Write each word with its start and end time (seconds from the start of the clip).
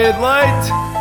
uma 0.00 0.08
meia 0.16 0.99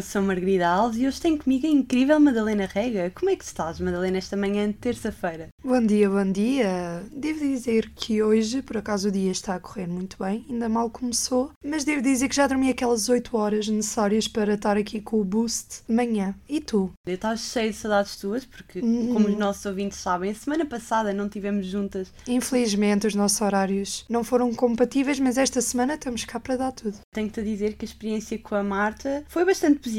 eu 0.00 0.02
sou 0.02 0.22
Margarida 0.22 0.66
Alves 0.66 0.98
e 0.98 1.06
hoje 1.06 1.20
tenho 1.20 1.36
comigo 1.36 1.66
a 1.66 1.70
incrível 1.70 2.18
Madalena 2.18 2.64
Rega. 2.64 3.12
Como 3.14 3.30
é 3.30 3.36
que 3.36 3.44
estás, 3.44 3.78
Madalena, 3.78 4.16
esta 4.16 4.34
manhã 4.34 4.66
de 4.66 4.72
terça-feira? 4.72 5.48
Bom 5.62 5.84
dia, 5.84 6.08
bom 6.08 6.24
dia. 6.32 7.04
Devo 7.12 7.40
dizer 7.40 7.90
que 7.94 8.22
hoje, 8.22 8.62
por 8.62 8.78
acaso, 8.78 9.08
o 9.08 9.12
dia 9.12 9.30
está 9.30 9.56
a 9.56 9.60
correr 9.60 9.86
muito 9.86 10.16
bem, 10.18 10.46
ainda 10.48 10.70
mal 10.70 10.88
começou, 10.88 11.50
mas 11.62 11.84
devo 11.84 12.00
dizer 12.00 12.30
que 12.30 12.34
já 12.34 12.46
dormi 12.46 12.70
aquelas 12.70 13.10
8 13.10 13.36
horas 13.36 13.68
necessárias 13.68 14.26
para 14.26 14.54
estar 14.54 14.74
aqui 14.78 15.02
com 15.02 15.20
o 15.20 15.24
boost 15.24 15.82
de 15.86 15.94
manhã. 15.94 16.34
E 16.48 16.62
tu? 16.62 16.90
Eu 17.06 17.16
estava 17.16 17.36
cheio 17.36 17.70
de 17.70 17.76
saudades 17.76 18.16
tuas, 18.16 18.46
porque, 18.46 18.80
Uhum. 18.80 19.12
como 19.12 19.28
os 19.28 19.36
nossos 19.36 19.66
ouvintes 19.66 19.98
sabem, 19.98 20.30
a 20.30 20.34
semana 20.34 20.64
passada 20.64 21.12
não 21.12 21.26
estivemos 21.26 21.66
juntas. 21.66 22.10
Infelizmente, 22.26 23.06
os 23.06 23.14
nossos 23.14 23.38
horários 23.42 24.06
não 24.08 24.24
foram 24.24 24.54
compatíveis, 24.54 25.20
mas 25.20 25.36
esta 25.36 25.60
semana 25.60 25.92
estamos 25.92 26.24
cá 26.24 26.40
para 26.40 26.56
dar 26.56 26.72
tudo. 26.72 26.96
Tenho-te 27.12 27.40
a 27.40 27.42
dizer 27.42 27.74
que 27.74 27.84
a 27.84 27.88
experiência 27.88 28.38
com 28.38 28.54
a 28.54 28.62
Marta 28.62 29.24
foi 29.28 29.44
bastante 29.44 29.74
positiva 29.74 29.89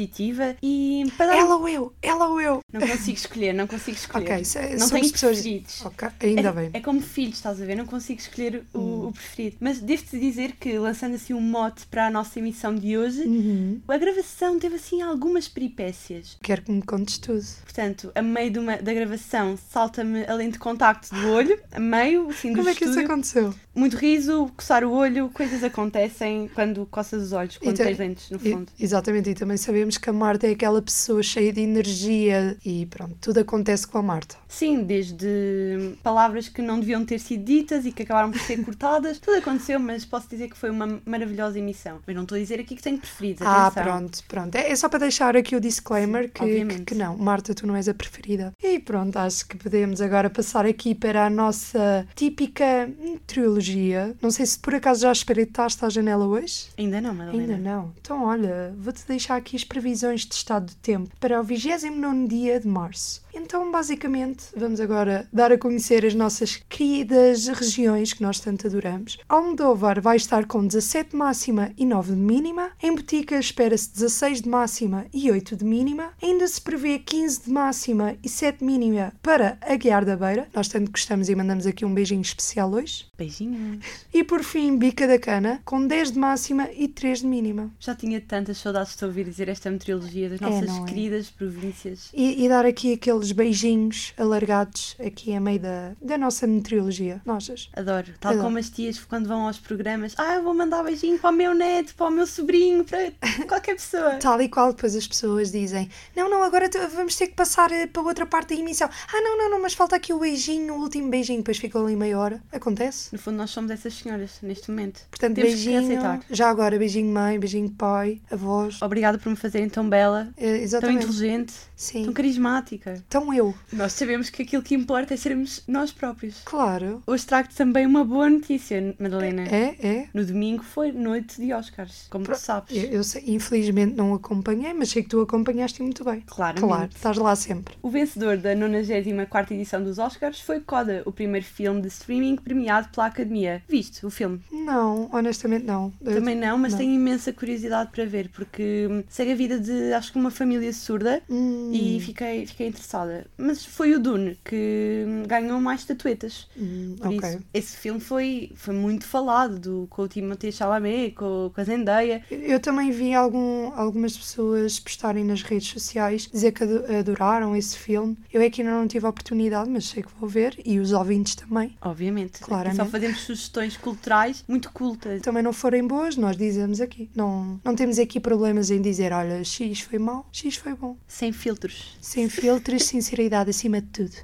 e 0.62 1.04
para 1.16 1.36
Ela 1.36 1.56
ou 1.56 1.68
eu? 1.68 1.92
Ela 2.02 2.28
ou 2.28 2.40
eu? 2.40 2.60
não 2.72 2.80
consigo 2.80 3.16
escolher, 3.16 3.52
não 3.52 3.66
consigo 3.66 3.96
escolher. 3.98 4.24
Ok, 4.32 4.44
se- 4.44 4.58
não 4.70 4.78
somos 4.88 4.90
tenho 4.90 5.12
pessoas- 5.12 5.36
preferidos. 5.40 5.86
Ok, 5.86 6.08
ainda 6.20 6.48
é, 6.48 6.52
bem. 6.52 6.66
Hum. 6.68 6.70
é 6.74 6.80
como 6.80 7.00
filhos, 7.00 7.36
estás 7.36 7.60
a 7.60 7.64
ver? 7.64 7.74
Não 7.76 7.86
consigo 7.86 8.20
escolher 8.20 8.64
o, 8.72 9.08
o 9.08 9.12
preferido. 9.12 9.56
Mas 9.60 9.80
devo-te 9.80 10.18
dizer 10.18 10.52
que, 10.52 10.78
lançando 10.78 11.14
assim 11.14 11.34
um 11.34 11.40
mote 11.40 11.86
para 11.86 12.06
a 12.06 12.10
nossa 12.10 12.38
emissão 12.38 12.74
de 12.74 12.96
hoje, 12.96 13.22
Uhum. 13.22 13.80
a 13.88 13.98
gravação 13.98 14.58
teve 14.58 14.76
assim 14.76 15.02
algumas 15.02 15.48
peripécias. 15.48 16.36
Quero 16.42 16.62
que 16.62 16.72
me 16.72 16.82
contes 16.82 17.18
tudo. 17.18 17.44
Portanto, 17.64 18.10
a 18.14 18.22
meio 18.22 18.50
de 18.50 18.58
uma- 18.58 18.76
da 18.76 18.92
gravação 18.92 19.56
salta-me 19.70 20.24
a 20.26 20.34
lente 20.34 20.52
de 20.54 20.58
contacto 20.58 21.14
do 21.14 21.28
olho, 21.30 21.58
a 21.72 21.80
meio, 21.80 22.28
assim, 22.30 22.50
do 22.52 22.56
Como 22.58 22.68
é 22.68 22.74
que 22.74 22.84
isso 22.84 22.98
aconteceu? 23.00 23.54
Muito 23.74 23.96
riso, 23.96 24.50
coçar 24.56 24.84
o 24.84 24.92
olho, 24.92 25.30
coisas 25.30 25.64
acontecem 25.64 26.50
quando 26.54 26.84
coças 26.86 27.22
os 27.22 27.32
olhos, 27.32 27.56
quando 27.58 27.76
tens 27.76 27.98
lentes 27.98 28.30
no 28.30 28.36
E- 28.42 28.52
fundo. 28.52 28.72
exatamente, 28.78 29.30
e 29.30 29.34
também 29.34 29.56
sabemos 29.82 29.98
que 29.98 30.08
a 30.08 30.12
Marta 30.12 30.46
é 30.46 30.50
aquela 30.52 30.80
pessoa 30.80 31.22
cheia 31.24 31.52
de 31.52 31.60
energia 31.60 32.56
e 32.64 32.86
pronto, 32.86 33.16
tudo 33.20 33.40
acontece 33.40 33.84
com 33.86 33.98
a 33.98 34.02
Marta. 34.02 34.36
Sim, 34.48 34.84
desde 34.84 35.96
palavras 36.02 36.48
que 36.48 36.62
não 36.62 36.78
deviam 36.78 37.04
ter 37.04 37.18
sido 37.18 37.42
ditas 37.44 37.84
e 37.84 37.90
que 37.90 38.02
acabaram 38.04 38.30
por 38.30 38.40
ser 38.40 38.62
cortadas, 38.64 39.18
tudo 39.18 39.38
aconteceu, 39.38 39.80
mas 39.80 40.04
posso 40.04 40.28
dizer 40.28 40.48
que 40.48 40.56
foi 40.56 40.70
uma 40.70 41.00
maravilhosa 41.04 41.58
emissão. 41.58 41.98
Mas 42.06 42.14
não 42.14 42.22
estou 42.22 42.36
a 42.36 42.40
dizer 42.40 42.60
aqui 42.60 42.76
que 42.76 42.82
tenho 42.82 42.98
preferidos, 42.98 43.42
Ah, 43.44 43.66
atenção. 43.66 43.82
pronto, 43.82 44.24
pronto. 44.28 44.54
É, 44.54 44.70
é 44.70 44.76
só 44.76 44.88
para 44.88 45.00
deixar 45.00 45.36
aqui 45.36 45.56
o 45.56 45.60
disclaimer 45.60 46.30
que, 46.30 46.42
obviamente. 46.42 46.78
que, 46.80 46.84
que 46.86 46.94
não, 46.94 47.16
Marta, 47.18 47.54
tu 47.54 47.66
não 47.66 47.74
és 47.74 47.88
a 47.88 47.94
preferida. 47.94 48.52
E 48.62 48.78
pronto, 48.78 49.16
acho 49.16 49.48
que 49.48 49.56
podemos 49.56 50.00
agora 50.00 50.30
passar 50.30 50.64
aqui 50.64 50.94
para 50.94 51.26
a 51.26 51.30
nossa 51.30 52.06
típica 52.14 52.88
meteorologia. 53.00 54.14
Não 54.22 54.30
sei 54.30 54.46
se 54.46 54.58
por 54.58 54.74
acaso 54.74 55.02
já 55.02 55.12
espreitaste 55.12 55.84
a 55.84 55.88
janela 55.88 56.26
hoje. 56.26 56.66
Ainda 56.78 57.00
não, 57.00 57.14
Madalena. 57.14 57.54
Ainda 57.54 57.70
não. 57.70 57.92
Então, 58.00 58.24
olha, 58.24 58.72
vou-te 58.78 59.04
deixar 59.08 59.36
aqui 59.36 59.56
previsões 59.72 60.26
de 60.26 60.34
estado 60.34 60.66
do 60.66 60.74
tempo 60.74 61.16
para 61.18 61.40
o 61.40 61.42
29 61.42 62.26
dia 62.26 62.60
de 62.60 62.68
março. 62.68 63.22
Então, 63.34 63.70
basicamente, 63.70 64.44
vamos 64.56 64.80
agora 64.80 65.26
dar 65.32 65.52
a 65.52 65.58
conhecer 65.58 66.04
as 66.04 66.14
nossas 66.14 66.56
queridas 66.68 67.48
regiões 67.48 68.12
que 68.12 68.22
nós 68.22 68.38
tanto 68.40 68.66
adoramos. 68.66 69.18
Almodóvar 69.28 70.00
vai 70.00 70.16
estar 70.16 70.46
com 70.46 70.66
17 70.66 71.10
de 71.10 71.16
máxima 71.16 71.72
e 71.76 71.86
9 71.86 72.12
de 72.12 72.18
mínima. 72.18 72.70
Em 72.82 72.94
Botica 72.94 73.38
espera-se 73.38 73.92
16 73.94 74.42
de 74.42 74.48
máxima 74.48 75.06
e 75.12 75.30
8 75.30 75.56
de 75.56 75.64
mínima. 75.64 76.10
Ainda 76.22 76.46
se 76.46 76.60
prevê 76.60 76.98
15 76.98 77.44
de 77.44 77.50
máxima 77.50 78.16
e 78.22 78.28
7 78.28 78.58
de 78.58 78.64
mínima 78.64 79.12
para 79.22 79.58
a 79.62 79.74
Guiar 79.76 80.04
da 80.04 80.16
Beira. 80.16 80.48
Nós 80.54 80.68
tanto 80.68 80.90
gostamos 80.90 81.28
e 81.28 81.34
mandamos 81.34 81.66
aqui 81.66 81.84
um 81.84 81.94
beijinho 81.94 82.22
especial 82.22 82.70
hoje. 82.72 83.06
Beijinhos. 83.16 83.84
E 84.12 84.22
por 84.22 84.42
fim, 84.42 84.76
Bica 84.76 85.06
da 85.06 85.18
Cana, 85.18 85.60
com 85.64 85.86
10 85.86 86.12
de 86.12 86.18
máxima 86.18 86.68
e 86.76 86.86
3 86.88 87.20
de 87.20 87.26
mínima. 87.26 87.70
Já 87.80 87.94
tinha 87.94 88.20
tantas 88.20 88.58
saudades 88.58 88.94
de 88.96 89.04
ouvir 89.04 89.24
dizer 89.24 89.48
esta 89.48 89.70
meteorologia 89.70 90.28
das 90.28 90.40
É, 90.40 90.44
nossas 90.44 90.76
é? 90.76 90.84
queridas 90.84 91.30
províncias. 91.30 92.10
E, 92.12 92.44
e 92.44 92.48
dar 92.48 92.66
aqui 92.66 92.92
aqueles 93.22 93.32
beijinhos 93.32 94.12
alargados 94.18 94.96
aqui 95.04 95.34
a 95.34 95.40
meio 95.40 95.60
da, 95.60 95.92
da 96.02 96.18
nossa 96.18 96.46
meteorologia. 96.46 97.22
Nossas. 97.24 97.70
Adoro. 97.74 98.08
Tal 98.20 98.32
Adoro. 98.32 98.46
como 98.46 98.58
as 98.58 98.68
tias 98.68 98.98
quando 98.98 99.28
vão 99.28 99.46
aos 99.46 99.58
programas. 99.58 100.14
Ah, 100.18 100.34
eu 100.34 100.42
vou 100.42 100.54
mandar 100.54 100.82
beijinho 100.82 101.18
para 101.18 101.30
o 101.30 101.32
meu 101.32 101.54
neto, 101.54 101.94
para 101.94 102.06
o 102.06 102.10
meu 102.10 102.26
sobrinho, 102.26 102.84
para 102.84 103.12
qualquer 103.46 103.76
pessoa. 103.76 104.16
Tal 104.16 104.40
e 104.42 104.48
qual 104.48 104.72
depois 104.72 104.96
as 104.96 105.06
pessoas 105.06 105.52
dizem: 105.52 105.88
Não, 106.16 106.28
não, 106.28 106.42
agora 106.42 106.68
vamos 106.94 107.14
ter 107.14 107.28
que 107.28 107.34
passar 107.34 107.70
eh, 107.70 107.86
para 107.86 108.02
outra 108.02 108.26
parte 108.26 108.54
da 108.54 108.60
emissão. 108.60 108.88
Ah, 109.12 109.20
não, 109.20 109.38
não, 109.38 109.50
não, 109.50 109.62
mas 109.62 109.74
falta 109.74 109.94
aqui 109.94 110.12
o 110.12 110.18
beijinho, 110.18 110.74
o 110.74 110.80
último 110.80 111.08
beijinho. 111.08 111.38
Depois 111.38 111.58
ficou 111.58 111.84
ali 111.86 111.94
meia 111.94 112.18
hora. 112.18 112.42
Acontece. 112.50 113.10
No 113.12 113.18
fundo, 113.18 113.36
nós 113.36 113.50
somos 113.50 113.70
essas 113.70 113.94
senhoras 113.94 114.38
neste 114.42 114.70
momento. 114.70 115.00
Portanto, 115.10 115.36
Temos 115.36 115.52
beijinho. 115.52 116.20
Já 116.30 116.50
agora, 116.50 116.76
beijinho 116.78 117.12
mãe, 117.12 117.38
beijinho 117.38 117.70
pai, 117.70 118.20
avós. 118.30 118.82
Obrigada 118.82 119.18
por 119.18 119.30
me 119.30 119.36
fazerem 119.36 119.68
tão 119.68 119.88
bela, 119.88 120.28
Eh, 120.36 120.66
tão 120.80 120.90
inteligente, 120.90 121.52
Sim. 121.76 122.04
tão 122.04 122.12
carismática. 122.12 123.02
Então 123.12 123.34
eu. 123.34 123.54
Nós 123.70 123.92
sabemos 123.92 124.30
que 124.30 124.40
aquilo 124.40 124.62
que 124.62 124.74
importa 124.74 125.12
é 125.12 125.18
sermos 125.18 125.62
nós 125.68 125.92
próprios. 125.92 126.40
Claro. 126.46 127.02
Hoje 127.06 127.26
trago-te 127.26 127.54
também 127.54 127.84
uma 127.84 128.02
boa 128.02 128.30
notícia, 128.30 128.94
Madalena. 128.98 129.42
É, 129.42 129.76
é. 129.86 130.08
No 130.14 130.24
domingo 130.24 130.62
foi 130.64 130.92
noite 130.92 131.38
de 131.38 131.52
Oscars, 131.52 132.06
como 132.08 132.24
tu 132.24 132.34
sabes. 132.34 132.74
Eu, 132.74 132.84
eu 132.84 133.04
sei, 133.04 133.22
infelizmente 133.26 133.94
não 133.94 134.14
acompanhei, 134.14 134.72
mas 134.72 134.88
sei 134.88 135.02
que 135.02 135.10
tu 135.10 135.20
acompanhaste 135.20 135.82
muito 135.82 136.02
bem. 136.02 136.22
Claramente. 136.26 136.64
Claro, 136.66 136.90
estás 136.96 137.18
lá 137.18 137.36
sempre. 137.36 137.74
O 137.82 137.90
vencedor 137.90 138.38
da 138.38 138.54
94 138.54 139.52
edição 139.54 139.84
dos 139.84 139.98
Oscars 139.98 140.40
foi 140.40 140.60
Coda, 140.60 141.02
o 141.04 141.12
primeiro 141.12 141.44
filme 141.44 141.82
de 141.82 141.88
streaming 141.88 142.36
premiado 142.36 142.88
pela 142.94 143.08
Academia. 143.08 143.62
Viste 143.68 144.06
o 144.06 144.10
filme? 144.10 144.40
Não, 144.50 145.10
honestamente 145.12 145.66
não. 145.66 145.92
Eu- 146.00 146.14
Também 146.14 146.34
não, 146.34 146.56
mas 146.56 146.72
não. 146.72 146.78
tenho 146.78 146.94
imensa 146.94 147.30
curiosidade 147.30 147.90
para 147.92 148.06
ver, 148.06 148.30
porque 148.30 148.88
hum, 148.90 149.04
segue 149.10 149.32
a 149.32 149.36
vida 149.36 149.58
de, 149.60 149.92
acho 149.92 150.10
que 150.12 150.18
uma 150.18 150.30
família 150.30 150.72
surda 150.72 151.20
Hum, 151.28 151.70
e 151.74 152.00
fiquei, 152.00 152.46
fiquei 152.46 152.68
interessada. 152.68 153.01
Mas 153.36 153.64
foi 153.64 153.94
o 153.94 154.00
Dune 154.00 154.38
que 154.44 155.04
ganhou 155.26 155.60
mais 155.60 155.80
estatuetas. 155.80 156.48
hum, 156.56 156.96
Por 156.98 157.06
ok. 157.08 157.18
isso, 157.28 157.38
esse 157.54 157.76
filme 157.76 158.00
foi, 158.00 158.52
foi 158.54 158.74
muito 158.74 159.04
falado, 159.06 159.58
do, 159.58 159.86
com 159.90 160.02
o 160.02 160.08
Timothée 160.08 160.52
Chalamet, 160.52 161.12
com, 161.14 161.50
com 161.54 161.60
a 161.60 161.64
Zendaya. 161.64 162.22
Eu 162.30 162.60
também 162.60 162.90
vi 162.90 163.14
algum, 163.14 163.72
algumas 163.74 164.16
pessoas 164.16 164.78
postarem 164.78 165.24
nas 165.24 165.42
redes 165.42 165.68
sociais 165.68 166.28
dizer 166.32 166.52
que 166.52 166.62
ado- 166.64 166.84
adoraram 166.98 167.56
esse 167.56 167.76
filme. 167.78 168.16
Eu 168.32 168.40
é 168.42 168.50
que 168.50 168.62
ainda 168.62 168.74
não 168.74 168.86
tive 168.86 169.06
a 169.06 169.08
oportunidade, 169.08 169.68
mas 169.70 169.86
sei 169.86 170.02
que 170.02 170.08
vou 170.18 170.28
ver 170.28 170.58
e 170.64 170.78
os 170.78 170.92
ouvintes 170.92 171.34
também. 171.34 171.76
Obviamente. 171.80 172.36
Aqui 172.36 172.44
Claramente. 172.44 172.76
Só 172.76 172.86
fazemos 172.86 173.20
sugestões 173.20 173.76
culturais 173.76 174.44
muito 174.48 174.70
cultas. 174.72 175.20
Também 175.22 175.42
não 175.42 175.52
forem 175.52 175.86
boas, 175.86 176.16
nós 176.16 176.36
dizemos 176.36 176.80
aqui. 176.80 177.10
Não, 177.14 177.60
não 177.64 177.74
temos 177.74 177.98
aqui 177.98 178.20
problemas 178.20 178.70
em 178.70 178.80
dizer, 178.80 179.12
olha, 179.12 179.42
X 179.44 179.80
foi 179.80 179.98
mau, 179.98 180.26
X 180.32 180.56
foi 180.56 180.74
bom. 180.74 180.96
Sem 181.06 181.32
filtros. 181.32 181.96
Sem 182.00 182.28
filtros, 182.28 182.84
sinceridade 182.92 183.50
acima 183.50 183.80
de 183.80 183.88
tudo. 183.88 184.16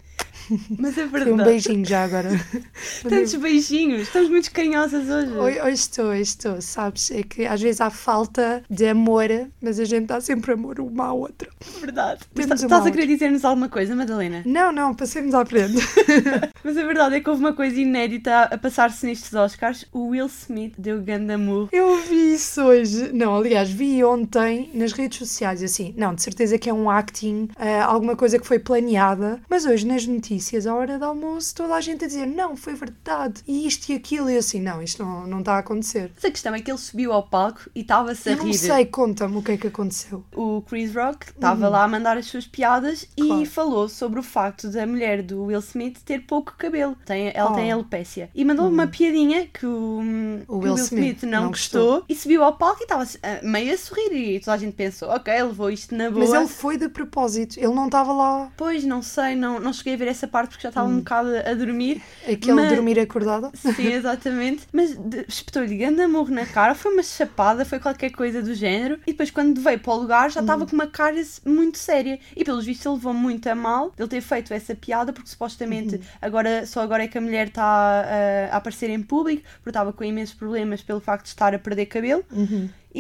Mas 0.78 0.96
é 0.98 1.06
Foi 1.08 1.20
um 1.20 1.24
verdade. 1.24 1.50
beijinho 1.50 1.84
já 1.84 2.04
agora. 2.04 2.30
Tantos 3.08 3.34
beijinhos. 3.34 4.02
Estamos 4.02 4.30
muito 4.30 4.50
carinhosas 4.50 5.08
hoje. 5.08 5.32
Hoje, 5.32 5.60
hoje 5.60 5.72
estou, 5.74 6.04
hoje 6.06 6.22
estou, 6.22 6.60
sabes? 6.60 7.10
É 7.10 7.22
que 7.22 7.44
às 7.46 7.60
vezes 7.60 7.80
há 7.80 7.90
falta 7.90 8.62
de 8.70 8.86
amor, 8.86 9.28
mas 9.60 9.78
a 9.78 9.84
gente 9.84 10.06
dá 10.06 10.20
sempre 10.20 10.52
amor 10.52 10.80
uma 10.80 11.06
à 11.06 11.12
outra. 11.12 11.48
Verdade. 11.80 12.20
Temos 12.34 12.48
tá- 12.60 12.66
estás 12.66 12.86
a 12.86 12.90
querer 12.90 13.06
dizer-nos 13.06 13.44
alguma 13.44 13.68
coisa, 13.68 13.94
Madalena? 13.94 14.42
Não, 14.46 14.72
não, 14.72 14.94
passemos 14.94 15.34
à 15.34 15.44
frente. 15.44 15.76
Mas 16.64 16.76
a 16.76 16.84
verdade 16.84 17.16
é 17.16 17.20
que 17.20 17.28
houve 17.30 17.40
uma 17.42 17.52
coisa 17.52 17.80
inédita 17.80 18.42
a 18.42 18.58
passar-se 18.58 19.06
nestes 19.06 19.32
Oscars. 19.32 19.86
O 19.92 20.08
Will 20.08 20.26
Smith 20.26 20.74
deu 20.76 21.00
grande 21.00 21.32
amor. 21.32 21.68
Eu 21.72 21.96
vi 22.02 22.34
isso 22.34 22.60
hoje. 22.62 23.10
Não, 23.12 23.36
aliás, 23.36 23.70
vi 23.70 24.02
ontem 24.04 24.70
nas 24.74 24.92
redes 24.92 25.18
sociais, 25.18 25.62
assim, 25.62 25.94
não, 25.96 26.14
de 26.14 26.22
certeza 26.22 26.58
que 26.58 26.68
é 26.68 26.74
um 26.74 26.90
acting, 26.90 27.48
ah, 27.56 27.84
alguma 27.84 28.16
coisa 28.16 28.38
que 28.38 28.46
foi 28.46 28.58
planeada, 28.58 29.40
mas 29.48 29.64
hoje 29.66 29.86
nas 29.86 30.06
notícias, 30.06 30.37
à 30.66 30.74
hora 30.74 30.98
do 30.98 31.04
almoço, 31.04 31.54
toda 31.54 31.74
a 31.74 31.80
gente 31.80 32.04
a 32.04 32.08
dizer, 32.08 32.26
não, 32.26 32.56
foi 32.56 32.74
verdade, 32.74 33.42
e 33.46 33.66
isto 33.66 33.90
e 33.90 33.94
aquilo, 33.94 34.30
e 34.30 34.36
assim, 34.36 34.60
não, 34.60 34.82
isto 34.82 35.02
não, 35.02 35.26
não 35.26 35.40
está 35.40 35.54
a 35.54 35.58
acontecer. 35.58 36.10
Mas 36.14 36.24
a 36.24 36.30
questão 36.30 36.54
é 36.54 36.60
que 36.60 36.70
ele 36.70 36.78
subiu 36.78 37.12
ao 37.12 37.22
palco 37.22 37.60
e 37.74 37.80
estava-se 37.80 38.28
a 38.28 38.32
Eu 38.32 38.38
não 38.38 38.44
rir. 38.46 38.54
sei, 38.54 38.86
conta-me 38.86 39.36
o 39.36 39.42
que 39.42 39.52
é 39.52 39.56
que 39.56 39.66
aconteceu. 39.66 40.24
O 40.34 40.62
Chris 40.62 40.94
Rock 40.94 41.30
estava 41.30 41.68
lá 41.68 41.84
a 41.84 41.88
mandar 41.88 42.16
as 42.16 42.26
suas 42.26 42.46
piadas 42.46 43.06
e 43.16 43.22
Claro. 43.26 43.46
falou 43.46 43.88
sobre 43.88 44.20
o 44.20 44.22
facto 44.22 44.68
da 44.70 44.86
mulher 44.86 45.22
do 45.22 45.44
Will 45.44 45.60
Smith 45.60 46.00
ter 46.04 46.20
pouco 46.26 46.54
cabelo. 46.56 46.96
Tem, 47.04 47.30
ela 47.34 47.52
Oh. 47.52 47.54
tem 47.54 47.72
alopecia. 47.72 48.30
E 48.34 48.44
mandou 48.44 48.68
uma 48.68 48.86
piadinha 48.86 49.46
que 49.46 49.66
o, 49.66 50.00
O 50.46 50.60
que 50.60 50.66
Will 50.68 50.74
Smith 50.76 51.22
não, 51.24 51.42
não 51.44 51.48
gostou, 51.48 52.04
e 52.08 52.14
subiu 52.14 52.42
ao 52.44 52.56
palco 52.56 52.80
e 52.80 52.84
estava 52.84 53.04
ah, 53.22 53.40
meio 53.42 53.72
a 53.72 53.76
sorrir. 53.78 54.36
E 54.36 54.40
toda 54.40 54.52
a 54.54 54.58
gente 54.58 54.74
pensou, 54.74 55.08
ok, 55.10 55.32
levou 55.42 55.70
isto 55.70 55.94
na 55.94 56.10
boa. 56.10 56.24
Mas 56.24 56.32
ele 56.34 56.48
foi 56.48 56.76
de 56.76 56.88
propósito, 56.88 57.56
ele 57.58 57.74
não 57.74 57.86
estava 57.86 58.12
lá. 58.12 58.52
Pois, 58.56 58.84
não 58.84 59.02
sei, 59.02 59.34
não, 59.34 59.58
não 59.58 59.72
cheguei 59.72 59.94
a 59.94 59.96
ver 59.96 60.08
essa 60.08 60.27
parte 60.28 60.50
porque 60.50 60.62
já 60.62 60.68
estava 60.68 60.88
um 60.88 60.98
bocado 60.98 61.30
a 61.36 61.54
dormir. 61.54 62.02
Aquele 62.22 62.52
Mas- 62.54 62.68
dormir 62.72 62.98
acordada. 63.00 63.50
Sim, 63.54 63.86
exatamente. 63.92 64.66
Mas 64.72 64.96
de- 64.96 65.24
espetou-lhe 65.28 65.76
grande 65.76 66.00
amor 66.02 66.30
na 66.30 66.46
cara, 66.46 66.74
foi 66.74 66.92
uma 66.92 67.02
chapada, 67.02 67.64
foi 67.64 67.78
qualquer 67.78 68.10
coisa 68.10 68.42
do 68.42 68.54
género. 68.54 68.98
E 69.06 69.12
depois, 69.12 69.30
quando 69.30 69.60
veio 69.60 69.78
para 69.78 69.92
o 69.92 69.96
lugar, 69.96 70.30
já 70.30 70.40
estava 70.40 70.66
com 70.66 70.74
uma 70.74 70.86
cara 70.86 71.16
muito 71.44 71.78
séria. 71.78 72.18
E 72.36 72.44
pelos 72.44 72.64
vistos, 72.64 72.86
ele 72.86 72.94
levou 72.96 73.14
muito 73.14 73.46
a 73.48 73.54
mal 73.54 73.92
ele 73.98 74.08
ter 74.08 74.20
feito 74.20 74.52
essa 74.54 74.74
piada, 74.74 75.12
porque 75.12 75.28
supostamente 75.30 76.00
agora, 76.20 76.66
só 76.66 76.80
agora 76.80 77.04
é 77.04 77.08
que 77.08 77.16
a 77.18 77.20
mulher 77.20 77.48
está 77.48 77.62
ah, 77.64 78.54
a 78.54 78.56
aparecer 78.58 78.90
em 78.90 79.02
público, 79.02 79.42
porque 79.58 79.70
estava 79.70 79.92
com 79.92 80.04
imensos 80.04 80.34
problemas 80.34 80.82
pelo 80.82 81.00
facto 81.00 81.24
de 81.24 81.30
estar 81.30 81.54
a 81.54 81.58
perder 81.58 81.86
cabelo. 81.86 82.24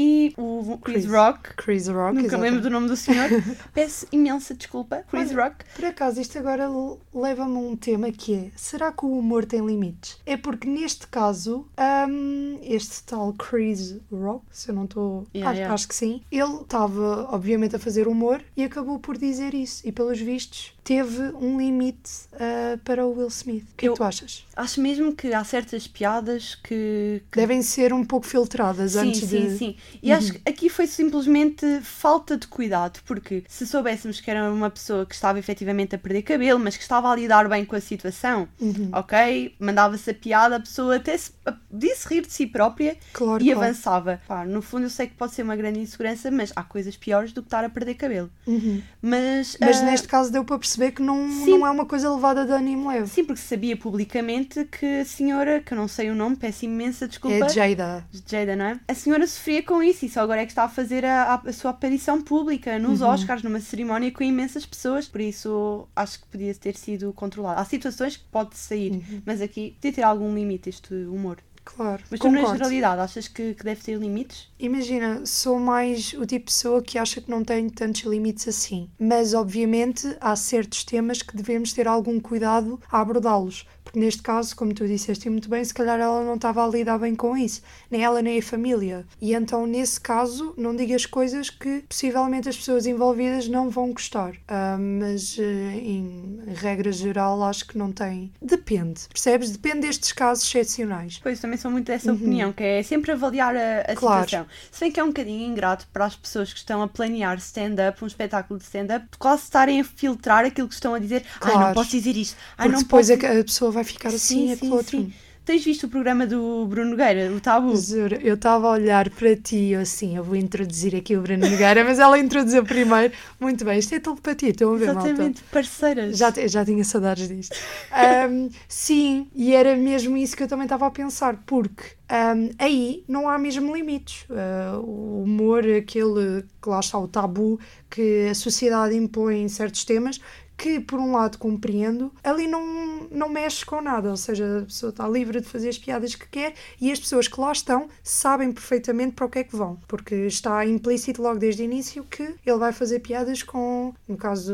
E 0.00 0.32
o 0.36 0.78
Chris, 0.78 1.02
Chris. 1.02 1.06
Rock. 1.06 1.54
Chris 1.56 1.88
Rock. 1.88 2.14
Nunca 2.14 2.38
me 2.38 2.44
lembro 2.44 2.60
exatamente. 2.60 2.62
do 2.62 2.70
nome 2.70 2.86
do 2.86 2.96
senhor. 2.96 3.28
Peço 3.74 4.06
imensa 4.12 4.54
desculpa, 4.54 5.02
Chris 5.10 5.32
Olha, 5.32 5.42
Rock. 5.42 5.64
Por 5.74 5.84
acaso, 5.86 6.20
isto 6.20 6.38
agora 6.38 6.68
leva-me 7.12 7.56
a 7.56 7.58
um 7.58 7.74
tema 7.74 8.12
que 8.12 8.32
é: 8.32 8.50
será 8.54 8.92
que 8.92 9.04
o 9.04 9.18
humor 9.18 9.44
tem 9.44 9.66
limites? 9.66 10.16
É 10.24 10.36
porque 10.36 10.68
neste 10.68 11.08
caso, 11.08 11.66
hum, 12.08 12.60
este 12.62 13.02
tal 13.02 13.32
Chris 13.32 13.96
Rock, 14.12 14.44
se 14.52 14.70
eu 14.70 14.74
não 14.76 14.84
estou. 14.84 15.26
Yeah, 15.34 15.50
acho, 15.50 15.58
yeah. 15.58 15.74
acho 15.74 15.88
que 15.88 15.96
sim, 15.96 16.22
ele 16.30 16.60
estava, 16.60 17.28
obviamente, 17.32 17.74
a 17.74 17.78
fazer 17.80 18.06
humor 18.06 18.40
e 18.56 18.62
acabou 18.62 19.00
por 19.00 19.18
dizer 19.18 19.52
isso. 19.52 19.82
E 19.84 19.90
pelos 19.90 20.20
vistos, 20.20 20.77
teve 20.88 21.20
um 21.38 21.58
limite 21.58 22.10
ah, 22.32 22.78
para 22.82 23.06
o 23.06 23.14
Will 23.14 23.28
Smith. 23.28 23.64
O 23.72 23.76
que 23.76 23.84
é 23.84 23.88
Eu- 23.90 23.92
que 23.92 23.98
tu 23.98 24.04
achas? 24.04 24.46
Acho 24.56 24.80
mesmo 24.80 25.14
que 25.14 25.32
há 25.34 25.44
certas 25.44 25.86
piadas 25.86 26.54
que, 26.56 27.22
que 27.30 27.38
Devem 27.38 27.60
ser 27.62 27.92
um 27.92 28.02
pouco 28.04 28.26
filtradas 28.26 28.92
Sim, 28.92 28.98
antes 29.00 29.20
sim, 29.28 29.46
de. 29.48 29.58
sim. 29.58 29.76
E 30.02 30.10
acho 30.10 30.32
que 30.32 30.40
aqui 30.48 30.68
foi 30.68 30.86
simplesmente 30.86 31.80
falta 31.82 32.36
de 32.38 32.46
cuidado, 32.48 32.98
porque 33.06 33.44
se 33.46 33.66
soubéssemos 33.66 34.20
que 34.20 34.30
era 34.30 34.50
uma 34.50 34.68
pessoa 34.70 35.04
que 35.06 35.14
estava 35.14 35.38
efetivamente 35.38 35.94
a 35.94 35.98
perder 35.98 36.22
cabelo, 36.22 36.58
mas 36.58 36.74
que 36.76 36.82
estava 36.82 37.12
a 37.12 37.14
lidar 37.14 37.48
bem 37.48 37.64
com 37.66 37.76
a 37.76 37.80
situação, 37.80 38.48
Uhum. 38.60 38.88
ok? 38.92 39.54
Mandava-se 39.60 40.10
a 40.10 40.14
piada, 40.14 40.56
a 40.56 40.60
pessoa 40.60 40.96
até 40.96 41.16
se 41.16 41.30
disse 41.70 42.08
rir 42.08 42.22
de 42.26 42.32
si 42.32 42.46
própria 42.46 42.96
Claro, 43.12 43.42
e 43.44 43.46
claro. 43.52 43.60
avançava. 43.60 44.20
Pá, 44.26 44.44
no 44.44 44.60
fundo, 44.62 44.86
eu 44.86 44.90
sei 44.90 45.06
que 45.06 45.14
pode 45.14 45.34
ser 45.34 45.42
uma 45.42 45.54
grande 45.54 45.78
insegurança, 45.80 46.30
mas 46.32 46.50
há 46.56 46.64
coisas 46.64 46.96
piores 46.96 47.30
do 47.32 47.42
que 47.42 47.46
estar 47.46 47.62
a 47.64 47.68
perder 47.68 47.94
cabelo. 47.94 48.30
Uhum. 48.46 48.82
Mas, 49.02 49.56
Mas 49.60 49.76
ah, 49.76 49.82
neste 49.84 50.08
caso 50.08 50.32
deu 50.32 50.44
para 50.44 50.58
perceber 50.58 50.77
que 50.90 51.02
não, 51.02 51.30
sim. 51.30 51.50
não 51.50 51.66
é 51.66 51.70
uma 51.70 51.84
coisa 51.86 52.12
levada 52.14 52.44
de 52.46 52.52
ânimo 52.52 52.88
leve. 52.88 53.06
Sim, 53.08 53.24
porque 53.24 53.40
sabia 53.40 53.76
publicamente 53.76 54.64
que 54.66 55.00
a 55.00 55.04
senhora, 55.04 55.60
que 55.60 55.72
eu 55.72 55.76
não 55.76 55.88
sei 55.88 56.10
o 56.10 56.14
nome, 56.14 56.36
peço 56.36 56.64
imensa 56.64 57.06
desculpa. 57.08 57.46
É 57.46 57.48
Jada. 57.48 58.06
Jada, 58.26 58.56
não 58.56 58.64
é? 58.66 58.80
A 58.88 58.94
senhora 58.94 59.26
sofria 59.26 59.62
com 59.62 59.82
isso 59.82 60.04
e 60.04 60.08
só 60.08 60.20
agora 60.20 60.42
é 60.42 60.46
que 60.46 60.52
está 60.52 60.64
a 60.64 60.68
fazer 60.68 61.04
a, 61.04 61.34
a- 61.34 61.42
a 61.48 61.52
sua 61.52 61.70
aparição 61.72 62.20
pública 62.22 62.78
nos 62.78 63.00
Uhum. 63.00 63.08
Oscars, 63.08 63.42
numa 63.42 63.60
cerimónia 63.60 64.10
com 64.12 64.22
imensas 64.22 64.64
pessoas, 64.66 65.06
por 65.08 65.20
isso 65.20 65.88
acho 65.94 66.20
que 66.20 66.26
podia 66.28 66.54
ter 66.54 66.76
sido 66.76 67.12
controlado. 67.12 67.60
Há 67.60 67.64
situações 67.64 68.16
que 68.16 68.24
pode 68.30 68.56
sair, 68.56 68.92
Uhum. 68.92 69.22
mas 69.26 69.40
aqui 69.40 69.72
podia 69.80 69.92
ter 69.92 70.02
algum 70.02 70.34
limite 70.34 70.68
este 70.68 70.94
humor. 70.94 71.38
Claro. 71.76 72.02
Mas 72.10 72.18
tu, 72.18 72.30
na 72.30 72.44
generalidade, 72.44 73.00
achas 73.00 73.28
que, 73.28 73.54
que 73.54 73.62
deve 73.62 73.82
ter 73.82 73.98
limites? 73.98 74.48
Imagina, 74.58 75.24
sou 75.24 75.58
mais 75.58 76.12
o 76.14 76.26
tipo 76.26 76.28
de 76.28 76.38
pessoa 76.40 76.82
que 76.82 76.98
acha 76.98 77.20
que 77.20 77.30
não 77.30 77.44
tem 77.44 77.68
tantos 77.68 78.02
limites 78.02 78.48
assim. 78.48 78.88
Mas, 78.98 79.34
obviamente, 79.34 80.16
há 80.20 80.34
certos 80.34 80.82
temas 80.82 81.22
que 81.22 81.36
devemos 81.36 81.72
ter 81.72 81.86
algum 81.86 82.18
cuidado 82.18 82.80
a 82.90 83.00
abordá-los. 83.00 83.66
Porque, 83.84 84.00
neste 84.00 84.22
caso, 84.22 84.54
como 84.54 84.74
tu 84.74 84.86
disseste 84.86 85.30
muito 85.30 85.48
bem, 85.48 85.64
se 85.64 85.72
calhar 85.72 85.98
ela 85.98 86.22
não 86.22 86.34
estava 86.34 86.64
a 86.64 86.68
lidar 86.68 86.98
bem 86.98 87.14
com 87.14 87.36
isso. 87.36 87.62
Nem 87.90 88.04
ela, 88.04 88.20
nem 88.20 88.38
a 88.38 88.42
família. 88.42 89.06
E 89.20 89.32
então, 89.32 89.66
nesse 89.66 89.98
caso, 90.00 90.52
não 90.58 90.76
digas 90.76 91.06
coisas 91.06 91.48
que 91.48 91.84
possivelmente 91.88 92.48
as 92.48 92.56
pessoas 92.56 92.86
envolvidas 92.86 93.48
não 93.48 93.70
vão 93.70 93.92
gostar. 93.92 94.34
Ah, 94.46 94.76
mas, 94.78 95.38
eh, 95.38 95.78
em 95.78 96.38
regra 96.54 96.92
geral, 96.92 97.42
acho 97.42 97.66
que 97.66 97.78
não 97.78 97.90
tem. 97.92 98.30
Depende, 98.42 99.08
percebes? 99.08 99.50
Depende 99.50 99.86
destes 99.86 100.12
casos 100.12 100.44
excepcionais. 100.44 101.18
Pois, 101.22 101.40
também 101.40 101.57
sou 101.58 101.70
muito 101.70 101.86
dessa 101.86 102.12
opinião, 102.12 102.52
que 102.52 102.62
é 102.62 102.82
sempre 102.82 103.12
avaliar 103.12 103.54
a, 103.56 103.58
a 103.58 103.90
Uhum. 103.90 103.94
Claro. 103.96 104.24
situação. 104.24 104.46
Se 104.70 104.80
bem 104.80 104.90
que 104.92 105.00
é 105.00 105.04
um 105.04 105.08
bocadinho 105.08 105.46
ingrato 105.50 105.86
para 105.92 106.04
as 106.06 106.16
pessoas 106.16 106.52
que 106.52 106.58
estão 106.58 106.80
a 106.82 106.88
planear 106.88 107.36
stand-up, 107.38 108.02
um 108.02 108.06
espetáculo 108.06 108.58
de 108.58 108.64
stand-up, 108.64 109.06
quase 109.18 109.42
estarem 109.42 109.80
a 109.80 109.84
filtrar 109.84 110.44
aquilo 110.44 110.68
que 110.68 110.74
estão 110.74 110.94
a 110.94 110.98
dizer. 110.98 111.24
Ai, 111.40 111.52
não 111.52 111.58
Claro. 111.60 111.74
posso 111.74 111.90
dizer 111.90 112.16
isto. 112.16 112.36
Ai, 112.56 112.66
Porque 112.68 112.72
não 112.72 112.82
depois 112.82 113.08
posso... 113.10 113.26
a, 113.26 113.40
a 113.40 113.44
pessoa 113.44 113.70
vai 113.70 113.84
ficar 113.84 114.08
assim, 114.08 114.52
aquele 114.52 114.72
outro. 114.72 115.12
Tens 115.48 115.64
visto 115.64 115.84
o 115.84 115.88
programa 115.88 116.26
do 116.26 116.66
Bruno 116.66 116.90
Nogueira, 116.90 117.32
o 117.32 117.40
Tabu? 117.40 117.74
Juro, 117.74 118.16
eu 118.16 118.34
estava 118.34 118.66
a 118.66 118.72
olhar 118.72 119.08
para 119.08 119.34
ti 119.34 119.74
assim, 119.74 120.14
eu 120.14 120.22
vou 120.22 120.36
introduzir 120.36 120.94
aqui 120.94 121.16
o 121.16 121.22
Bruno 121.22 121.48
Nogueira, 121.48 121.82
mas 121.84 121.98
ela 121.98 122.18
introduziu 122.18 122.62
primeiro. 122.66 123.14
Muito 123.40 123.64
bem, 123.64 123.78
isto 123.78 123.94
é 123.94 123.98
telepatia, 123.98 124.50
estão 124.50 124.74
a 124.74 124.76
ver, 124.76 124.92
malta? 124.92 125.08
Exatamente, 125.08 125.42
parceiras. 125.44 126.18
Já, 126.18 126.30
já 126.46 126.62
tinha 126.66 126.84
saudades 126.84 127.28
disto. 127.28 127.56
Ahm, 127.90 128.50
sim, 128.68 129.26
e 129.34 129.54
era 129.54 129.74
mesmo 129.74 130.18
isso 130.18 130.36
que 130.36 130.42
eu 130.42 130.48
também 130.48 130.66
estava 130.66 130.86
a 130.86 130.90
pensar, 130.90 131.42
porque 131.46 131.82
ahm, 132.10 132.50
aí 132.58 133.02
não 133.08 133.26
há 133.26 133.38
mesmo 133.38 133.74
limites. 133.74 134.26
Ah, 134.28 134.78
o 134.78 135.22
humor, 135.22 135.64
aquele 135.64 136.44
que 136.60 136.68
lá 136.68 136.80
está 136.80 136.98
o 136.98 137.08
tabu 137.08 137.58
que 137.88 138.28
a 138.30 138.34
sociedade 138.34 138.94
impõe 138.94 139.44
em 139.44 139.48
certos 139.48 139.82
temas, 139.82 140.20
que 140.58 140.80
por 140.80 140.98
um 140.98 141.12
lado 141.12 141.38
compreendo, 141.38 142.12
ali 142.22 142.48
não, 142.48 143.06
não 143.10 143.28
mexe 143.28 143.64
com 143.64 143.80
nada, 143.80 144.10
ou 144.10 144.16
seja, 144.16 144.58
a 144.58 144.64
pessoa 144.64 144.90
está 144.90 145.08
livre 145.08 145.40
de 145.40 145.46
fazer 145.46 145.68
as 145.68 145.78
piadas 145.78 146.16
que 146.16 146.28
quer 146.28 146.54
e 146.80 146.90
as 146.90 146.98
pessoas 146.98 147.28
que 147.28 147.40
lá 147.40 147.52
estão 147.52 147.88
sabem 148.02 148.50
perfeitamente 148.50 149.12
para 149.12 149.26
o 149.26 149.30
que 149.30 149.38
é 149.38 149.44
que 149.44 149.54
vão, 149.54 149.78
porque 149.86 150.16
está 150.26 150.66
implícito 150.66 151.22
logo 151.22 151.38
desde 151.38 151.62
o 151.62 151.64
início 151.64 152.04
que 152.04 152.34
ele 152.44 152.58
vai 152.58 152.72
fazer 152.72 152.98
piadas 152.98 153.42
com, 153.42 153.94
no 154.08 154.16
caso, 154.16 154.52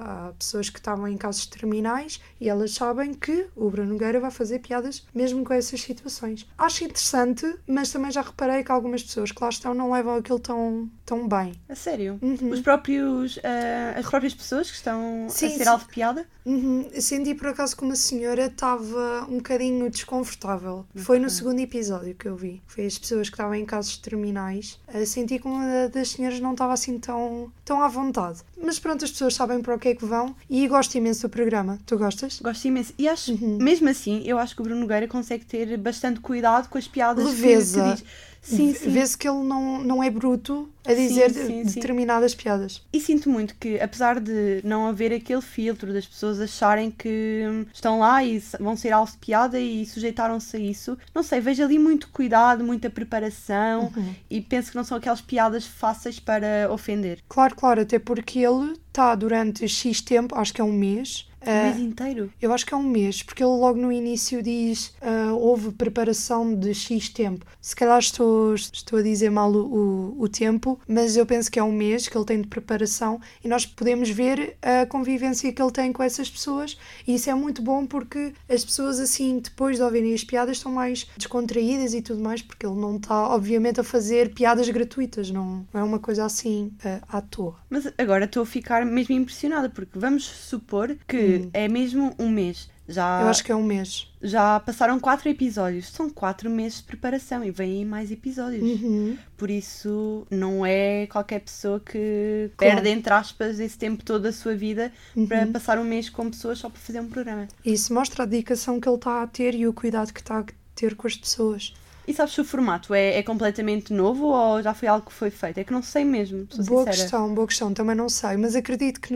há 0.00 0.32
pessoas 0.36 0.68
que 0.68 0.78
estavam 0.78 1.06
em 1.06 1.16
casos 1.16 1.46
terminais 1.46 2.20
e 2.40 2.48
elas 2.48 2.72
sabem 2.72 3.14
que 3.14 3.46
o 3.54 3.70
Bruno 3.70 3.92
Nogueira 3.92 4.18
vai 4.18 4.32
fazer 4.32 4.58
piadas 4.58 5.06
mesmo 5.14 5.44
com 5.44 5.54
essas 5.54 5.80
situações. 5.80 6.48
Acho 6.58 6.84
interessante, 6.84 7.54
mas 7.66 7.92
também 7.92 8.10
já 8.10 8.22
reparei 8.22 8.64
que 8.64 8.72
algumas 8.72 9.04
pessoas 9.04 9.30
que 9.30 9.40
lá 9.40 9.50
estão 9.50 9.72
não 9.72 9.92
levam 9.92 10.16
aquilo 10.16 10.40
tão, 10.40 10.90
tão 11.06 11.28
bem. 11.28 11.52
A 11.68 11.76
sério? 11.76 12.18
Uhum. 12.20 12.50
Os 12.50 12.60
próprios, 12.60 13.38
ah, 13.44 13.98
as 13.98 14.06
próprias 14.06 14.34
pessoas 14.34 14.68
que 14.68 14.76
estão 14.76 15.26
Sim, 15.28 15.43
a 15.46 15.50
ser 15.50 15.64
sim. 15.64 15.68
alvo 15.68 15.84
de 15.86 15.90
piada? 15.90 16.26
Uhum. 16.44 16.86
Senti 17.00 17.34
por 17.34 17.48
acaso 17.48 17.76
que 17.76 17.82
uma 17.84 17.96
senhora 17.96 18.46
estava 18.46 19.26
um 19.30 19.36
bocadinho 19.36 19.88
desconfortável. 19.90 20.84
Foi 20.94 21.18
no 21.18 21.30
segundo 21.30 21.58
episódio 21.60 22.14
que 22.14 22.26
eu 22.28 22.36
vi. 22.36 22.62
Foi 22.66 22.84
as 22.86 22.98
pessoas 22.98 23.28
que 23.28 23.34
estavam 23.34 23.54
em 23.54 23.64
casos 23.64 23.96
terminais. 23.98 24.78
Senti 25.06 25.38
que 25.38 25.46
uma 25.46 25.64
da- 25.66 25.88
das 25.88 26.10
senhoras 26.10 26.40
não 26.40 26.52
estava 26.52 26.72
assim 26.74 26.98
tão, 26.98 27.50
tão 27.64 27.80
à 27.80 27.88
vontade. 27.88 28.40
Mas 28.62 28.78
pronto, 28.78 29.04
as 29.04 29.10
pessoas 29.10 29.34
sabem 29.34 29.60
para 29.60 29.74
o 29.74 29.78
que 29.78 29.88
é 29.88 29.94
que 29.94 30.04
vão 30.04 30.34
e 30.48 30.66
gosto 30.68 30.94
imenso 30.96 31.22
do 31.22 31.30
programa. 31.30 31.78
Tu 31.86 31.96
gostas? 31.96 32.40
Gosto 32.40 32.66
imenso. 32.66 32.92
E 32.98 33.08
acho, 33.08 33.32
Uhum. 33.32 33.58
mesmo 33.60 33.88
assim, 33.88 34.22
eu 34.26 34.38
acho 34.38 34.54
que 34.54 34.60
o 34.60 34.64
Bruno 34.64 34.80
Nogueira 34.82 35.08
consegue 35.08 35.44
ter 35.44 35.76
bastante 35.78 36.20
cuidado 36.20 36.68
com 36.68 36.76
as 36.78 36.86
piadas 36.86 37.24
que- 37.24 37.30
Leveza. 37.30 37.82
que 37.84 38.02
diz. 38.02 38.04
Sim, 38.44 38.74
sim. 38.74 38.90
Vê-se 38.90 39.16
que 39.16 39.26
ele 39.28 39.42
não, 39.42 39.82
não 39.82 40.02
é 40.02 40.10
bruto 40.10 40.68
a 40.86 40.94
Sim, 40.94 41.08
dizer 41.08 41.30
sim, 41.32 41.64
sim. 41.66 41.74
determinadas 41.80 42.34
piadas. 42.34 42.82
E 42.92 43.00
sinto 43.00 43.30
muito 43.30 43.54
que, 43.58 43.80
apesar 43.80 44.20
de 44.20 44.60
não 44.62 44.86
haver 44.86 45.12
aquele 45.14 45.40
filtro 45.40 45.92
das 45.94 46.04
pessoas 46.06 46.38
acharem 46.38 46.90
que 46.90 47.42
hum, 47.48 47.64
estão 47.72 47.98
lá 48.00 48.22
e 48.22 48.38
vão 48.60 48.76
ser 48.76 48.90
alvo 48.92 49.10
de 49.12 49.18
piada 49.18 49.58
e 49.58 49.86
sujeitaram-se 49.86 50.56
a 50.56 50.60
isso, 50.60 50.98
não 51.14 51.22
sei, 51.22 51.40
vejo 51.40 51.64
ali 51.64 51.78
muito 51.78 52.08
cuidado, 52.10 52.62
muita 52.62 52.90
preparação 52.90 53.90
Uhum. 53.96 54.14
e 54.30 54.40
penso 54.40 54.70
que 54.70 54.76
não 54.76 54.84
são 54.84 54.98
aquelas 54.98 55.20
piadas 55.22 55.66
fáceis 55.66 56.20
para 56.20 56.68
ofender. 56.70 57.20
Claro, 57.28 57.56
claro, 57.56 57.80
até 57.80 57.98
porque 57.98 58.40
ele 58.40 58.74
está 58.88 59.14
durante 59.14 59.66
X 59.66 60.00
tempo, 60.02 60.34
acho 60.36 60.52
que 60.52 60.60
é 60.60 60.64
um 60.64 60.72
mês. 60.72 61.26
O 61.46 61.50
eh, 61.50 61.64
mês 61.64 61.78
inteiro. 61.78 62.32
Eu 62.40 62.52
acho 62.52 62.66
que 62.66 62.74
é 62.74 62.76
um 62.76 62.82
mês, 62.82 63.22
porque 63.22 63.42
ele 63.42 63.52
logo 63.52 63.78
no 63.78 63.92
início 63.92 64.42
diz 64.42 64.94
ah, 65.00 65.32
houve 65.34 65.72
preparação 65.72 66.54
de 66.54 66.74
X 66.74 67.08
tempo. 67.08 67.44
Se 67.60 67.74
calhar 67.74 67.98
estou, 67.98 68.54
estou 68.54 68.98
a 68.98 69.02
dizer 69.02 69.30
mal 69.30 69.50
o, 69.52 70.14
o, 70.16 70.22
o 70.22 70.28
tempo, 70.28 70.78
mas 70.88 71.16
eu 71.16 71.26
penso 71.26 71.50
que 71.50 71.58
é 71.58 71.62
um 71.62 71.72
mês 71.72 72.08
que 72.08 72.16
ele 72.16 72.24
tem 72.24 72.40
de 72.40 72.48
preparação 72.48 73.20
e 73.42 73.48
nós 73.48 73.66
podemos 73.66 74.08
ver 74.10 74.56
a 74.62 74.86
convivência 74.86 75.52
que 75.52 75.62
ele 75.62 75.72
tem 75.72 75.92
com 75.92 76.02
essas 76.02 76.28
pessoas 76.28 76.76
e 77.06 77.14
isso 77.14 77.30
é 77.30 77.34
muito 77.34 77.62
bom 77.62 77.86
porque 77.86 78.32
as 78.48 78.64
pessoas 78.64 78.98
assim, 78.98 79.38
depois 79.38 79.76
de 79.76 79.82
ouvirem 79.82 80.14
as 80.14 80.24
piadas, 80.24 80.56
estão 80.56 80.72
mais 80.72 81.06
descontraídas 81.16 81.94
e 81.94 82.02
tudo 82.02 82.20
mais, 82.20 82.42
porque 82.42 82.66
ele 82.66 82.76
não 82.76 82.96
está, 82.96 83.28
obviamente, 83.28 83.80
a 83.80 83.84
fazer 83.84 84.32
piadas 84.34 84.68
gratuitas, 84.68 85.30
não, 85.30 85.66
não 85.72 85.80
é 85.80 85.84
uma 85.84 85.98
coisa 85.98 86.24
assim 86.24 86.72
ah, 86.84 87.00
à 87.08 87.20
toa. 87.20 87.56
Mas 87.68 87.92
agora 87.98 88.24
estou 88.24 88.42
a 88.42 88.46
ficar 88.46 88.84
mesmo 88.84 89.14
impressionada, 89.14 89.68
porque 89.68 89.98
vamos 89.98 90.24
supor 90.24 90.96
que 91.06 91.33
é 91.52 91.68
mesmo 91.68 92.14
um 92.18 92.28
mês. 92.28 92.68
Já. 92.86 93.22
Eu 93.22 93.28
acho 93.28 93.42
que 93.42 93.50
é 93.50 93.56
um 93.56 93.62
mês. 93.62 94.08
já 94.20 94.60
passaram 94.60 95.00
quatro 95.00 95.26
episódios. 95.30 95.88
São 95.90 96.10
quatro 96.10 96.50
meses 96.50 96.78
de 96.78 96.84
preparação 96.84 97.42
e 97.42 97.50
vêm 97.50 97.82
mais 97.84 98.10
episódios. 98.10 98.62
Uhum. 98.62 99.16
Por 99.38 99.50
isso, 99.50 100.26
não 100.30 100.66
é 100.66 101.06
qualquer 101.06 101.40
pessoa 101.40 101.80
que 101.80 102.50
Claro. 102.58 102.74
perde, 102.74 102.90
entre 102.90 103.12
aspas, 103.14 103.58
esse 103.58 103.78
tempo 103.78 104.04
todo 104.04 104.22
da 104.24 104.32
sua 104.32 104.54
vida 104.54 104.92
Uhum. 105.16 105.26
para 105.26 105.46
passar 105.46 105.78
um 105.78 105.84
mês 105.84 106.10
com 106.10 106.28
pessoas 106.30 106.58
só 106.58 106.68
para 106.68 106.78
fazer 106.78 107.00
um 107.00 107.08
programa. 107.08 107.48
Isso 107.64 107.92
mostra 107.94 108.24
a 108.24 108.26
dedicação 108.26 108.78
que 108.78 108.86
ele 108.86 108.96
está 108.96 109.22
a 109.22 109.26
ter 109.26 109.54
e 109.54 109.66
o 109.66 109.72
cuidado 109.72 110.12
que 110.12 110.20
está 110.20 110.40
a 110.40 110.44
ter 110.74 110.94
com 110.94 111.06
as 111.06 111.16
pessoas. 111.16 111.72
E 112.06 112.12
sabes 112.12 112.34
se 112.34 112.40
o 112.42 112.44
formato 112.44 112.92
é, 112.92 113.16
é 113.16 113.22
completamente 113.22 113.94
novo 113.94 114.26
ou 114.26 114.62
já 114.62 114.74
foi 114.74 114.88
algo 114.88 115.06
que 115.06 115.12
foi 115.12 115.30
feito? 115.30 115.56
É 115.56 115.64
que 115.64 115.72
não 115.72 115.82
sei 115.82 116.04
mesmo, 116.04 116.46
Boa 116.66 116.84
sincera. 116.84 116.90
questão, 116.90 117.34
boa 117.34 117.46
questão, 117.46 117.72
também 117.72 117.96
não 117.96 118.10
sei, 118.10 118.36
mas 118.36 118.54
acredito 118.54 119.00
que 119.00 119.14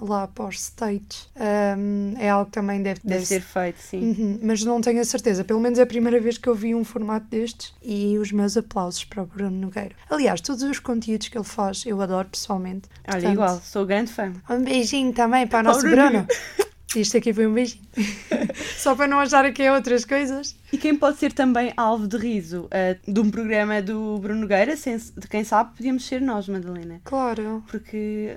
lá 0.00 0.26
para 0.26 0.46
os 0.46 0.56
States. 0.60 1.28
Um, 1.36 2.14
é 2.18 2.30
algo 2.30 2.46
que 2.46 2.52
também 2.52 2.82
deve, 2.82 3.00
Deve 3.04 3.24
ser 3.26 3.40
feito, 3.42 3.78
sim. 3.78 3.98
Uhum, 4.00 4.38
mas 4.42 4.64
não 4.64 4.80
tenho 4.80 5.00
a 5.00 5.04
certeza. 5.04 5.44
Pelo 5.44 5.60
menos 5.60 5.78
é 5.78 5.82
a 5.82 5.86
primeira 5.86 6.20
vez 6.20 6.38
que 6.38 6.48
eu 6.48 6.54
vi 6.54 6.74
um 6.74 6.84
formato 6.84 7.26
destes 7.28 7.74
e 7.82 8.18
os 8.18 8.32
meus 8.32 8.56
aplausos 8.56 9.04
para 9.04 9.22
o 9.22 9.26
Bruno 9.26 9.56
Nogueira. 9.56 9.94
Aliás, 10.08 10.40
todos 10.40 10.62
os 10.62 10.78
conteúdos 10.78 11.28
que 11.28 11.36
ele 11.36 11.44
faz 11.44 11.84
eu 11.86 12.00
adoro 12.00 12.28
pessoalmente. 12.28 12.88
Olha, 13.06 13.12
Portanto, 13.12 13.32
igual, 13.32 13.60
sou 13.62 13.86
grande 13.86 14.12
fã. 14.12 14.32
Um 14.48 14.62
beijinho 14.62 15.12
também 15.12 15.46
para 15.46 15.60
o 15.60 15.62
nosso 15.62 15.88
Bruno. 15.88 16.26
Isto 16.96 17.18
aqui 17.18 17.32
foi 17.32 17.46
um 17.46 17.54
beijinho. 17.54 17.84
Só 18.76 18.94
para 18.96 19.06
não 19.06 19.20
achar 19.20 19.50
que 19.52 19.62
é 19.62 19.72
outras 19.72 20.04
coisas. 20.04 20.56
E 20.72 20.78
quem 20.78 20.96
pode 20.96 21.18
ser 21.18 21.32
também 21.32 21.72
alvo 21.76 22.08
de 22.08 22.16
riso 22.16 22.68
ah, 22.70 22.96
de 23.06 23.20
um 23.20 23.30
programa 23.30 23.80
do 23.80 24.18
Bruno 24.18 24.40
Nogueira, 24.40 24.76
sem, 24.76 24.96
de 24.96 25.28
quem 25.28 25.44
sabe, 25.44 25.76
podíamos 25.76 26.04
ser 26.04 26.20
nós, 26.20 26.48
Madalena. 26.48 27.00
Claro. 27.04 27.62
Porque 27.68 28.36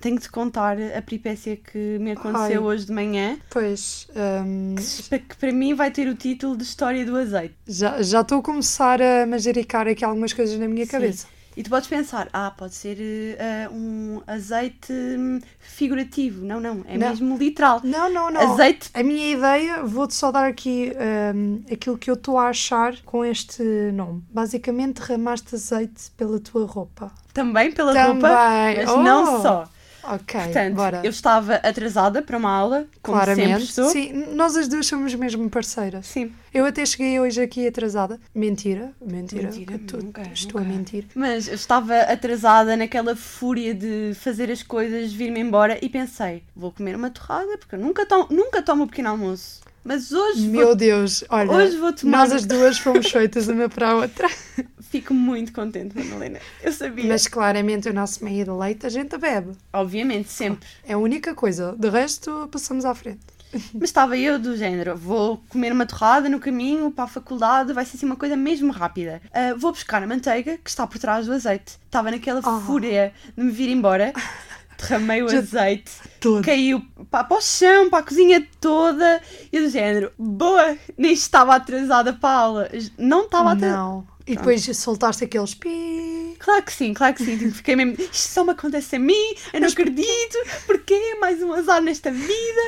tenho 0.00 0.18
de 0.18 0.28
contar 0.28 0.76
a 0.80 1.00
peripécia 1.00 1.56
que 1.56 1.98
me 1.98 2.12
aconteceu 2.12 2.60
Ai. 2.60 2.74
hoje 2.74 2.86
de 2.86 2.92
manhã, 2.92 3.38
Pois, 3.48 4.06
hum, 4.44 4.74
que, 5.08 5.18
que 5.20 5.36
para 5.36 5.52
mim 5.52 5.74
vai 5.74 5.90
ter 5.90 6.06
o 6.08 6.14
título 6.14 6.56
de 6.56 6.62
História 6.64 7.04
do 7.06 7.16
Azeite. 7.16 7.54
já 7.66 8.02
já 8.02 8.20
estou 8.20 8.40
a 8.40 8.42
começar 8.42 9.00
a 9.00 9.26
manjericar 9.26 9.88
aqui 9.88 10.04
algumas 10.04 10.32
coisas 10.32 10.58
na 10.58 10.68
minha 10.68 10.84
Sim. 10.84 10.90
cabeça. 10.92 11.26
E 11.56 11.62
tu 11.62 11.70
podes 11.70 11.88
pensar, 11.88 12.28
ah, 12.32 12.50
pode 12.50 12.74
ser 12.74 12.98
ah, 13.38 13.70
um 13.70 14.20
azeite 14.26 14.92
hum, 14.92 15.38
figurativo. 15.60 16.44
Não, 16.44 16.60
não, 16.60 16.84
é 16.86 16.98
Não. 16.98 17.08
mesmo 17.10 17.36
literal. 17.36 17.80
Não, 17.84 18.10
não, 18.12 18.30
não. 18.30 18.52
Azeite 18.52 18.90
A 18.92 19.02
minha 19.02 19.32
ideia, 19.36 19.82
vou-te 19.84 20.14
só 20.14 20.32
dar 20.32 20.46
aqui 20.48 20.92
hum, 21.34 21.62
aquilo 21.72 21.96
que 21.98 22.10
eu 22.10 22.14
estou 22.14 22.38
a 22.38 22.48
achar 22.48 22.96
com 23.04 23.24
este 23.24 23.62
nome. 23.92 24.24
Basicamente, 24.30 25.00
derramaste 25.00 25.54
azeite 25.54 26.10
pela 26.16 26.38
tua 26.40 26.66
roupa. 26.66 27.12
também 27.32 27.72
pela 27.72 27.92
Também. 27.92 28.12
roupa, 28.22 28.28
mas 28.76 28.90
Oh. 28.90 29.02
não 29.02 29.42
só. 29.42 29.68
Ok, 30.06 30.40
Portanto, 30.40 30.74
bora. 30.74 31.00
eu 31.02 31.10
estava 31.10 31.54
atrasada 31.56 32.20
para 32.22 32.36
uma 32.36 32.50
aula, 32.50 32.86
como 33.02 33.18
sempre 33.18 33.34
Claramente. 33.36 33.64
estou. 33.64 33.88
Sim, 33.88 34.12
nós 34.34 34.56
as 34.56 34.68
duas 34.68 34.86
somos 34.86 35.14
mesmo 35.14 35.48
parceiras. 35.48 36.06
Sim. 36.06 36.30
Eu 36.52 36.64
até 36.66 36.84
cheguei 36.84 37.18
hoje 37.18 37.40
aqui 37.42 37.66
atrasada. 37.66 38.20
Mentira, 38.34 38.92
mentira. 39.00 39.44
Mentira, 39.44 39.78
tu- 39.86 39.96
nunca, 39.96 40.22
estou 40.32 40.60
nunca. 40.60 40.72
a 40.72 40.76
mentir. 40.76 41.06
Mas 41.14 41.48
eu 41.48 41.54
estava 41.54 41.96
atrasada 42.00 42.76
naquela 42.76 43.16
fúria 43.16 43.74
de 43.74 44.12
fazer 44.14 44.50
as 44.50 44.62
coisas, 44.62 45.12
vir-me 45.12 45.40
embora 45.40 45.78
e 45.82 45.88
pensei, 45.88 46.42
vou 46.54 46.70
comer 46.70 46.94
uma 46.96 47.10
torrada, 47.10 47.56
porque 47.58 47.74
eu 47.74 47.78
nunca 47.80 48.04
tomo, 48.06 48.26
nunca 48.30 48.62
tomo 48.62 48.86
pequeno 48.86 49.08
almoço. 49.08 49.62
Mas 49.84 50.10
hoje 50.12 50.46
Meu 50.48 50.68
vou, 50.68 50.74
Deus, 50.74 51.22
olha, 51.28 51.50
hoje 51.52 51.76
vou 51.76 51.92
tomar. 51.92 52.18
nós 52.18 52.32
as 52.32 52.46
duas 52.46 52.78
fomos 52.78 53.10
feitas 53.10 53.48
uma 53.48 53.68
para 53.68 53.90
a 53.90 53.94
outra. 53.96 54.28
Fico 54.90 55.12
muito 55.12 55.52
contente, 55.52 55.96
Madalena. 55.96 56.38
Eu 56.62 56.72
sabia. 56.72 57.04
Mas 57.06 57.26
claramente 57.26 57.88
o 57.88 57.92
nosso 57.92 58.24
meio 58.24 58.44
de 58.44 58.50
leite 58.50 58.86
a 58.86 58.88
gente 58.88 59.16
bebe. 59.18 59.52
Obviamente, 59.72 60.30
sempre. 60.30 60.66
É 60.86 60.94
a 60.94 60.98
única 60.98 61.34
coisa. 61.34 61.74
De 61.76 61.90
resto, 61.90 62.48
passamos 62.50 62.84
à 62.84 62.94
frente. 62.94 63.20
Mas 63.74 63.84
estava 63.90 64.16
eu 64.16 64.38
do 64.38 64.56
género, 64.56 64.96
vou 64.96 65.42
comer 65.48 65.70
uma 65.72 65.84
torrada 65.86 66.28
no 66.28 66.40
caminho 66.40 66.90
para 66.90 67.04
a 67.04 67.08
faculdade, 67.08 67.72
vai 67.72 67.84
ser 67.84 67.96
assim 67.96 68.06
uma 68.06 68.16
coisa 68.16 68.36
mesmo 68.36 68.72
rápida. 68.72 69.20
Ah, 69.32 69.54
vou 69.56 69.70
buscar 69.70 70.02
a 70.02 70.06
manteiga 70.06 70.58
que 70.58 70.68
está 70.70 70.86
por 70.86 70.98
trás 70.98 71.26
do 71.26 71.32
azeite. 71.32 71.78
Estava 71.86 72.10
naquela 72.10 72.40
Oh. 72.44 72.60
fúria 72.60 73.12
de 73.36 73.44
me 73.44 73.50
vir 73.52 73.68
embora, 73.68 74.12
derramei 74.78 75.22
o 75.22 75.28
Já- 75.28 75.38
azeite, 75.38 75.92
Todo. 76.20 76.44
caiu 76.44 76.82
para, 77.10 77.24
para 77.24 77.36
o 77.36 77.40
chão, 77.40 77.88
para 77.90 78.00
a 78.00 78.02
cozinha 78.02 78.46
toda, 78.60 79.20
e 79.52 79.60
do 79.60 79.68
género, 79.68 80.10
boa, 80.18 80.76
nem 80.96 81.12
estava 81.12 81.54
atrasada 81.54 82.12
para 82.12 82.28
a 82.28 82.38
aula. 82.40 82.70
Não 82.98 83.24
estava 83.24 83.52
atrasada. 83.52 83.76
Não. 83.80 84.06
E 84.26 84.36
depois 84.36 84.64
soltaste 84.76 85.24
aqueles 85.24 85.54
pi. 85.54 86.34
Claro 86.38 86.62
que 86.62 86.72
sim, 86.72 86.94
claro 86.94 87.12
que 87.14 87.22
sim. 87.22 87.36
Tipo, 87.36 87.52
fiquei 87.52 87.76
mesmo. 87.76 87.92
Isto 87.98 88.16
só 88.16 88.42
me 88.44 88.52
acontece 88.52 88.96
a 88.96 88.98
mim, 88.98 89.34
eu 89.52 89.60
não 89.60 89.68
acredito, 89.68 90.38
porquê? 90.66 91.16
Mais 91.20 91.42
um 91.42 91.52
azar 91.52 91.82
nesta 91.82 92.10
vida. 92.10 92.60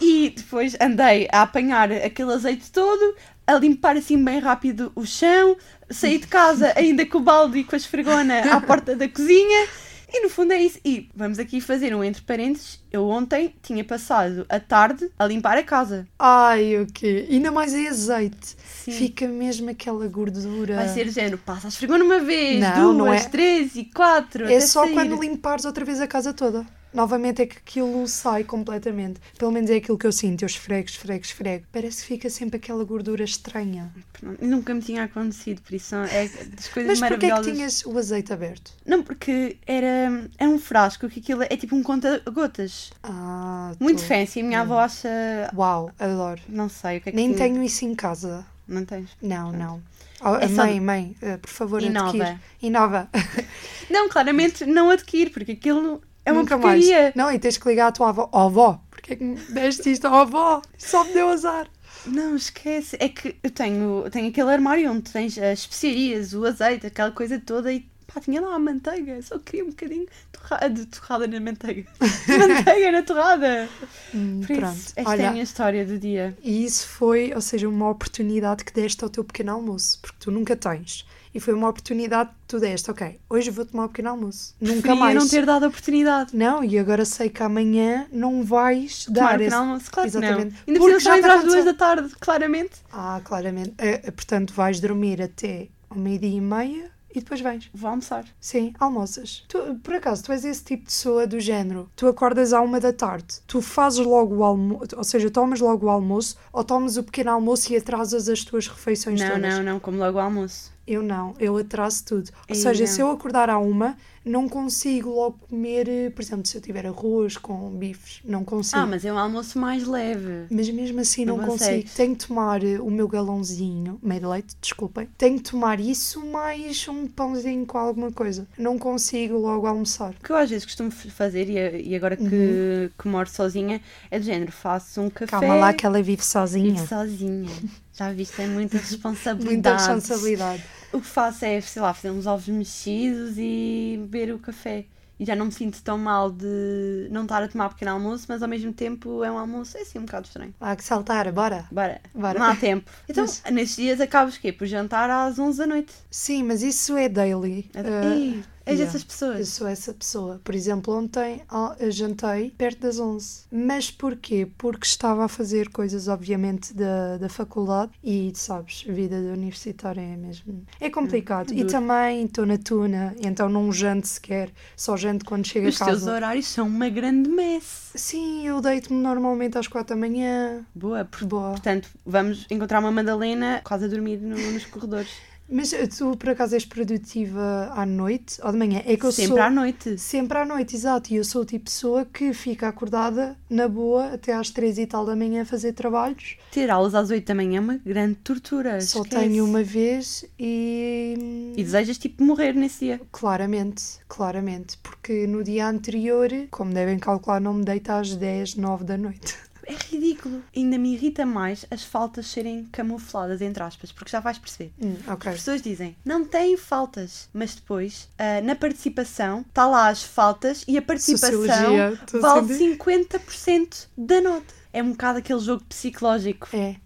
E 0.00 0.32
depois 0.36 0.76
andei 0.80 1.28
a 1.32 1.42
apanhar 1.42 1.90
aquele 1.90 2.32
azeite 2.32 2.70
todo, 2.70 3.16
a 3.44 3.54
limpar 3.54 3.96
assim 3.96 4.22
bem 4.24 4.38
rápido 4.38 4.92
o 4.94 5.04
chão, 5.04 5.56
saí 5.90 6.18
de 6.18 6.28
casa 6.28 6.72
ainda 6.76 7.04
com 7.04 7.18
o 7.18 7.20
balde 7.22 7.58
e 7.58 7.64
com 7.64 7.74
a 7.74 7.78
esfregona 7.78 8.40
à 8.54 8.60
porta 8.60 8.94
da 8.94 9.08
cozinha. 9.08 9.66
E 10.12 10.22
no 10.22 10.28
fundo 10.28 10.52
é 10.52 10.60
isso. 10.60 10.78
E 10.84 11.08
vamos 11.14 11.38
aqui 11.38 11.60
fazer 11.60 11.94
um 11.94 12.02
entre 12.02 12.22
parênteses. 12.22 12.80
Eu 12.90 13.08
ontem 13.08 13.54
tinha 13.62 13.84
passado 13.84 14.44
a 14.48 14.58
tarde 14.58 15.08
a 15.18 15.24
limpar 15.24 15.56
a 15.56 15.62
casa. 15.62 16.06
Ai, 16.18 16.76
o 16.78 16.86
quê? 16.86 17.26
Ainda 17.30 17.50
mais 17.52 17.72
é 17.72 17.88
azeite. 17.88 18.56
Sim. 18.84 18.92
Fica 18.92 19.28
mesmo 19.28 19.70
aquela 19.70 20.06
gordura. 20.08 20.74
Vai 20.76 20.88
ser 20.88 21.06
o 21.06 21.10
género, 21.10 21.38
passa 21.38 21.68
a 21.68 21.70
esfregona 21.70 22.02
uma 22.04 22.18
vez, 22.18 22.60
Não, 22.60 22.94
duas, 22.94 22.96
não 22.96 23.12
é. 23.12 23.20
três 23.24 23.76
e 23.76 23.84
quatro. 23.84 24.44
É 24.44 24.56
até 24.56 24.60
só 24.60 24.84
sair. 24.84 24.94
quando 24.94 25.20
limpares 25.20 25.64
outra 25.64 25.84
vez 25.84 26.00
a 26.00 26.06
casa 26.06 26.32
toda. 26.32 26.66
Novamente 26.92 27.42
é 27.42 27.46
que 27.46 27.56
aquilo 27.58 28.06
sai 28.08 28.42
completamente. 28.44 29.20
Pelo 29.38 29.52
menos 29.52 29.70
é 29.70 29.76
aquilo 29.76 29.96
que 29.96 30.06
eu 30.06 30.12
sinto. 30.12 30.42
Eu 30.42 30.46
esfrego, 30.46 30.88
esfrego, 30.88 31.24
esfrego. 31.24 31.64
Parece 31.72 32.02
que 32.02 32.06
fica 32.08 32.28
sempre 32.30 32.56
aquela 32.56 32.82
gordura 32.84 33.22
estranha. 33.24 33.92
Pronto, 34.12 34.44
Nunca 34.44 34.74
me 34.74 34.80
tinha 34.82 35.04
acontecido, 35.04 35.62
por 35.62 35.72
isso 35.74 35.94
é 35.94 36.28
das 36.48 36.68
coisas 36.68 36.98
Mas 36.98 37.08
porquê 37.08 37.26
é 37.26 37.34
que 37.40 37.52
tinhas 37.52 37.84
o 37.86 37.96
azeite 37.96 38.32
aberto? 38.32 38.72
Não, 38.84 39.02
porque 39.02 39.56
era, 39.66 40.28
era 40.38 40.50
um 40.50 40.58
frasco 40.58 41.08
que 41.08 41.20
aquilo 41.20 41.42
é 41.44 41.56
tipo 41.56 41.76
um 41.76 41.82
conta-gotas. 41.82 42.90
Ah, 43.02 43.72
Muito 43.78 44.02
tô- 44.02 44.08
fancy. 44.08 44.40
A 44.40 44.44
minha 44.44 44.60
avó 44.62 44.80
acha. 44.80 45.08
Uau, 45.56 45.92
adoro. 45.98 46.40
Não 46.48 46.68
sei 46.68 46.98
o 46.98 47.00
que 47.00 47.08
é 47.10 47.12
que 47.12 47.16
Nem 47.16 47.26
tinha. 47.34 47.38
tenho 47.38 47.62
isso 47.62 47.84
em 47.84 47.94
casa. 47.94 48.44
Não 48.66 48.84
tens? 48.84 49.10
Não, 49.22 49.50
não. 49.52 49.82
Oh, 50.22 50.36
É 50.36 50.46
só- 50.48 50.56
Mãe, 50.66 50.78
mãe, 50.80 51.16
eh, 51.22 51.36
por 51.38 51.48
favor, 51.50 51.82
Inova. 51.82 52.08
adquire. 52.10 52.38
Inova. 52.62 53.08
Não, 53.90 54.08
claramente 54.08 54.64
não 54.66 54.88
adquire, 54.90 55.30
porque 55.30 55.52
aquilo 55.52 56.00
é 56.24 56.32
uma 56.32 56.42
Nunca 56.42 56.56
porcaria. 56.58 57.02
mais. 57.02 57.14
Não, 57.14 57.30
e 57.32 57.38
tens 57.38 57.56
que 57.56 57.68
ligar 57.68 57.88
à 57.88 57.92
tua 57.92 58.08
avó. 58.10 58.28
Oh, 58.32 58.38
avó, 58.38 58.80
porquê 58.90 59.12
é 59.14 59.16
que 59.16 59.24
me 59.24 59.36
deste 59.36 59.90
isto? 59.92 60.06
Oh, 60.08 60.14
avó, 60.14 60.62
só 60.78 61.04
me 61.04 61.12
deu 61.12 61.28
azar. 61.28 61.66
Não, 62.06 62.34
esquece. 62.36 62.96
É 63.00 63.08
que 63.08 63.36
eu 63.42 63.50
tenho, 63.50 64.04
tenho 64.10 64.28
aquele 64.28 64.50
armário 64.50 64.90
onde 64.90 65.10
tens 65.10 65.36
as 65.38 65.60
especiarias, 65.60 66.32
o 66.34 66.44
azeite, 66.46 66.86
aquela 66.86 67.10
coisa 67.10 67.38
toda 67.38 67.70
e 67.72 67.80
pá, 68.12 68.20
tinha 68.20 68.40
lá 68.40 68.54
a 68.54 68.58
manteiga. 68.58 69.20
Só 69.22 69.38
queria 69.38 69.64
um 69.64 69.68
bocadinho 69.68 70.06
de 70.06 70.38
torra- 70.38 70.68
de 70.68 70.86
torrada 70.86 71.26
na 71.26 71.40
manteiga. 71.40 71.86
De 72.26 72.38
manteiga 72.38 72.92
na 72.92 73.02
torrada. 73.02 73.68
Hum, 74.14 74.40
Por 74.46 74.56
pronto. 74.56 74.74
isso, 74.76 74.92
esta 74.96 75.00
é 75.00 75.04
a 75.04 75.08
Olha, 75.10 75.30
minha 75.32 75.42
história 75.42 75.84
do 75.84 75.98
dia. 75.98 76.36
e 76.42 76.64
isso 76.64 76.86
foi, 76.88 77.32
ou 77.34 77.40
seja, 77.40 77.68
uma 77.68 77.90
oportunidade 77.90 78.64
que 78.64 78.72
deste 78.72 79.04
ao 79.04 79.10
teu 79.10 79.22
pequeno 79.24 79.52
almoço, 79.52 79.98
porque 80.00 80.16
tu 80.20 80.30
nunca 80.30 80.56
tens. 80.56 81.04
E 81.32 81.38
foi 81.38 81.54
uma 81.54 81.68
oportunidade 81.68 82.30
que 82.30 82.36
tu 82.48 82.58
deste, 82.58 82.90
ok, 82.90 83.20
hoje 83.28 83.50
vou 83.50 83.64
tomar 83.64 83.84
o 83.84 83.88
pequeno 83.88 84.10
almoço. 84.10 84.54
Nunca 84.60 84.72
Preferia 84.80 84.94
mais. 84.96 85.14
não 85.14 85.28
ter 85.28 85.46
dado 85.46 85.64
a 85.64 85.68
oportunidade. 85.68 86.36
Não, 86.36 86.64
e 86.64 86.76
agora 86.78 87.04
sei 87.04 87.28
que 87.28 87.42
amanhã 87.42 88.06
não 88.12 88.42
vais 88.42 89.04
Tomar 89.04 89.14
dar 89.20 89.26
o 89.26 89.30
pequeno 89.30 89.46
esse... 89.46 89.54
almoço, 89.54 89.90
claro 89.92 90.10
que 90.10 90.16
não. 90.16 90.22
Exatamente. 90.26 90.56
Ainda 90.66 90.80
Porque 90.80 90.92
por 90.94 91.00
já 91.00 91.22
só 91.22 91.38
às 91.38 91.44
duas 91.44 91.64
da 91.64 91.74
tarde, 91.74 92.14
claramente. 92.18 92.72
Ah, 92.92 93.20
claramente. 93.24 93.74
Eh, 93.78 94.10
portanto, 94.10 94.52
vais 94.52 94.80
dormir 94.80 95.22
até 95.22 95.68
ao 95.88 95.96
meio-dia 95.96 96.36
e 96.36 96.40
meia 96.40 96.90
e 97.14 97.20
depois 97.20 97.40
vens. 97.40 97.68
Vou 97.72 97.88
almoçar. 97.90 98.24
Sim, 98.40 98.72
almoças. 98.78 99.44
Tu, 99.48 99.58
por 99.82 99.94
acaso, 99.94 100.24
tu 100.24 100.32
és 100.32 100.44
esse 100.44 100.62
tipo 100.64 100.82
de 100.84 100.90
pessoa 100.90 101.26
do 101.28 101.38
género. 101.40 101.88
Tu 101.96 102.06
acordas 102.08 102.52
à 102.52 102.60
uma 102.60 102.78
da 102.80 102.92
tarde, 102.92 103.36
tu 103.46 103.60
fazes 103.62 103.98
logo 104.04 104.36
o 104.36 104.44
almoço, 104.44 104.96
ou 104.96 105.04
seja, 105.04 105.30
tomas 105.30 105.60
logo 105.60 105.86
o 105.86 105.90
almoço, 105.90 106.36
ou 106.52 106.62
tomas 106.64 106.96
o 106.96 107.02
pequeno 107.04 107.30
almoço 107.30 107.72
e 107.72 107.76
atrasas 107.76 108.28
as 108.28 108.44
tuas 108.44 108.66
refeições 108.68 109.20
Não, 109.20 109.28
todas? 109.30 109.54
não, 109.54 109.62
não, 109.62 109.80
como 109.80 109.98
logo 109.98 110.18
o 110.18 110.20
almoço. 110.20 110.72
Eu 110.90 111.02
não, 111.04 111.34
eu 111.38 111.56
atraso 111.56 112.04
tudo. 112.04 112.30
Ou 112.48 112.54
Ei, 112.56 112.60
seja, 112.60 112.84
não. 112.84 112.92
se 112.92 113.00
eu 113.00 113.10
acordar 113.10 113.48
à 113.48 113.58
uma, 113.58 113.96
não 114.24 114.48
consigo 114.48 115.08
logo 115.10 115.38
comer, 115.48 115.88
eh, 115.88 116.10
por 116.10 116.20
exemplo, 116.20 116.44
se 116.46 116.56
eu 116.56 116.60
tiver 116.60 116.84
arroz 116.84 117.36
com 117.36 117.70
bifes, 117.70 118.20
não 118.24 118.44
consigo. 118.44 118.78
Ah, 118.82 118.86
mas 118.86 119.04
é 119.04 119.12
um 119.12 119.16
almoço 119.18 119.58
mais 119.58 119.86
leve. 119.86 120.46
Mas 120.50 120.68
mesmo 120.68 121.00
assim 121.00 121.24
não, 121.24 121.36
Não 121.36 121.44
consigo. 121.46 121.88
Tenho 121.96 122.16
que 122.16 122.26
tomar 122.26 122.62
eh, 122.64 122.78
o 122.80 122.90
meu 122.90 123.06
galãozinho, 123.06 123.98
meio 124.02 124.20
de 124.20 124.26
leite, 124.26 124.56
desculpem. 124.60 125.08
Tenho 125.16 125.36
que 125.38 125.50
tomar 125.50 125.78
isso 125.80 126.26
mais 126.26 126.86
um 126.88 127.06
pãozinho 127.06 127.64
com 127.64 127.78
alguma 127.78 128.10
coisa. 128.10 128.46
Não 128.58 128.76
consigo 128.78 129.38
logo 129.38 129.66
almoçar. 129.66 130.10
O 130.20 130.24
que 130.24 130.30
eu 130.32 130.36
às 130.36 130.50
vezes 130.50 130.64
costumo 130.64 130.90
fazer, 130.90 131.48
e, 131.48 131.90
e 131.90 131.94
agora 131.94 132.16
que, 132.16 132.24
Uhum. 132.24 132.90
que 132.98 133.08
moro 133.08 133.28
sozinha, 133.30 133.80
é 134.10 134.18
do 134.18 134.24
género, 134.24 134.50
faço 134.52 135.00
um 135.00 135.08
café 135.08 135.30
Calma 135.30 135.54
lá 135.54 135.72
que 135.72 135.86
ela 135.86 136.02
vive 136.02 136.24
sozinha. 136.24 136.84
sozinha. 136.86 137.48
Já 138.00 138.12
viste, 138.12 138.40
é 138.40 138.46
muita 138.46 138.78
responsabilidade. 138.78 139.52
Muita 139.54 139.76
responsabilidade. 139.76 140.64
O 140.92 141.00
que 141.00 141.06
faço 141.06 141.44
é, 141.44 141.60
sei 141.60 141.82
lá, 141.82 141.92
fazer 141.92 142.10
uns 142.10 142.26
ovos 142.26 142.48
mexidos 142.48 143.34
e 143.36 143.98
beber 144.00 144.32
o 144.34 144.38
café. 144.38 144.86
E 145.18 145.24
já 145.26 145.36
não 145.36 145.44
me 145.44 145.52
sinto 145.52 145.82
tão 145.82 145.98
mal 145.98 146.30
de 146.30 147.06
não 147.10 147.24
estar 147.24 147.42
a 147.42 147.46
tomar 147.48 147.68
pequeno 147.68 147.90
almoço, 147.90 148.24
mas 148.26 148.42
ao 148.42 148.48
mesmo 148.48 148.72
tempo 148.72 149.22
é 149.22 149.30
um 149.30 149.36
almoço, 149.36 149.76
é 149.76 149.82
assim 149.82 149.98
um 149.98 150.06
bocado 150.06 150.26
estranho. 150.26 150.54
Há 150.58 150.74
que 150.74 150.82
saltar, 150.82 151.30
bora. 151.30 151.66
Bora, 151.70 152.00
Bora. 152.14 152.38
não 152.38 152.46
há 152.46 152.56
tempo. 152.56 152.90
Então, 153.06 153.24
Mas- 153.24 153.42
nesses 153.52 153.76
dias 153.76 154.00
acabas 154.00 154.38
quê? 154.38 154.50
Por 154.50 154.66
jantar 154.66 155.10
às 155.10 155.38
11 155.38 155.58
da 155.58 155.66
noite. 155.66 155.92
Sim, 156.10 156.44
mas 156.44 156.62
isso 156.62 156.96
é 156.96 157.06
daily. 157.06 157.70
É- 157.74 158.16
Ih, 158.16 158.42
És 158.66 158.78
Yeah. 158.78 158.84
dessas 158.84 159.02
Eu 159.02 159.08
pessoas. 159.08 159.48
sou 159.48 159.66
essa 159.66 159.92
pessoa. 159.94 160.40
Por 160.44 160.54
exemplo, 160.54 160.94
ontem 160.94 161.42
eu 161.78 161.90
jantei 161.90 162.50
perto 162.56 162.80
das 162.80 162.98
11. 163.00 163.40
Mas 163.50 163.90
porquê? 163.90 164.46
Porque 164.58 164.86
estava 164.86 165.24
a 165.24 165.28
fazer 165.28 165.70
coisas, 165.70 166.08
obviamente, 166.08 166.72
da, 166.74 167.16
da 167.16 167.28
faculdade 167.28 167.92
e, 168.04 168.30
sabes, 168.34 168.84
a 168.88 168.92
vida 168.92 169.16
universitária 169.16 170.00
é 170.00 170.16
mesmo. 170.16 170.64
É 170.78 170.90
complicado. 170.90 171.50
é 171.50 171.54
e 171.54 171.56
duro. 171.58 171.68
também 171.70 172.24
estou 172.24 172.44
na 172.46 172.58
tuna, 172.58 173.14
então 173.20 173.48
não 173.48 173.72
janto 173.72 174.06
sequer, 174.06 174.50
só 174.76 174.96
janto 174.96 175.24
quando 175.24 175.46
chego 175.46 175.66
Os 175.68 175.80
a 175.80 175.86
teus 175.86 175.98
casa. 176.00 176.12
horários 176.14 176.46
são 176.46 176.66
uma 176.66 176.88
grande 176.88 177.28
mess. 177.30 177.90
Sim, 177.94 178.46
eu 178.46 178.60
deito-me 178.60 179.00
normalmente 179.00 179.58
às 179.58 179.66
4 179.66 179.94
da 179.96 180.00
manhã. 180.00 180.64
Boa, 180.74 181.04
por- 181.04 181.24
Boa. 181.26 181.50
portanto, 181.52 181.88
vamos 182.06 182.46
encontrar 182.50 182.78
uma 182.80 182.92
Madalena 182.92 183.60
quase 183.64 183.86
a 183.86 183.88
dormir 183.88 184.18
no- 184.18 184.36
nos 184.52 184.64
corredores. 184.66 185.10
Mas 185.50 185.72
eh, 185.72 185.86
tu, 185.86 186.16
por 186.16 186.30
acaso, 186.30 186.54
és 186.54 186.64
produtiva 186.64 187.72
à 187.74 187.84
noite 187.84 188.38
ou 188.42 188.52
de 188.52 188.58
manhã? 188.58 188.82
É 188.86 188.96
que 188.96 189.04
eu 189.04 189.10
Sempre 189.12 189.34
sou. 189.34 189.42
à 189.42 189.50
noite. 189.50 189.98
Sempre 189.98 190.38
à 190.38 190.46
noite, 190.46 190.76
exato. 190.76 191.12
E 191.12 191.16
eu 191.16 191.24
sou 191.24 191.42
o 191.42 191.44
tipo 191.44 191.64
de 191.64 191.70
pessoa 191.72 192.04
que 192.04 192.32
fica 192.32 192.68
acordada 192.68 193.36
na 193.48 193.66
boa 193.66 194.14
até 194.14 194.32
às 194.32 194.50
três 194.50 194.78
e 194.78 194.86
tal 194.86 195.04
da 195.04 195.16
manhã 195.16 195.42
a 195.42 195.44
fazer 195.44 195.72
trabalhos. 195.72 196.36
Ter 196.52 196.70
aulas 196.70 196.94
às 196.94 197.10
8 197.10 197.26
da 197.26 197.34
manhã 197.34 197.58
é 197.58 197.60
uma 197.60 197.76
grande 197.78 198.14
tortura. 198.16 198.80
Só 198.80 199.02
esquece. 199.02 199.24
tenho 199.24 199.44
uma 199.44 199.62
vez 199.62 200.24
e. 200.38 201.52
E 201.56 201.64
desejas 201.64 201.98
tipo 201.98 202.22
morrer 202.22 202.52
nesse 202.54 202.86
dia. 202.86 203.00
Claramente, 203.10 203.82
claramente. 204.08 204.78
Porque 204.78 205.26
no 205.26 205.42
dia 205.42 205.66
anterior, 205.66 206.28
como 206.50 206.72
devem 206.72 206.98
calcular, 206.98 207.40
não 207.40 207.54
me 207.54 207.64
deito 207.64 207.90
às 207.90 208.14
10, 208.14 208.54
9 208.54 208.84
da 208.84 208.96
noite. 208.96 209.36
É 209.72 209.94
ridículo. 209.94 210.42
Ainda 210.54 210.78
me 210.78 210.94
irrita 210.94 211.24
mais 211.24 211.64
as 211.70 211.84
faltas 211.84 212.26
serem 212.26 212.66
camufladas, 212.72 213.40
entre 213.40 213.62
aspas, 213.62 213.92
porque 213.92 214.10
já 214.10 214.20
vais 214.20 214.38
perceber. 214.38 214.72
Hum, 214.80 214.96
ok. 215.06 215.30
As 215.30 215.38
pessoas 215.38 215.62
dizem, 215.62 215.96
não 216.04 216.24
têm 216.24 216.56
faltas, 216.56 217.28
mas 217.32 217.54
depois, 217.54 218.08
ah, 218.18 218.40
na 218.42 218.54
participação, 218.54 219.40
está 219.48 219.66
lá 219.66 219.88
as 219.88 220.02
faltas 220.02 220.64
e 220.66 220.76
a 220.76 220.82
participação 220.82 221.74
vale 222.20 222.54
sentir. 222.54 222.78
50% 222.78 223.86
da 223.96 224.20
nota. 224.20 224.60
É 224.72 224.82
um 224.82 224.92
bocado 224.92 225.18
aquele 225.18 225.40
jogo 225.40 225.64
psicológico. 225.68 226.48
É. 226.52 226.76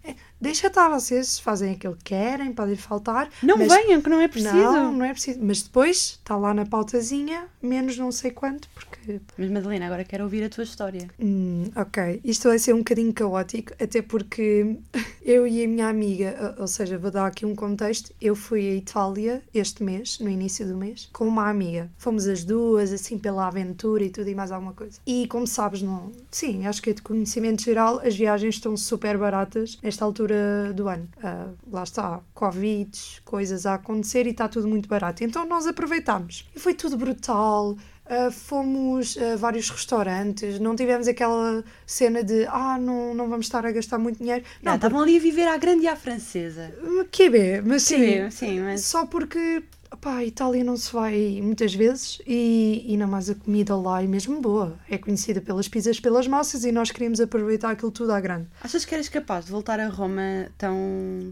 Deixa 0.45 0.67
estar, 0.67 0.89
vocês 0.89 1.39
fazem 1.39 1.73
aquilo 1.73 1.95
que 1.95 2.03
querem, 2.05 2.53
podem 2.53 2.75
faltar. 2.75 3.29
Não 3.41 3.57
mas- 3.57 3.67
venham, 3.73 4.01
que 4.01 4.09
não 4.09 4.19
é 4.21 4.27
preciso. 4.27 4.53
Não, 4.55 4.91
não 4.93 5.05
é 5.05 5.11
preciso. 5.11 5.39
Mas 5.41 5.61
depois 5.63 5.97
está 6.21 6.37
lá 6.37 6.53
na 6.53 6.65
pautazinha, 6.65 7.45
menos 7.61 7.97
não 7.97 8.11
sei 8.11 8.31
quanto, 8.31 8.69
porque 8.73 9.19
Mas 9.37 9.49
Madalena, 9.49 9.85
agora 9.87 10.03
quero 10.03 10.23
ouvir 10.23 10.43
a 10.43 10.49
tua 10.49 10.63
história. 10.63 11.07
Hum, 11.19 11.65
ok, 11.75 12.21
isto 12.23 12.47
vai 12.47 12.59
ser 12.59 12.73
um 12.73 12.79
bocadinho 12.79 13.11
caótico, 13.13 13.73
até 13.81 14.01
porque 14.01 14.77
eu 15.23 15.47
e 15.47 15.63
a 15.63 15.67
minha 15.67 15.87
amiga, 15.87 16.55
ou- 16.57 16.61
ou 16.63 16.67
seja, 16.67 16.97
vou 16.97 17.09
dar 17.11 17.25
aqui 17.25 17.45
um 17.45 17.55
contexto, 17.55 18.11
eu 18.21 18.35
fui 18.35 18.69
à 18.69 18.73
Itália 18.75 19.41
este 19.53 19.83
mês, 19.83 20.19
no 20.19 20.29
início 20.29 20.67
do 20.67 20.75
mês, 20.77 21.09
com 21.11 21.27
uma 21.27 21.49
amiga. 21.49 21.89
Fomos 21.97 22.27
as 22.27 22.43
duas, 22.43 22.91
assim, 22.93 23.17
pela 23.17 23.47
aventura 23.47 24.03
e 24.03 24.09
tudo 24.09 24.29
e 24.29 24.35
mais 24.35 24.51
alguma 24.51 24.73
coisa. 24.73 24.99
E 25.05 25.27
como 25.27 25.47
sabes, 25.47 25.81
não... 25.81 26.11
sim, 26.31 26.65
acho 26.67 26.81
que 26.81 26.91
é 26.91 26.93
de 26.93 27.01
conhecimento 27.01 27.63
geral, 27.63 27.99
as 28.03 28.15
viagens 28.15 28.55
estão 28.55 28.75
super 28.77 29.17
baratas 29.17 29.77
nesta 29.81 30.03
altura 30.05 30.34
do 30.73 30.87
ano. 30.87 31.07
Ah, 31.23 31.49
lá 31.71 31.83
está, 31.83 32.21
Covid, 32.33 33.21
coisas 33.23 33.65
a 33.65 33.75
acontecer 33.75 34.27
e 34.27 34.31
está 34.31 34.47
tudo 34.47 34.67
muito 34.67 34.87
barato. 34.87 35.23
Então 35.23 35.45
nós 35.45 35.67
aproveitámos. 35.67 36.49
E 36.55 36.59
foi 36.59 36.73
tudo 36.73 36.97
brutal. 36.97 37.75
Uh, 38.05 38.29
fomos 38.31 39.17
a 39.17 39.35
vários 39.35 39.67
restaurantes, 39.67 40.59
não 40.59 40.75
tivemos 40.75 41.07
aquela 41.07 41.63
cena 41.87 42.23
de 42.23 42.45
ah, 42.45 42.77
não, 42.79 43.15
não 43.15 43.27
vamos 43.27 43.47
estar 43.47 43.65
a 43.65 43.71
gastar 43.71 43.97
muito 43.97 44.19
dinheiro. 44.19 44.45
Não, 44.61 44.75
estavam 44.75 45.01
ali 45.01 45.17
a 45.17 45.19
viver 45.19 45.47
à 45.47 45.57
grande 45.57 45.85
e 45.85 45.87
à 45.87 45.95
francesa. 45.95 46.71
porque, 46.83 47.03
que 47.05 47.31
bem, 47.31 47.61
mas 47.63 47.81
sim, 47.81 48.29
Sim, 48.29 48.29
sim, 48.29 48.59
mas 48.59 48.81
só 48.81 49.07
porque 49.07 49.63
pá, 49.95 50.17
a 50.17 50.25
Itália 50.25 50.63
não 50.63 50.77
se 50.77 50.91
vai 50.91 51.39
muitas 51.41 51.73
vezes 51.73 52.19
e, 52.25 52.85
ainda 52.89 53.07
mais 53.07 53.29
a 53.29 53.35
comida 53.35 53.75
lá 53.75 54.01
é 54.03 54.07
mesmo 54.07 54.39
boa. 54.41 54.77
É 54.89 54.97
conhecida 54.97 55.41
pelas 55.41 55.67
pizzas, 55.67 55.99
pelas 55.99 56.27
massas 56.27 56.63
e 56.65 56.71
nós 56.71 56.91
queríamos 56.91 57.19
aproveitar 57.19 57.71
aquilo 57.71 57.91
tudo 57.91 58.11
à 58.11 58.19
grande. 58.19 58.47
achas 58.61 58.85
que 58.85 58.93
eras 58.93 59.09
capaz 59.09 59.45
de 59.45 59.51
voltar 59.51 59.79
a 59.79 59.87
Roma 59.87 60.47
tão, 60.57 60.75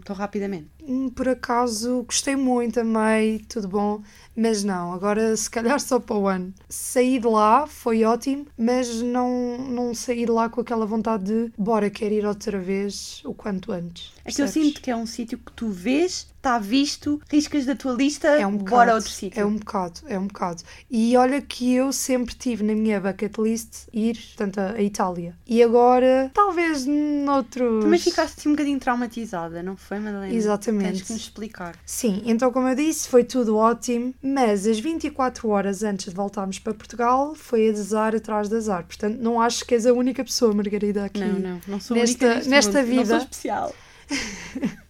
tão 0.04 0.14
rapidamente? 0.14 0.68
Hum, 0.86 1.08
Por 1.10 1.28
acaso 1.28 2.02
gostei 2.02 2.36
muito, 2.36 2.78
amei, 2.80 3.38
tudo 3.48 3.68
bom, 3.68 4.02
mas 4.36 4.62
não, 4.64 4.92
agora 4.92 5.36
se 5.36 5.48
calhar 5.50 5.80
só 5.80 5.98
para 5.98 6.16
o 6.16 6.26
ano. 6.28 6.52
Saí 6.68 7.18
de 7.18 7.26
lá, 7.26 7.66
foi 7.66 8.04
ótimo, 8.04 8.46
mas 8.58 9.00
não, 9.02 9.58
não 9.58 9.94
saí 9.94 10.24
de 10.26 10.30
lá 10.30 10.48
com 10.48 10.60
aquela 10.60 10.84
vontade 10.86 11.24
de 11.24 11.52
bora, 11.56 11.88
quero 11.88 12.14
ir 12.14 12.26
outra 12.26 12.58
vez 12.58 13.22
o 13.24 13.32
quanto 13.34 13.72
antes. 13.72 14.12
É 14.24 14.30
que 14.30 14.42
eu 14.42 14.48
sinto 14.48 14.80
que 14.80 14.90
é 14.90 14.96
um 14.96 15.06
sítio 15.06 15.38
que 15.38 15.52
tu 15.52 15.68
vês, 15.68 16.26
está 16.44 16.58
visto, 16.58 17.20
riscas 17.30 17.64
da 17.64 17.74
tua 17.74 17.94
lista, 17.94 18.28
é 18.28 18.46
um 18.46 18.56
bora 18.58 18.64
bocado, 18.64 18.90
a 18.90 18.94
outro 18.96 19.10
sítio. 19.10 19.40
É 19.40 19.46
um 19.46 19.56
bocado, 19.56 20.00
é 20.06 20.18
um 20.18 20.26
bocado. 20.26 20.62
E 20.90 21.16
olha 21.16 21.40
que 21.40 21.74
eu 21.74 21.90
sempre 21.90 22.34
tive 22.34 22.62
na 22.62 22.74
minha 22.74 23.00
bucket 23.00 23.38
list 23.38 23.88
ir, 23.92 24.14
portanto, 24.16 24.58
a, 24.58 24.72
a 24.72 24.82
Itália. 24.82 25.34
E 25.46 25.62
agora, 25.62 26.30
talvez 26.34 26.84
noutros... 26.86 27.82
Também 27.82 27.98
ficaste 27.98 28.38
assim 28.40 28.48
um 28.50 28.52
bocadinho 28.52 28.78
traumatizada, 28.78 29.62
não 29.62 29.74
foi, 29.76 29.98
Madalena? 29.98 30.34
Exatamente. 30.34 30.84
Tens 30.92 31.02
que 31.02 31.12
nos 31.14 31.22
explicar. 31.22 31.76
Sim, 31.86 32.22
então 32.26 32.52
como 32.52 32.68
eu 32.68 32.74
disse, 32.74 33.08
foi 33.08 33.24
tudo 33.24 33.56
ótimo, 33.56 34.14
mas 34.22 34.66
as 34.66 34.78
24 34.78 35.48
horas 35.48 35.82
antes 35.82 36.10
de 36.10 36.14
voltarmos 36.14 36.58
para 36.58 36.74
Portugal 36.74 37.34
foi 37.34 37.70
a 37.70 37.72
desar 37.72 38.14
atrás 38.14 38.50
de 38.50 38.56
azar. 38.56 38.84
Portanto, 38.84 39.18
não 39.18 39.40
acho 39.40 39.64
que 39.64 39.72
és 39.74 39.86
a 39.86 39.92
única 39.94 40.22
pessoa, 40.22 40.52
Margarida, 40.52 41.06
aqui. 41.06 41.20
Não, 41.20 41.38
não, 41.38 41.60
não 41.66 41.80
sou 41.80 41.96
Nesta- 41.96 42.26
única 42.34 42.48
nesta 42.50 42.82
mundo, 42.82 42.88
Não 42.90 42.94
sou 42.96 43.04
vida- 43.04 43.16
especial. 43.18 43.74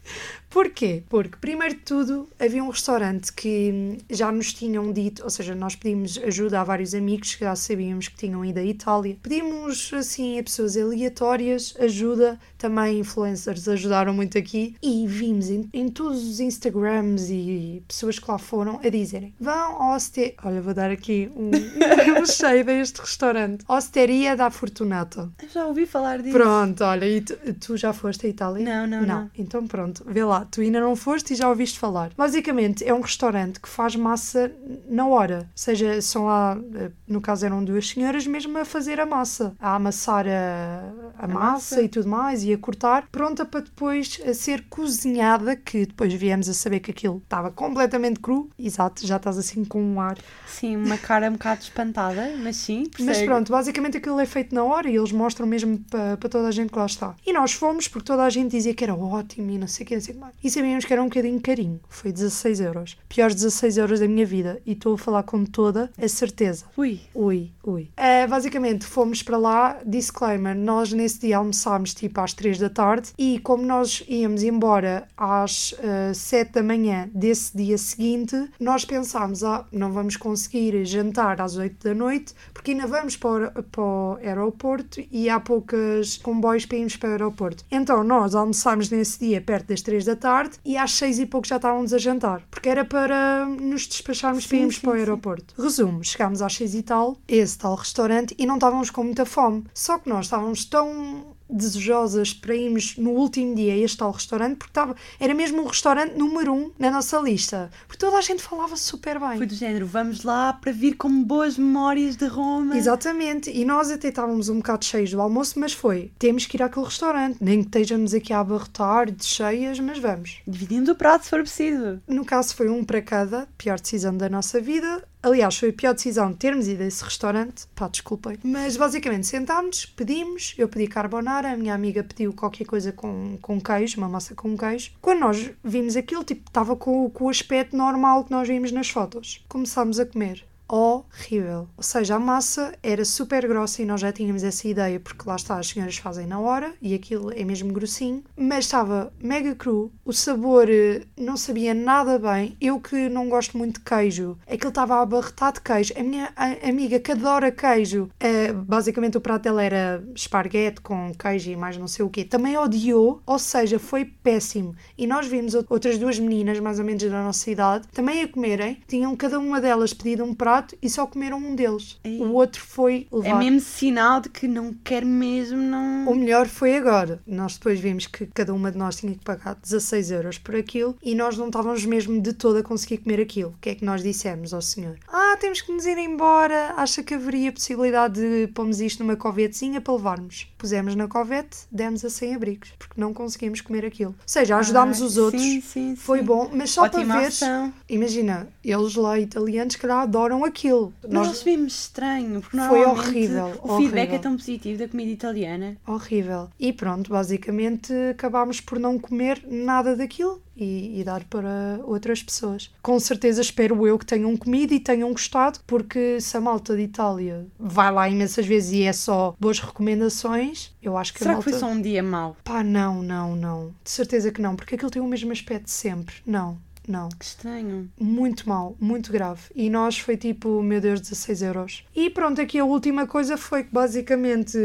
Porquê? 0.55 1.03
Porque, 1.09 1.37
primeiro 1.40 1.75
de 1.75 1.81
tudo, 1.81 2.29
havia 2.38 2.62
um 2.62 2.69
restaurante 2.69 3.33
que 3.33 3.99
já 4.09 4.31
nos 4.31 4.55
tinham 4.55 4.93
dito, 4.93 5.25
ou 5.25 5.29
seja, 5.29 5.53
nós 5.53 5.75
pedimos 5.75 6.17
ajuda 6.17 6.61
a 6.61 6.64
vários 6.64 6.95
amigos 6.95 7.35
que 7.35 7.45
já 7.45 7.57
sabíamos 7.57 8.07
que 8.07 8.17
tinham 8.17 8.45
ido 8.45 8.61
à 8.61 8.62
Itália. 8.62 9.17
Pedimos, 9.21 9.93
assim, 9.93 10.38
a 10.38 10.45
pessoas 10.45 10.77
aleatórias 10.77 11.75
ajuda, 11.81 12.38
também 12.57 13.01
influencers 13.01 13.67
ajudaram 13.67 14.14
muito 14.14 14.38
aqui 14.38 14.77
e 14.81 15.05
vimos 15.09 15.51
em, 15.51 15.69
em 15.73 15.88
todos 15.88 16.23
os 16.23 16.38
Instagrams 16.38 17.31
e 17.31 17.83
pessoas 17.88 18.21
que 18.21 18.31
lá 18.31 18.38
foram 18.38 18.79
a 18.85 18.88
dizerem: 18.88 19.35
vão 19.40 19.83
ao 19.83 19.97
Oste... 19.97 20.37
Olha, 20.45 20.62
vou 20.62 20.73
dar 20.73 20.88
aqui 20.88 21.33
um, 21.35 21.51
um 22.23 22.27
shade 22.27 22.71
a 22.71 22.75
este 22.75 23.01
restaurante. 23.01 23.64
Osteria 23.67 24.37
da 24.37 24.51
Fortunata. 24.51 25.33
Eu 25.43 25.49
já 25.49 25.67
ouvi 25.67 25.85
falar 25.85 26.23
disso. 26.23 26.38
Pronto, 26.38 26.85
olha, 26.85 27.09
e 27.09 27.21
tu, 27.23 27.37
tu 27.55 27.77
já 27.77 27.93
foste 27.93 28.27
à 28.27 28.29
Itália? 28.29 28.64
Não, 28.64 28.87
não, 28.87 29.05
não. 29.05 29.31
Então 29.37 29.67
pronto, 29.67 30.05
vê 30.07 30.23
lá, 30.23 30.44
tu 30.51 30.61
ainda 30.61 30.81
não 30.81 30.95
foste 30.97 31.33
e 31.33 31.37
já 31.37 31.49
ouviste 31.49 31.79
falar. 31.79 32.11
Basicamente 32.17 32.85
é 32.85 32.93
um 32.93 33.01
restaurante 33.01 33.61
que 33.61 33.69
faz 33.69 33.97
massa 33.97 34.53
na 34.89 35.07
hora. 35.07 35.39
Ou 35.41 35.47
seja, 35.55 36.01
são 36.01 36.27
lá, 36.27 36.59
eh, 36.75 36.91
no 37.07 37.21
caso 37.21 37.45
eram 37.47 37.65
duas 37.65 37.89
senhoras 37.89 38.27
mesmo 38.27 38.57
a 38.59 38.65
fazer 38.65 39.01
a 39.01 39.07
massa, 39.07 39.55
a 39.61 39.75
amassar 39.75 40.27
a, 40.27 40.93
a, 41.19 41.27
massa, 41.27 41.41
massa. 41.77 41.83
e 41.83 41.89
tudo 41.89 42.09
mais 42.09 42.45
e 42.45 42.53
a 42.53 42.59
cortar, 42.59 43.07
pronta 43.11 43.45
para 43.45 43.61
depois 43.61 44.21
a 44.27 44.35
ser 44.35 44.65
cozinhada, 44.69 45.57
que 45.57 45.87
depois 45.87 46.13
viemos 46.15 46.49
a 46.49 46.55
saber 46.55 46.81
que 46.81 46.91
aquilo 46.91 47.19
estava 47.23 47.51
completamente 47.51 48.21
cru. 48.21 48.49
Exato, 48.59 49.07
já 49.07 49.17
estás 49.17 49.39
assim 49.39 49.65
com 49.65 49.83
um 49.83 50.01
ar. 50.01 50.17
Sim, 50.47 50.77
uma 50.77 50.97
cara 50.97 51.29
um 51.29 51.33
bocado 51.33 51.63
espantada, 51.63 52.33
mas 52.43 52.57
sim, 52.57 52.85
Mas 52.99 53.07
percebo. 53.07 53.27
pronto, 53.27 53.53
basicamente 53.53 53.97
aquilo 53.97 54.19
é 54.21 54.27
feito 54.27 54.55
na 54.55 54.63
hora 54.65 54.89
e 54.89 54.97
eles 54.97 55.13
mostram 55.13 55.47
mesmo 55.47 55.79
para 55.91 56.17
para 56.17 56.29
toda 56.29 56.49
a 56.49 56.51
gente 56.51 56.71
que 56.71 56.79
lá 56.79 56.87
está. 56.87 57.15
E 57.27 57.33
nós 57.33 57.53
fomos 57.53 57.89
porque 57.89 58.07
toda 58.07 58.23
a 58.25 58.31
gente 58.31 58.51
dizia 58.51 58.75
que 58.75 58.83
era 58.85 58.95
ótimo 58.95 59.51
e 59.51 59.59
não 59.59 59.67
sei 59.67 59.85
o 59.85 59.87
que, 59.89 59.95
não 59.95 60.03
sei 60.03 60.15
o 60.15 60.17
que 60.17 60.21
mais. 60.21 60.34
E 60.42 60.51
sabíamos 60.51 60.85
que 60.85 60.92
era 60.92 61.03
um 61.03 61.07
bocadinho 61.07 61.40
carinho. 61.40 61.81
Foi 61.88 62.12
16 62.12 62.61
euros. 62.61 62.99
Piores 63.09 63.35
16 63.37 63.79
euros 63.79 64.01
da 64.01 64.09
minha 64.09 64.27
vida. 64.27 64.61
E 64.66 64.73
estou 64.73 64.94
a 64.94 64.99
falar 64.99 65.23
com 65.23 65.44
toda 65.44 65.90
a 66.01 66.09
certeza. 66.09 66.64
Ui, 66.77 67.01
Ui, 67.14 67.51
ui. 67.64 67.88
Ah, 67.97 68.27
basicamente, 68.27 68.85
fomos 68.85 69.23
para 69.23 69.38
lá, 69.38 69.81
disclaimer, 69.87 70.55
nós 70.55 70.92
nesse 70.92 71.20
dia 71.20 71.38
almoçámos 71.38 71.94
tipo 71.94 72.20
às 72.20 72.35
3 72.35 72.59
da 72.59 72.68
tarde 72.68 73.12
e 73.16 73.38
como 73.38 73.64
nós 73.64 74.05
íamos 74.09 74.42
embora 74.42 75.09
às 75.16 75.75
ah, 75.83 76.12
7 76.12 76.53
da 76.53 76.62
manhã 76.62 77.09
desse 77.14 77.57
dia 77.57 77.79
seguinte, 77.79 78.51
nós 78.59 78.85
pensámos, 78.85 79.44
ah, 79.44 79.64
não 79.73 79.92
vamos 79.92 80.16
conseguir 80.16 80.85
jantar 80.85 81.40
às 81.40 81.57
8 81.57 81.85
da 81.85 81.94
noite 81.94 82.35
porque 82.53 82.73
ainda 82.73 82.87
vamos 82.87 83.16
para 83.16 83.51
para 83.51 83.83
o 83.83 84.18
aeroporto 84.23 85.03
e 85.11 85.29
há 85.29 85.38
poucas 85.38 86.16
comboios 86.16 86.66
para 86.66 86.79
irmos 86.79 86.97
para 86.97 87.09
o 87.09 87.12
aeroporto. 87.12 87.64
Então 87.70 88.03
nós 88.03 88.35
almoçámos 88.35 88.90
nesse 88.90 89.20
dia 89.20 89.40
perto 89.40 89.68
das 89.68 89.83
3 89.83 90.05
da 90.05 90.16
tarde 90.16 90.24
e 90.65 90.77
às 90.77 90.93
6 90.93 91.19
e 91.21 91.27
pouco 91.27 91.47
já 91.47 91.57
estávamos 91.57 91.93
a 91.93 91.99
jantar, 91.99 92.43
porque 92.51 92.69
era 92.69 92.85
para 92.85 93.47
nos 93.47 93.87
despacharmos 93.87 94.47
para 94.47 94.57
Sim, 94.57 94.61
irmos 94.63 94.77
sim, 94.77 94.81
para 94.81 94.91
o 94.91 94.93
sim. 94.95 94.99
aeroporto. 95.01 95.55
Resumo, 95.63 96.03
chegámos 96.05 96.41
às 96.41 96.55
6 96.55 96.75
e 96.75 96.83
tal, 96.83 97.19
esse 97.29 97.59
tal 97.59 97.75
restaurante, 97.75 98.35
e 98.39 98.47
não 98.47 98.55
estávamos 98.55 98.91
com 98.91 99.05
muita 99.05 99.27
fome. 99.27 99.65
Só 99.75 99.99
que 99.99 100.09
nós 100.09 100.27
estávamos 100.27 100.65
tão 100.65 101.34
desejosas 101.55 102.33
para 102.33 102.55
irmos 102.55 102.97
no 102.97 103.11
último 103.11 103.55
dia 103.55 103.75
a 103.75 103.77
este 103.77 103.99
tal 103.99 104.11
restaurante, 104.11 104.57
porque 104.57 104.71
estava, 104.71 104.97
era 105.19 105.35
mesmo 105.35 105.62
o 105.62 105.67
restaurante 105.67 106.17
número 106.17 106.53
um 106.53 106.71
na 106.79 106.90
nossa 106.90 107.19
lista. 107.19 107.71
Porque 107.87 107.99
toda 107.99 108.19
a 108.19 108.21
gente 108.21 108.43
falava 108.43 108.77
super 108.77 109.19
bem. 109.19 109.38
foi 109.38 109.47
do 109.47 109.55
género, 109.55 109.87
vamos 109.87 110.23
lá 110.25 110.53
para 110.53 110.73
vir 110.73 110.97
com 110.97 111.23
boas 111.23 111.57
memórias 111.57 112.17
de 112.17 112.27
Roma. 112.27 112.77
Exatamente, 112.77 113.51
e 113.51 113.64
nós 113.64 113.90
até 113.90 114.09
estávamos 114.09 114.49
um 114.49 114.57
bocado 114.57 114.85
cheios 114.85 115.11
do 115.11 115.21
almoço, 115.21 115.59
mas 115.59 115.73
foi, 115.73 116.12
temos 116.19 116.47
que 116.47 116.57
ir 116.57 116.62
àquele 116.62 116.87
restaurante, 116.87 117.38
nem 117.40 117.61
que 117.61 117.67
estejamos 117.67 118.14
aqui 118.14 118.33
a 118.33 118.40
abarrotar 118.40 119.11
de 119.11 119.25
cheias, 119.25 119.79
mas 119.79 119.99
vamos. 119.99 120.40
Dividindo 120.47 120.93
o 120.93 120.95
prato 120.95 121.25
se 121.25 121.31
for 121.31 121.40
preciso. 121.40 122.01
No 122.09 122.25
caso 122.25 122.55
foi 122.55 122.69
um 122.69 122.85
para 122.85 123.01
cada, 123.01 123.49
pior 123.57 123.79
decisão 123.81 124.17
da 124.17 124.29
nossa 124.29 124.61
vida. 124.61 125.03
Aliás, 125.25 125.57
foi 125.57 125.71
a 125.71 125.73
pior 125.73 125.95
decisão 125.95 126.31
de 126.31 126.37
termos 126.37 126.69
ido 126.69 126.83
a 126.83 126.87
esse 126.87 127.03
restaurante. 127.03 127.67
Pá, 127.75 127.89
desculpem. 127.89 128.37
Mas 128.45 128.77
basicamente 128.77 129.27
sentámos, 129.27 129.87
pedimos, 129.87 130.55
eu 130.59 130.69
pedi 130.69 130.87
carbonara, 130.87 131.51
a 131.51 131.57
minha 131.57 131.73
amiga 131.73 132.05
pediu 132.05 132.31
qualquer 132.35 132.67
coisa 132.67 132.93
com, 132.93 133.39
com 133.41 133.59
queijo, 133.59 133.97
uma 133.97 134.09
massa 134.09 134.35
com 134.35 134.55
queijo. 134.55 134.91
Quando 135.01 135.21
nós 135.21 135.51
vimos 135.65 135.97
aquilo, 135.97 136.23
tipo, 136.25 136.43
estava 136.47 136.77
com, 136.77 137.09
com 137.09 137.25
o 137.25 137.31
aspecto 137.31 137.75
normal 137.75 138.25
que 138.25 138.31
nós 138.31 138.47
vimos 138.47 138.71
nas 138.71 138.91
fotos. 138.91 139.43
Começámos 139.49 139.99
a 139.99 140.05
comer 140.05 140.45
horrível. 140.79 141.69
Ou 141.77 141.83
seja, 141.83 142.17
a 142.17 142.19
massa 142.19 142.75
era 142.83 143.05
super 143.05 143.47
grossa 143.47 143.83
e 143.83 143.85
nós 143.85 144.01
já 144.01 144.13
tínhamos 144.13 144.43
essa 144.43 144.67
ideia, 144.67 144.99
porque 145.01 145.23
lá 145.27 145.37
está, 145.37 145.59
as 145.59 145.69
senhoras 145.69 145.97
fazem 145.97 146.27
na 146.27 146.39
hora 146.41 146.75
e 146.83 146.95
aquilo 146.95 147.33
é 147.33 147.45
mesmo 147.45 147.73
grossinho, 147.73 148.23
mas 148.37 148.65
estava 148.65 149.13
mega 149.23 149.55
cru, 149.55 149.93
o 150.05 150.13
sabor 150.13 150.69
eh, 150.69 151.03
não 151.19 151.37
sabia 151.37 151.73
nada 151.75 152.19
bem. 152.19 152.57
Eu 152.61 152.81
que 152.81 153.09
não 153.09 153.29
gosto 153.29 153.57
muito 153.57 153.79
de 153.79 153.85
queijo, 153.85 154.37
aquilo 154.47 154.69
estava 154.71 155.01
abarrotado 155.01 155.55
de 155.57 155.61
queijo. 155.63 155.93
A 155.97 156.03
minha 156.03 156.33
a- 156.37 156.69
amiga 156.69 156.99
que 156.99 157.13
adora 157.13 157.51
queijo, 157.51 158.09
eh, 158.21 158.53
basicamente 158.53 159.17
o 159.17 159.21
prato 159.21 159.43
dela 159.45 159.63
era 159.63 160.05
esparguete 160.15 160.81
com 160.81 161.13
queijo 161.15 161.51
e 161.51 161.57
mais 161.57 161.77
não 161.77 161.87
sei 161.89 162.05
o 162.05 162.11
quê, 162.11 162.25
também 162.25 162.57
odiou, 162.57 163.23
ou 163.27 163.39
seja, 163.39 163.79
foi 163.79 164.05
péssimo. 164.05 164.75
E 164.99 165.07
nós 165.07 165.27
vimos 165.27 165.55
out- 165.55 165.67
outras 165.71 165.99
duas 165.99 166.19
meninas, 166.19 166.59
mais 166.61 166.79
ou 166.79 166.85
menos 166.85 167.03
da 167.03 167.23
nossa 167.23 167.51
idade, 167.51 167.87
também 167.89 168.23
a 168.23 168.29
comerem, 168.29 168.81
tinham 168.87 169.15
cada 169.17 169.39
uma 169.39 169.61
delas 169.61 169.93
pedido 169.93 170.25
um 170.25 170.35
prato 170.35 170.63
e 170.83 170.88
só 170.88 171.07
comeram 171.07 171.38
um 171.38 171.55
deles. 171.55 171.98
Ei. 172.05 172.18
O 172.20 172.33
outro 172.33 172.61
foi 172.61 173.07
É 173.12 173.16
levar. 173.16 173.38
mesmo 173.38 173.61
sinal 173.61 174.20
de 174.20 174.29
que 174.29 174.46
não 174.48 174.72
quer 174.85 175.05
mesmo, 175.05 175.59
não. 175.59 176.09
O 176.09 176.14
melhor 176.16 176.46
foi 176.46 176.77
agora. 176.77 177.20
Nós 177.27 177.55
depois 177.57 177.79
vimos 177.81 178.07
que 178.07 178.27
cada 178.27 178.53
uma 178.55 178.70
de 178.70 178.79
nós 178.79 178.96
tinha 178.96 179.12
que 179.12 179.24
pagar 179.24 179.55
16 179.57 180.11
euros 180.11 180.38
por 180.38 180.55
aquilo 180.57 180.96
e 181.03 181.14
nós 181.14 181.37
não 181.37 181.46
estávamos 181.46 181.85
mesmo 181.85 182.20
de 182.20 182.33
todo 182.33 182.59
a 182.59 182.62
conseguir 182.62 182.98
comer 182.98 183.20
aquilo. 183.20 183.50
O 183.50 183.59
que 183.61 183.70
é 183.70 183.74
que 183.74 183.85
nós 183.85 184.03
dissemos 184.03 184.53
ao 184.55 184.62
senhor? 184.62 184.96
Ah, 185.09 185.37
temos 185.40 185.61
que 185.61 185.72
nos 185.72 185.87
ir 185.87 185.98
embora. 185.98 186.74
Acha 186.77 187.03
que 187.03 187.14
haveria 187.14 187.53
possibilidade 187.53 188.20
de 188.20 188.46
pormos 188.53 188.81
isto 188.81 189.03
numa 189.03 189.16
covetezinha 189.16 189.81
para 189.81 189.94
levarmos? 189.94 190.48
Pusemos 190.59 190.94
na 190.94 191.09
covete, 191.09 191.59
demos 191.70 192.05
a 192.05 192.11
100 192.11 192.35
abrigos, 192.35 192.72
porque 192.79 193.00
não 193.00 193.12
conseguimos 193.12 193.61
comer 193.61 193.85
aquilo. 193.85 194.11
Ou 194.12 194.16
seja, 194.27 194.57
ajudámos 194.57 195.00
Ai, 195.00 195.07
os 195.07 195.16
outros. 195.16 195.42
sim, 195.42 195.61
sim, 195.61 195.96
Foi 195.96 196.18
sim. 196.20 196.24
bom, 196.24 196.50
mas 196.53 196.70
só 196.70 196.83
Ótima 196.85 197.16
para 197.16 197.27
ação. 197.29 197.72
Imagina, 197.88 198.48
eles 198.64 198.94
lá 198.94 199.18
italianos, 199.18 199.77
que 199.77 199.87
adoram 199.87 200.44
aquilo. 200.45 200.93
Nós 201.09 201.29
Nós... 201.29 201.43
vimos 201.43 201.81
estranho, 201.81 202.41
porque 202.41 202.57
Foi 202.57 202.85
horrível, 202.85 203.47
o 203.63 203.77
feedback 203.77 204.11
horrível. 204.11 204.15
é 204.15 204.19
tão 204.19 204.37
positivo 204.37 204.79
da 204.79 204.89
comida 204.89 205.11
italiana. 205.11 205.77
Horrível. 205.87 206.49
E 206.59 206.73
pronto, 206.73 207.11
basicamente 207.11 207.93
acabámos 208.11 208.61
por 208.61 208.79
não 208.79 208.99
comer 208.99 209.43
nada 209.49 209.97
daquilo 209.97 210.43
e, 210.57 211.01
e 211.01 211.05
dar 211.05 211.25
para 211.25 211.81
outras 211.85 212.23
pessoas. 212.23 212.71
Com 212.83 212.99
certeza 213.01 213.41
espero 213.41 213.87
eu 213.87 213.99
que 213.99 214.07
tenham 214.07 214.37
comido 214.37 214.73
e 214.73 214.81
tenham 214.81 215.11
gostado, 215.13 215.59
porque 215.67 216.21
se 216.21 216.37
a 216.37 216.41
malta 216.41 216.77
de 216.77 216.83
Itália 216.83 217.47
vai 217.59 217.91
lá 217.93 218.09
imensas 218.09 218.47
vezes 218.47 218.73
e 218.73 218.83
é 218.85 218.93
só 218.93 219.35
boas 219.39 219.59
recomendações, 219.59 220.73
eu 220.83 220.97
acho 220.97 221.13
que 221.13 221.19
Será 221.21 221.33
a 221.33 221.35
que 221.35 221.37
malta... 221.39 221.51
foi 221.51 221.59
só 221.59 221.67
um 221.75 221.81
dia 221.81 222.03
mau? 222.03 222.37
Pá, 222.45 222.63
não, 222.63 223.03
não, 223.03 223.35
não. 223.35 223.75
De 223.83 223.91
certeza 223.91 224.31
que 224.31 224.41
não, 224.41 224.55
porque 224.57 224.75
aquilo 224.75 224.91
tem 224.91 225.03
o 225.03 225.07
mesmo 225.07 225.33
aspecto 225.33 225.65
de 225.65 225.71
sempre. 225.71 226.15
Não, 226.27 226.59
não. 226.90 227.09
Que 227.09 227.25
estranho. 227.25 227.88
Muito 227.99 228.49
mal, 228.49 228.77
muito 228.81 229.11
grave. 229.12 229.42
E 229.55 229.68
nós 229.70 229.99
foi 229.99 230.16
tipo, 230.16 230.62
meu 230.62 230.81
Deus, 230.81 231.01
16 231.01 231.42
euros. 231.42 231.85
E 231.94 232.11
pronto, 232.11 232.40
aqui 232.40 232.59
a 232.59 232.64
última 232.64 233.07
coisa 233.07 233.37
foi 233.37 233.64
que 233.64 233.73
basicamente 233.73 234.59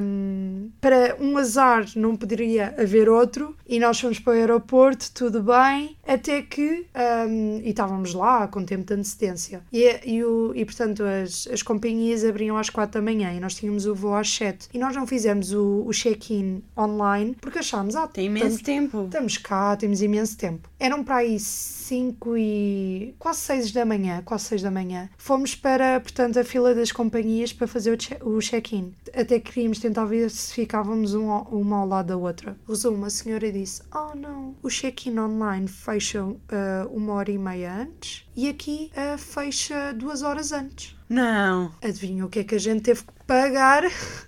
hum, 0.00 0.70
para 0.80 1.16
um 1.20 1.36
azar 1.36 1.86
não 1.96 2.16
poderia 2.16 2.74
haver 2.78 3.08
outro 3.08 3.56
e 3.66 3.78
nós 3.78 4.00
fomos 4.00 4.18
para 4.18 4.32
o 4.32 4.36
aeroporto, 4.36 5.10
tudo 5.12 5.42
bem, 5.42 5.96
até 6.06 6.42
que 6.42 6.86
hum, 7.28 7.60
e 7.62 7.70
estávamos 7.70 8.14
lá 8.14 8.46
com 8.48 8.64
tempo 8.64 8.84
de 8.84 8.94
antecedência. 8.94 9.62
E, 9.72 10.00
e, 10.04 10.24
o, 10.24 10.52
e 10.54 10.64
portanto 10.64 11.02
as, 11.04 11.46
as 11.52 11.62
companhias 11.62 12.24
abriam 12.24 12.56
às 12.56 12.70
4 12.70 13.00
da 13.00 13.04
manhã 13.04 13.32
e 13.32 13.40
nós 13.40 13.54
tínhamos 13.54 13.86
o 13.86 13.94
voo 13.94 14.14
às 14.14 14.30
7. 14.32 14.68
E 14.72 14.78
nós 14.78 14.94
não 14.96 15.06
fizemos 15.06 15.52
o, 15.52 15.84
o 15.86 15.90
check-in 15.92 16.62
online 16.76 17.36
porque 17.40 17.58
achámos, 17.58 17.94
ah, 17.96 18.06
Tem 18.06 18.26
imenso 18.26 18.46
estamos- 18.56 18.62
tempo. 18.62 19.04
Estamos 19.04 19.38
cá, 19.38 19.76
temos 19.76 20.02
imenso 20.02 20.36
tempo. 20.36 20.68
Eram 20.78 21.04
para 21.04 21.16
aí 21.16 21.38
5 21.50 22.36
e. 22.36 23.14
quase 23.18 23.40
6 23.40 23.72
da 23.72 23.84
manhã, 23.84 24.22
quase 24.24 24.44
6 24.44 24.62
da 24.62 24.70
manhã. 24.70 25.08
Fomos 25.18 25.54
para, 25.54 25.98
portanto, 26.00 26.38
a 26.38 26.44
fila 26.44 26.74
das 26.74 26.92
companhias 26.92 27.52
para 27.52 27.66
fazer 27.66 27.92
o 27.92 27.96
che- 28.00 28.18
o 28.22 28.38
check-in. 28.40 28.94
Até 29.14 29.40
queríamos 29.40 29.78
tentar 29.80 30.04
ver 30.04 30.30
se 30.30 30.54
ficávamos 30.54 31.14
um 31.14 31.28
uma 31.30 31.78
ao 31.78 31.86
lado 31.88 32.06
da 32.06 32.16
outra. 32.16 32.56
Resumo, 32.68 33.04
a 33.06 33.10
senhora 33.10 33.50
disse: 33.50 33.82
Oh 33.94 34.14
não, 34.16 34.54
o 34.62 34.68
check-in 34.68 35.18
online 35.18 35.66
fecha 35.68 36.24
ah, 36.50 36.86
uma 36.90 37.14
hora 37.14 37.30
e 37.30 37.38
meia 37.38 37.74
antes 37.82 38.24
e 38.36 38.48
aqui 38.48 38.90
ah, 38.96 39.18
fecha 39.18 39.92
duas 39.92 40.22
horas 40.22 40.52
antes. 40.52 40.96
Não. 41.08 41.72
Adivinha 41.82 42.24
o 42.24 42.28
que 42.28 42.38
é 42.38 42.44
que 42.44 42.54
a 42.54 42.58
gente 42.60 42.82
teve 42.82 43.02
que 43.02 43.12
pagar 43.26 43.82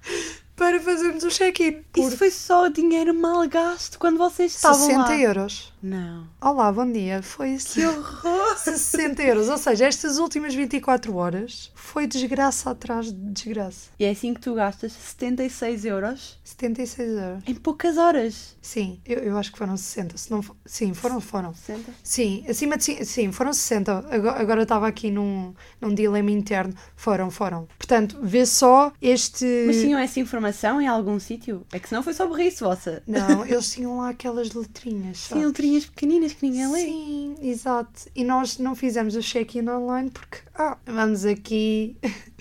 para 0.57 0.81
fazermos 0.81 1.23
o 1.25 1.29
check-in? 1.29 1.83
Por 1.93 2.01
Isso 2.09 2.17
foi 2.17 2.31
só 2.31 2.69
dinheiro 2.69 3.15
mal 3.15 3.47
gasto 3.49 3.99
quando 3.99 4.19
vocês 4.19 4.55
estavam 4.55 4.79
60 4.79 4.99
lá. 5.09 5.17
euros. 5.17 5.72
Não. 5.83 6.29
Olá, 6.41 6.71
bom 6.71 6.91
dia. 6.91 7.21
Foi 7.23 7.57
Que 7.57 7.85
horror. 7.85 8.55
60 8.57 9.21
euros. 9.21 9.49
Ou 9.49 9.59
seja, 9.59 9.87
estas 9.87 10.19
últimas 10.19 10.55
24 10.55 11.13
horas 11.17 11.73
foi 11.75 12.07
desgraça 12.07 12.71
atrás 12.71 13.07
de 13.07 13.33
desgraça. 13.33 13.91
E 13.99 14.05
é 14.05 14.11
assim 14.11 14.33
que 14.33 14.41
tu 14.41 14.55
gastas 14.55 14.93
76 14.93 15.85
euros 15.85 16.39
76 16.45 17.11
euros. 17.11 17.43
em 17.47 17.55
poucas 17.55 17.97
horas. 17.97 18.57
Sim, 18.61 19.01
eu, 19.05 19.19
eu 19.19 19.39
acho 19.39 19.51
que 19.51 19.59
foram 19.59 19.77
60. 19.77 20.17
Se 20.17 20.31
não, 20.31 20.45
sim, 20.65 20.95
foram, 20.95 21.21
foram. 21.21 21.53
60? 21.53 21.93
Sim, 22.03 22.45
acima 22.49 22.77
de 22.77 23.05
sim, 23.05 23.33
foram 23.33 23.53
60. 23.53 24.07
Agora, 24.11 24.41
agora 24.41 24.61
eu 24.61 24.65
estava 24.65 24.87
aqui 24.87 25.11
num, 25.11 25.53
num 25.81 25.95
dilema 25.95 26.31
interno. 26.31 26.75
Foram, 26.95 27.31
foram. 27.31 27.67
Portanto, 27.77 28.19
vê 28.23 28.47
só 28.47 28.93
este. 29.01 29.65
Mas 29.67 29.81
tinham 29.81 29.99
essa 29.99 30.21
informação 30.21 30.81
em 30.81 30.87
algum 30.87 31.19
sítio? 31.19 31.67
É 31.73 31.79
que 31.79 31.89
senão 31.89 32.03
foi 32.03 32.13
só 32.13 32.27
burrice 32.27 32.61
vossa. 32.61 33.03
Não, 33.07 33.45
eles 33.47 33.73
tinham 33.73 33.99
lá 33.99 34.11
aquelas 34.11 34.53
letrinhas. 34.53 35.19
Sim, 35.19 35.29
sabes? 35.31 35.45
Letrinhas 35.73 35.87
pequeninas 35.87 36.33
que 36.33 36.47
ninguém 36.47 36.71
lê. 36.71 36.85
Sim, 36.85 37.35
exato. 37.41 38.11
E 38.15 38.25
nós 38.25 38.59
não 38.59 38.75
fizemos 38.75 39.15
o 39.17 39.21
check-in 39.21 39.69
online 39.69 40.11
porque, 40.11 40.39
ah, 40.55 40.77
vamos 40.87 41.25
aqui. 41.25 41.97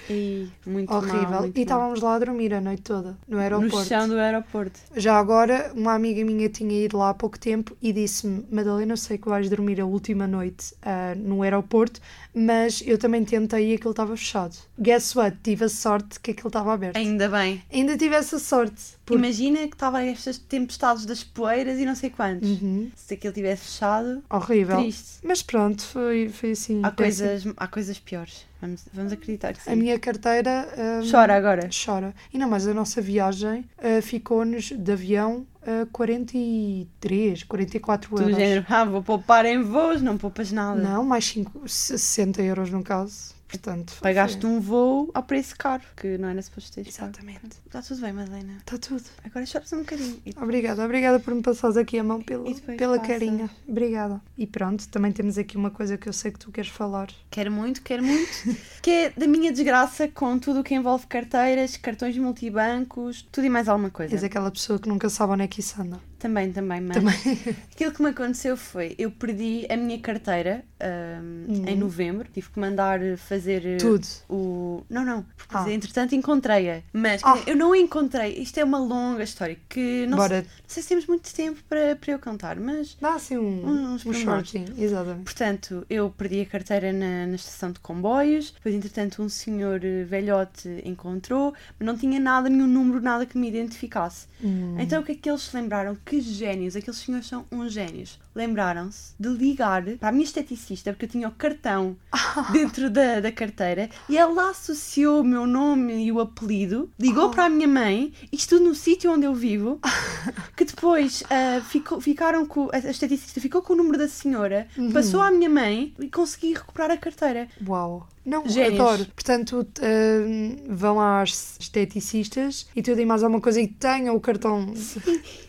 E 0.09 0.49
muito 0.65 0.91
Horrível. 0.91 1.29
mal, 1.29 1.41
muito 1.41 1.55
e 1.55 1.59
mal. 1.59 1.63
estávamos 1.63 2.01
lá 2.01 2.15
a 2.15 2.19
dormir 2.19 2.53
a 2.53 2.59
noite 2.59 2.81
toda, 2.81 3.17
no 3.27 3.37
aeroporto. 3.37 3.77
No 3.77 3.85
chão 3.85 4.07
do 4.07 4.17
aeroporto. 4.17 4.79
Já 4.95 5.17
agora, 5.17 5.71
uma 5.75 5.93
amiga 5.93 6.25
minha 6.25 6.49
tinha 6.49 6.85
ido 6.85 6.97
lá 6.97 7.11
há 7.11 7.13
pouco 7.13 7.37
tempo 7.39 7.77
e 7.81 7.93
disse-me: 7.93 8.45
Madalena, 8.51 8.93
eu 8.93 8.97
sei 8.97 9.17
que 9.17 9.29
vais 9.29 9.49
dormir 9.49 9.79
a 9.79 9.85
última 9.85 10.25
noite 10.25 10.73
ah, 10.81 11.13
no 11.15 11.43
aeroporto, 11.43 12.01
mas 12.33 12.81
eu 12.85 12.97
também 12.97 13.23
tentei 13.23 13.71
e 13.71 13.75
aquilo 13.75 13.91
estava 13.91 14.17
fechado. 14.17 14.55
Guess 14.79 15.15
what? 15.15 15.37
Tive 15.43 15.65
a 15.65 15.69
sorte 15.69 16.19
que 16.19 16.31
aquilo 16.31 16.47
estava 16.47 16.73
aberto. 16.73 16.97
Ainda 16.97 17.29
bem. 17.29 17.61
Ainda 17.71 17.95
tive 17.97 18.15
essa 18.15 18.39
sorte. 18.39 18.99
Porque... 19.05 19.23
Imagina 19.23 19.67
que 19.67 19.75
estava 19.75 20.01
estas 20.03 20.37
tempestades 20.37 21.05
das 21.05 21.23
poeiras 21.23 21.77
e 21.79 21.85
não 21.85 21.95
sei 21.95 22.09
quantos. 22.09 22.49
Uhum. 22.49 22.89
Se 22.95 23.13
aquilo 23.13 23.33
tivesse 23.33 23.65
fechado, 23.65 24.23
Horrível. 24.29 24.77
triste. 24.77 25.19
Mas 25.23 25.41
pronto, 25.41 25.83
foi, 25.83 26.29
foi 26.29 26.51
assim. 26.51 26.81
Há 26.83 26.91
péssimo. 26.91 27.27
coisas, 27.27 27.53
há 27.57 27.67
coisas 27.67 27.99
piores. 28.01 28.45
Vamos, 28.61 28.85
vamos 28.93 29.11
acreditar 29.13 29.53
que 29.53 29.63
sim. 29.63 29.71
A 29.71 29.75
minha 29.75 29.97
carteira. 29.99 30.67
ah, 30.77 31.01
Chora 31.09 31.35
agora. 31.35 31.69
Chora. 31.85 32.13
E 32.33 32.37
não, 32.37 32.49
mas 32.49 32.67
a 32.67 32.73
nossa 32.73 33.01
viagem 33.01 33.65
ah, 33.77 34.01
ficou-nos 34.01 34.65
de 34.71 34.91
avião 34.91 35.45
a 35.63 35.85
43, 35.91 37.43
44 37.43 38.09
Tu 38.09 38.15
do 38.15 38.21
euros. 38.23 38.35
género, 38.37 38.65
ah, 38.69 38.85
vou 38.85 39.03
poupar 39.03 39.45
em 39.45 39.61
voos, 39.61 40.01
não 40.01 40.17
poupas 40.17 40.51
nada. 40.51 40.79
Não, 40.81 41.03
mais 41.03 41.25
5, 41.25 41.67
60 41.67 42.41
euros 42.41 42.69
no 42.69 42.83
caso. 42.83 43.33
Portanto, 43.51 43.91
foi- 43.91 44.01
Pagaste 44.09 44.45
um 44.45 44.59
voo 44.59 45.11
ao 45.13 45.23
preço 45.23 45.55
caro, 45.57 45.83
que 45.95 46.17
não 46.17 46.29
era 46.29 46.41
suposto 46.41 46.71
ter 46.71 46.83
pago. 46.83 46.89
Exatamente. 46.89 47.57
Está 47.65 47.81
tudo 47.81 48.01
bem, 48.01 48.13
Madalena. 48.13 48.53
Está 48.59 48.77
tudo. 48.77 49.03
Agora 49.25 49.45
choras 49.45 49.71
um 49.73 49.79
bocadinho. 49.79 50.21
E 50.25 50.33
Obrigada, 50.41 50.83
obrigada 50.85 51.19
por 51.19 51.35
me 51.35 51.41
passares 51.41 51.75
aqui 51.77 51.99
a 51.99 52.03
mão 52.03 52.21
pelo, 52.21 52.45
pela 52.61 52.97
passa. 52.97 53.11
carinha. 53.11 53.49
Obrigada. 53.67 54.21
E 54.37 54.47
pronto, 54.47 54.87
também 54.87 55.11
temos 55.11 55.37
aqui 55.37 55.57
uma 55.57 55.69
coisa 55.69 55.97
que 55.97 56.07
eu 56.07 56.13
sei 56.13 56.31
que 56.31 56.39
tu 56.39 56.51
queres 56.51 56.69
falar. 56.71 57.09
Quero 57.29 57.51
muito, 57.51 57.81
quero 57.81 58.03
muito. 58.03 58.31
que 58.81 58.89
é 58.89 59.09
da 59.11 59.27
minha 59.27 59.51
desgraça 59.51 60.07
com 60.07 60.39
tudo 60.39 60.61
o 60.61 60.63
que 60.63 60.73
envolve 60.73 61.05
carteiras, 61.07 61.75
cartões 61.77 62.17
multibancos, 62.17 63.27
tudo 63.31 63.45
e 63.45 63.49
mais 63.49 63.67
alguma 63.67 63.89
coisa. 63.89 64.15
És 64.15 64.23
aquela 64.23 64.49
pessoa 64.49 64.79
que 64.79 64.87
nunca 64.87 65.09
sabe 65.09 65.33
onde 65.33 65.43
é 65.43 65.47
que 65.47 65.59
isso 65.59 65.81
anda. 65.81 65.99
Também, 66.21 66.51
também, 66.51 66.79
mas 66.81 66.97
Também. 66.97 67.15
aquilo 67.73 67.91
que 67.91 68.01
me 68.03 68.09
aconteceu 68.09 68.55
foi, 68.55 68.93
eu 68.99 69.09
perdi 69.09 69.65
a 69.69 69.75
minha 69.75 69.99
carteira 69.99 70.63
Uhum. 70.83 71.63
em 71.67 71.77
novembro, 71.77 72.27
tive 72.33 72.49
que 72.49 72.59
mandar 72.59 72.99
fazer 73.17 73.63
eh, 73.65 73.77
Tudo. 73.77 74.03
o... 74.27 74.83
Não, 74.89 75.05
não, 75.05 75.23
porque 75.37 75.55
Ah. 75.55 75.71
entretanto 75.71 76.15
encontrei-a, 76.15 76.81
mas 76.91 77.21
Ah. 77.23 77.37
eu 77.45 77.55
não 77.55 77.71
a 77.73 77.77
encontrei, 77.77 78.33
isto 78.39 78.57
é 78.59 78.63
uma 78.63 78.79
longa 78.79 79.21
história, 79.23 79.55
que 79.69 80.07
não, 80.07 80.17
sei, 80.17 80.27
Bora, 80.27 80.41
não 80.41 80.49
sei 80.67 80.81
se 80.81 80.89
temos 80.89 81.05
muito 81.05 81.31
tempo 81.33 81.59
para, 81.69 81.95
para 81.95 82.11
eu 82.13 82.17
contar, 82.17 82.59
mas... 82.59 82.97
dá 82.99 83.13
assim 83.13 83.37
um, 83.37 83.93
Uns 83.93 84.01
um 84.01 84.11
pormenores. 84.11 84.49
shortinho. 84.49 84.73
Exatamente. 84.75 85.23
Portanto, 85.23 85.85
eu 85.87 86.09
perdi 86.09 86.41
a 86.41 86.45
carteira 86.47 86.91
na, 86.91 87.27
na 87.27 87.35
estação 87.35 87.71
de 87.71 87.79
comboios, 87.79 88.51
depois 88.51 88.73
entretanto 88.73 89.21
um 89.21 89.29
senhor 89.29 89.81
eh, 89.85 90.03
velhote 90.03 90.81
encontrou, 90.83 91.53
mas 91.79 91.85
não 91.85 91.95
tinha 91.95 92.19
nada, 92.19 92.49
nenhum 92.49 92.65
número, 92.67 92.99
nada 93.01 93.23
que 93.25 93.37
me 93.37 93.47
identificasse. 93.47 94.25
Hum. 94.43 94.77
Então 94.79 95.01
o 95.01 95.05
que 95.05 95.11
é 95.11 95.15
que 95.15 95.29
eles 95.29 95.41
se 95.43 95.55
lembraram? 95.55 95.95
Que 96.03 96.10
génios, 96.19 96.75
aqueles 96.75 96.99
senhores 96.99 97.27
são 97.27 97.45
uns 97.51 97.71
génios. 97.71 98.19
Lembraram-se 98.35 99.13
de 99.19 99.29
ligar 99.29 99.83
para 99.99 100.09
a 100.09 100.11
minha 100.11 100.23
esteticista 100.23 100.91
porque 100.91 101.05
eu 101.05 101.09
tinha 101.09 101.27
o 101.27 101.31
cartão 101.31 101.95
dentro 102.51 102.89
da, 102.89 103.19
da 103.19 103.31
carteira 103.31 103.89
e 104.09 104.17
ela 104.17 104.49
associou 104.49 105.21
o 105.21 105.23
meu 105.23 105.47
nome 105.47 106.05
e 106.05 106.11
o 106.11 106.19
apelido, 106.19 106.89
ligou 106.99 107.29
para 107.29 107.45
a 107.45 107.49
minha 107.49 107.67
mãe, 107.67 108.13
isto 108.31 108.59
no 108.59 108.73
sítio 108.75 109.11
onde 109.11 109.25
eu 109.25 109.33
vivo, 109.33 109.79
que 110.55 110.65
depois 110.65 111.23
ah, 111.29 111.61
ficou, 111.61 112.01
ficaram 112.01 112.45
com. 112.45 112.69
A 112.71 112.77
esteticista 112.77 113.39
ficou 113.39 113.61
com 113.61 113.73
o 113.73 113.75
número 113.75 113.97
da 113.97 114.07
senhora, 114.07 114.67
passou 114.93 115.21
à 115.21 115.31
minha 115.31 115.49
mãe 115.49 115.93
e 115.99 116.09
consegui 116.09 116.53
recuperar 116.53 116.91
a 116.91 116.97
carteira. 116.97 117.47
Uau! 117.67 118.07
Não, 118.25 118.47
Génios. 118.47 118.79
adoro. 118.79 119.05
Portanto, 119.15 119.67
hum, 119.81 120.57
vão 120.69 120.99
às 120.99 121.57
esteticistas 121.59 122.67
e 122.75 122.81
tudo 122.81 123.01
e 123.01 123.05
mais 123.05 123.23
alguma 123.23 123.41
coisa 123.41 123.59
e 123.59 123.67
tenham 123.67 124.15
o 124.15 124.19
cartão. 124.19 124.73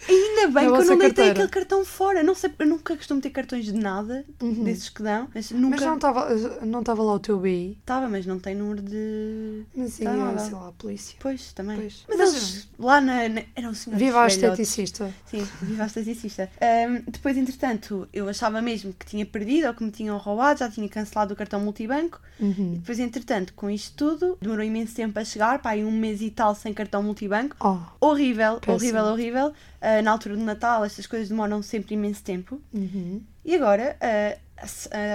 Ainda 0.09 0.49
bem 0.49 0.71
que 0.73 0.81
eu 0.81 0.85
não 0.85 0.99
deitei 0.99 1.31
aquele 1.31 1.49
cartão 1.49 1.85
fora. 1.85 2.23
Não 2.23 2.35
sei, 2.35 2.51
eu 2.59 2.67
nunca 2.67 2.97
costumo 2.97 3.21
ter 3.21 3.31
cartões 3.31 3.65
de 3.67 3.73
nada, 3.73 4.25
desses 4.65 4.89
que 4.89 5.03
dão, 5.03 5.29
mas 5.35 5.51
nunca. 5.51 5.77
Mas 5.77 5.87
não 5.87 6.81
estava 6.81 7.05
não 7.05 7.07
lá 7.07 7.15
o 7.15 7.19
teu 7.19 7.39
BI. 7.39 7.77
Estava, 7.81 8.09
mas 8.09 8.27
não 8.27 8.39
tem 8.39 8.55
número 8.55 8.83
de. 8.83 9.65
Mas 9.75 9.93
sim, 9.95 10.05
Tá 10.05 10.39
sei 10.39 10.55
lá, 10.55 10.69
a 10.69 10.73
polícia. 10.73 11.17
Pois, 11.21 11.53
também. 11.53 11.77
Pois. 11.77 12.05
Mas, 12.09 12.19
Mas, 12.19 12.35
eles 12.35 12.69
lá 12.79 13.01
na. 13.01 13.29
na 13.29 13.43
eram 13.55 13.75
senhores 13.75 14.05
Viva 14.05 14.23
a 14.23 14.27
esteticista. 14.27 15.13
Sim, 15.27 15.47
viva 15.63 15.85
a 15.85 15.87
esteticista. 15.87 16.51
Ahm, 16.61 17.03
depois, 17.07 17.37
entretanto, 17.37 18.09
eu 18.13 18.29
achava 18.29 18.61
mesmo 18.63 18.93
que 18.93 19.07
tinha 19.07 19.27
perdido 19.27 19.69
ou 19.69 19.75
que 19.75 19.85
me 19.85 19.91
tinham 19.91 20.17
roubado, 20.19 20.61
já 20.61 20.71
tinha 20.71 20.89
cancelado 20.89 21.35
o 21.35 21.37
cartão 21.37 21.61
multibanco. 21.61 22.21
Uhum. 22.41 22.62
Depois, 22.75 22.99
entretanto, 22.99 23.53
com 23.55 23.69
isto 23.71 23.95
tudo, 23.97 24.39
demorou 24.41 24.65
imenso 24.65 24.95
tempo 24.95 25.19
a 25.19 25.25
chegar, 25.25 25.61
pá, 25.61 25.71
aí 25.71 25.85
um 25.85 25.91
mês 25.91 26.21
e 26.23 26.31
tal 26.31 26.55
sem 26.55 26.73
cartão 26.73 27.03
multibanco. 27.03 27.57
Oh, 27.61 27.79
Horrível, 28.09 28.61
Péssimo. 28.61 28.75
horrível, 28.77 29.05
horrível. 29.07 29.53
Ah, 29.81 30.01
na 30.03 30.11
altura 30.13 30.37
do 30.37 30.43
Natal, 30.43 30.85
estas 30.85 31.07
coisas 31.07 31.29
demoram 31.29 31.63
sempre 31.63 31.95
imenso 31.95 32.23
tempo. 32.23 32.61
uhum. 32.73 33.21
E 33.45 33.57
agora, 33.57 33.97
ah, 34.01 34.37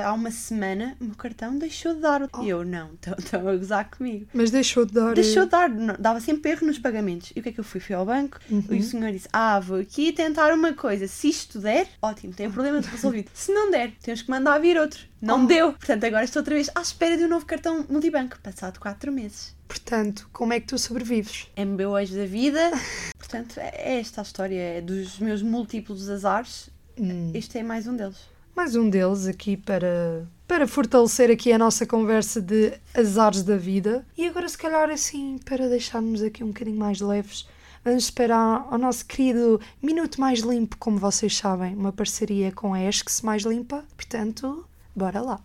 há 0.05 0.13
uma 0.13 0.31
semana, 0.31 0.95
o 0.99 1.05
meu 1.05 1.15
cartão 1.15 1.57
deixou 1.57 1.95
de 1.95 2.01
dar. 2.01 2.27
Oh. 2.33 2.43
E 2.43 2.49
eu, 2.49 2.63
não, 2.65 2.91
estão 3.17 3.47
a 3.47 3.55
gozar 3.55 3.89
comigo. 3.89 4.27
Mas 4.33 4.51
deixou 4.51 4.85
de 4.85 4.93
dar. 4.93 5.13
Deixou 5.13 5.45
de 5.45 5.51
dar, 5.51 5.69
não, 5.69 5.95
dava 5.97 6.19
sempre 6.19 6.51
erro 6.51 6.67
nos 6.67 6.79
pagamentos. 6.79 7.31
E 7.35 7.39
o 7.39 7.43
que 7.43 7.49
é 7.49 7.51
que 7.51 7.59
eu 7.59 7.63
fui? 7.63 7.79
Fui 7.79 7.95
ao 7.95 8.05
banco 8.05 8.39
Uhum. 8.49 8.63
e 8.71 8.79
o 8.79 8.83
senhor 8.83 9.11
disse: 9.11 9.27
Ah, 9.31 9.59
vou 9.59 9.79
aqui 9.79 10.11
tentar 10.11 10.53
uma 10.53 10.73
coisa. 10.73 11.07
Se 11.07 11.29
isto 11.29 11.59
der, 11.59 11.87
ótimo, 12.01 12.33
tem 12.33 12.47
o 12.47 12.51
problema 12.51 12.81
resolvido. 12.81 13.29
Se 13.33 13.51
não 13.53 13.71
der, 13.71 13.91
temos 14.01 14.21
que 14.21 14.29
mandar 14.29 14.59
vir 14.59 14.77
outro. 14.77 14.99
Não 15.21 15.43
Oh. 15.43 15.47
deu. 15.47 15.73
Portanto, 15.73 16.03
agora 16.03 16.23
estou 16.25 16.41
outra 16.41 16.53
vez 16.53 16.69
à 16.75 16.81
espera 16.81 17.17
de 17.17 17.23
um 17.23 17.27
novo 17.27 17.45
cartão 17.45 17.85
multibanco, 17.89 18.37
passado 18.41 18.79
4 18.79 19.11
meses. 19.11 19.55
Portanto, 19.67 20.29
como 20.31 20.53
é 20.53 20.59
que 20.59 20.67
tu 20.67 20.77
sobrevives? 20.77 21.47
MBOs 21.57 22.11
da 22.11 22.25
vida. 22.25 22.71
Portanto, 23.17 23.59
é 23.59 23.71
é 23.75 23.99
esta 23.99 24.21
a 24.21 24.23
história 24.23 24.59
é 24.77 24.81
dos 24.81 25.19
meus 25.19 25.41
múltiplos 25.41 26.09
azares. 26.09 26.69
Hum. 26.99 27.31
Este 27.33 27.57
é 27.59 27.63
mais 27.63 27.87
um 27.87 27.95
deles. 27.95 28.17
Mais 28.57 28.75
um 28.75 28.89
deles 28.89 29.27
aqui 29.27 29.55
para, 29.55 30.27
para 30.47 30.67
fortalecer 30.67 31.29
aqui 31.29 31.53
a 31.53 31.59
nossa 31.59 31.85
conversa 31.85 32.41
de 32.41 32.73
azares 32.91 33.43
da 33.43 33.55
vida. 33.55 34.03
E 34.17 34.25
agora, 34.25 34.49
se 34.49 34.57
calhar, 34.57 34.89
assim, 34.89 35.37
para 35.45 35.69
deixarmos 35.69 36.23
aqui 36.23 36.43
um 36.43 36.47
bocadinho 36.47 36.75
mais 36.75 36.99
leves, 36.99 37.47
vamos 37.85 38.05
esperar 38.05 38.67
ao 38.71 38.79
nosso 38.79 39.05
querido 39.05 39.61
Minuto 39.79 40.19
Mais 40.19 40.39
Limpo, 40.39 40.75
como 40.79 40.97
vocês 40.97 41.37
sabem, 41.37 41.75
uma 41.75 41.91
parceria 41.91 42.51
com 42.51 42.73
a 42.73 42.81
Esques 42.81 43.21
Mais 43.21 43.43
Limpa. 43.43 43.85
Portanto, 43.95 44.65
bora 44.95 45.21
lá. 45.21 45.39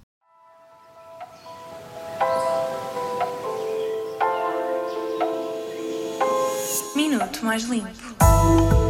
Minuto 6.96 7.44
mais 7.44 7.64
limpo. 7.64 8.81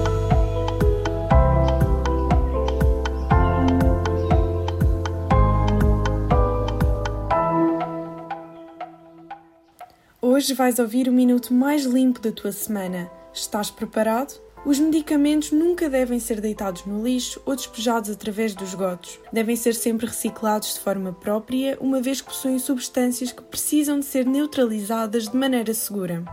Hoje 10.34 10.54
vais 10.54 10.78
ouvir 10.78 11.08
o 11.08 11.12
minuto 11.12 11.52
mais 11.52 11.84
limpo 11.84 12.18
da 12.18 12.32
tua 12.32 12.52
semana. 12.52 13.10
Estás 13.34 13.70
preparado? 13.70 14.40
Os 14.64 14.78
medicamentos 14.78 15.52
nunca 15.52 15.90
devem 15.90 16.18
ser 16.18 16.40
deitados 16.40 16.86
no 16.86 17.04
lixo 17.04 17.38
ou 17.44 17.54
despejados 17.54 18.08
através 18.08 18.54
dos 18.54 18.70
esgotos. 18.70 19.20
Devem 19.30 19.56
ser 19.56 19.74
sempre 19.74 20.06
reciclados 20.06 20.72
de 20.72 20.80
forma 20.80 21.12
própria, 21.12 21.76
uma 21.82 22.00
vez 22.00 22.22
que 22.22 22.28
possuem 22.28 22.58
substâncias 22.58 23.30
que 23.30 23.42
precisam 23.42 24.00
de 24.00 24.06
ser 24.06 24.24
neutralizadas 24.24 25.28
de 25.28 25.36
maneira 25.36 25.74
segura. 25.74 26.24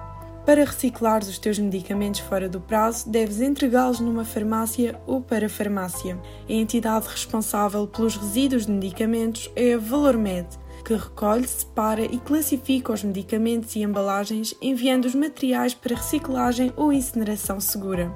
Para 0.45 0.63
reciclares 0.63 1.27
os 1.27 1.37
teus 1.37 1.59
medicamentos 1.59 2.21
fora 2.21 2.47
do 2.47 2.61
prazo, 2.61 3.09
deves 3.09 3.41
entregá-los 3.41 3.99
numa 3.99 4.23
farmácia 4.23 4.97
ou 5.05 5.19
para 5.19 5.49
farmácia. 5.49 6.17
A 6.47 6.53
entidade 6.53 7.05
responsável 7.05 7.85
pelos 7.85 8.15
resíduos 8.15 8.65
de 8.65 8.71
medicamentos 8.71 9.51
é 9.57 9.73
a 9.73 9.77
ValorMed, 9.77 10.47
que 10.89 10.95
recolhe, 10.95 11.47
separa 11.47 12.03
e 12.03 12.17
classifica 12.17 12.91
os 12.91 13.03
medicamentos 13.03 13.75
e 13.75 13.83
embalagens, 13.83 14.55
enviando 14.59 15.05
os 15.05 15.13
materiais 15.13 15.71
para 15.71 15.95
reciclagem 15.95 16.73
ou 16.75 16.91
incineração 16.91 17.59
segura. 17.59 18.11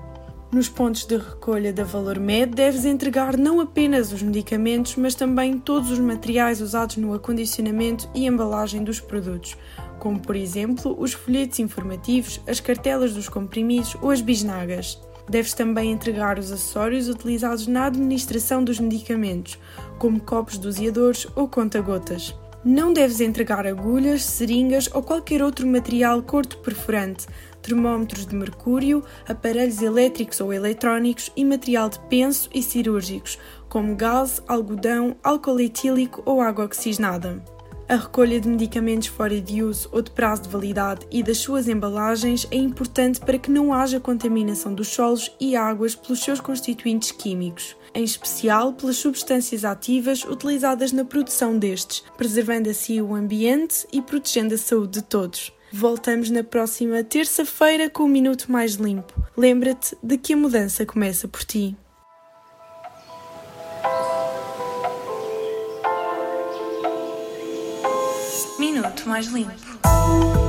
Nos 0.51 0.69
pontos 0.69 1.05
de 1.05 1.17
recolha 1.17 1.71
da 1.71 1.83
ValorMed 1.83 2.55
deves 2.55 2.83
entregar 2.83 3.37
não 3.37 3.59
apenas 3.59 4.11
os 4.11 4.23
medicamentos, 4.23 4.95
mas 4.95 5.13
também 5.13 5.59
todos 5.59 5.91
os 5.91 5.99
materiais 5.99 6.61
usados 6.61 6.97
no 6.97 7.13
acondicionamento 7.13 8.09
e 8.15 8.25
embalagem 8.25 8.83
dos 8.83 8.99
produtos, 8.99 9.55
como 9.99 10.19
por 10.19 10.35
exemplo 10.35 10.95
os 10.99 11.13
folhetos 11.13 11.59
informativos, 11.59 12.41
as 12.47 12.59
cartelas 12.59 13.13
dos 13.13 13.29
comprimidos 13.29 13.95
ou 14.01 14.09
as 14.09 14.19
bisnagas. 14.19 14.99
Deves 15.29 15.53
também 15.53 15.91
entregar 15.91 16.39
os 16.39 16.51
acessórios 16.51 17.07
utilizados 17.07 17.67
na 17.67 17.85
administração 17.85 18.63
dos 18.63 18.79
medicamentos, 18.79 19.59
como 19.99 20.19
copos 20.19 20.57
doseadores 20.57 21.27
ou 21.35 21.47
conta-gotas. 21.47 22.35
Não 22.65 22.93
deves 22.93 23.19
entregar 23.19 23.67
agulhas, 23.67 24.23
seringas 24.23 24.89
ou 24.93 25.03
qualquer 25.03 25.43
outro 25.43 25.67
material 25.67 26.23
corto-perfurante, 26.23 27.27
termómetros 27.61 28.25
de 28.25 28.33
mercúrio, 28.33 29.03
aparelhos 29.27 29.81
elétricos 29.81 30.39
ou 30.39 30.53
eletrónicos 30.53 31.29
e 31.35 31.43
material 31.43 31.89
de 31.89 31.99
penso 32.07 32.49
e 32.53 32.63
cirúrgicos, 32.63 33.37
como 33.67 33.97
gás, 33.97 34.41
algodão, 34.47 35.17
álcool 35.21 35.59
etílico 35.59 36.23
ou 36.25 36.39
água 36.39 36.63
oxigenada. 36.63 37.43
A 37.89 37.95
recolha 37.97 38.39
de 38.39 38.47
medicamentos 38.47 39.09
fora 39.09 39.41
de 39.41 39.61
uso 39.61 39.89
ou 39.91 40.01
de 40.01 40.11
prazo 40.11 40.43
de 40.43 40.49
validade 40.49 41.05
e 41.11 41.21
das 41.21 41.39
suas 41.39 41.67
embalagens 41.67 42.47
é 42.49 42.55
importante 42.55 43.19
para 43.19 43.37
que 43.37 43.51
não 43.51 43.73
haja 43.73 43.99
contaminação 43.99 44.73
dos 44.73 44.87
solos 44.87 45.29
e 45.37 45.53
águas 45.57 45.95
pelos 45.95 46.23
seus 46.23 46.39
constituintes 46.39 47.11
químicos, 47.11 47.75
em 47.93 48.03
especial 48.03 48.73
pelas 48.73 48.97
substâncias 48.97 49.63
ativas 49.63 50.23
utilizadas 50.23 50.91
na 50.91 51.05
produção 51.05 51.57
destes, 51.57 52.03
preservando 52.17 52.69
assim 52.69 53.01
o 53.01 53.15
ambiente 53.15 53.87
e 53.91 54.01
protegendo 54.01 54.55
a 54.55 54.57
saúde 54.57 54.99
de 54.99 55.01
todos. 55.03 55.51
Voltamos 55.71 56.29
na 56.29 56.43
próxima 56.43 57.03
terça-feira 57.03 57.89
com 57.89 58.03
o 58.03 58.07
Minuto 58.07 58.51
Mais 58.51 58.73
Limpo. 58.75 59.13
Lembra-te 59.35 59.97
de 60.03 60.17
que 60.17 60.33
a 60.33 60.37
mudança 60.37 60.85
começa 60.85 61.27
por 61.27 61.43
ti. 61.43 61.75
Minuto 68.59 69.09
Mais 69.09 69.25
Limpo. 69.27 70.42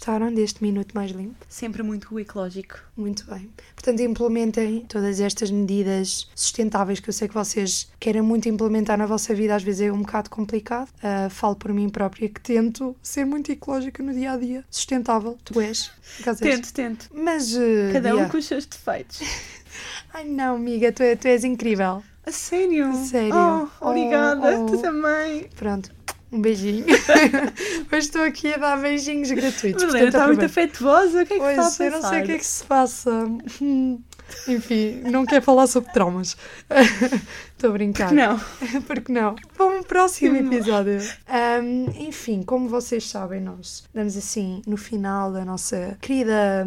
Gostaram 0.00 0.32
deste 0.32 0.62
minuto 0.62 0.94
mais 0.94 1.10
limpo? 1.10 1.44
Sempre 1.46 1.82
muito 1.82 2.18
ecológico. 2.18 2.78
Muito 2.96 3.26
bem. 3.26 3.50
Portanto, 3.74 4.00
implementem 4.00 4.86
todas 4.88 5.20
estas 5.20 5.50
medidas 5.50 6.26
sustentáveis 6.34 7.00
que 7.00 7.10
eu 7.10 7.12
sei 7.12 7.28
que 7.28 7.34
vocês 7.34 7.86
querem 8.00 8.22
muito 8.22 8.48
implementar 8.48 8.96
na 8.96 9.04
vossa 9.04 9.34
vida, 9.34 9.54
às 9.54 9.62
vezes 9.62 9.82
é 9.82 9.92
um 9.92 10.00
bocado 10.00 10.30
complicado. 10.30 10.88
Ah, 11.02 11.28
falo 11.28 11.54
por 11.54 11.70
mim 11.74 11.90
própria 11.90 12.30
que 12.30 12.40
tento 12.40 12.96
ser 13.02 13.26
muito 13.26 13.52
ecológica 13.52 14.02
no 14.02 14.14
dia 14.14 14.32
a 14.32 14.38
dia. 14.38 14.64
Sustentável, 14.70 15.36
tu 15.44 15.60
és. 15.60 15.90
acaso 16.18 16.46
és. 16.46 16.54
Tento, 16.56 16.72
tento. 16.72 17.10
Mas. 17.12 17.54
ah, 17.54 17.92
Cada 17.92 18.14
um 18.14 18.20
Bia- 18.20 18.28
com 18.30 18.38
os 18.38 18.46
seus 18.46 18.64
defeitos. 18.64 19.20
Ai 20.14 20.24
não, 20.24 20.56
amiga, 20.56 20.90
tu, 20.92 21.02
tu 21.20 21.28
és 21.28 21.44
incrível. 21.44 22.02
A 22.24 22.32
sério? 22.32 22.94
Sério? 22.94 23.34
Oh, 23.34 23.86
obrigada. 23.88 24.60
Oh, 24.60 24.62
oh. 24.62 24.66
Tu 24.66 24.78
também. 24.78 25.46
Pronto, 25.56 25.90
um 26.32 26.40
beijinho. 26.40 26.84
Hoje 27.92 28.06
estou 28.06 28.22
aqui 28.22 28.54
a 28.54 28.56
dar 28.56 28.80
beijinhos 28.80 29.30
gratuitos. 29.30 29.82
Helena 29.82 30.08
está 30.08 30.26
muito 30.26 30.44
afetuosa. 30.44 31.22
O 31.22 31.26
que 31.26 31.34
é 31.34 31.38
que 31.38 31.44
está 31.44 31.62
a 31.62 31.64
Pois, 31.64 31.80
eu 31.80 31.90
não 31.90 32.08
sei 32.08 32.22
o 32.22 32.24
que 32.24 32.32
é 32.32 32.38
que 32.38 32.46
se 32.46 32.64
passa. 32.64 33.10
Enfim, 34.46 35.02
não 35.10 35.26
quer 35.26 35.42
falar 35.42 35.66
sobre 35.66 35.92
traumas. 35.92 36.36
Estou 37.52 37.70
a 37.70 37.72
brincar. 37.72 38.12
Não. 38.12 38.40
Porque 38.86 39.12
não? 39.12 39.34
Para 39.56 39.66
um 39.66 39.82
próximo 39.82 40.36
episódio. 40.36 40.98
Ahm, 41.28 41.86
enfim, 41.96 42.42
como 42.42 42.68
vocês 42.68 43.08
sabem, 43.08 43.40
nós 43.40 43.84
damos 43.92 44.16
assim 44.16 44.62
no 44.66 44.76
final 44.76 45.32
da 45.32 45.44
nossa 45.44 45.98
querida 46.00 46.66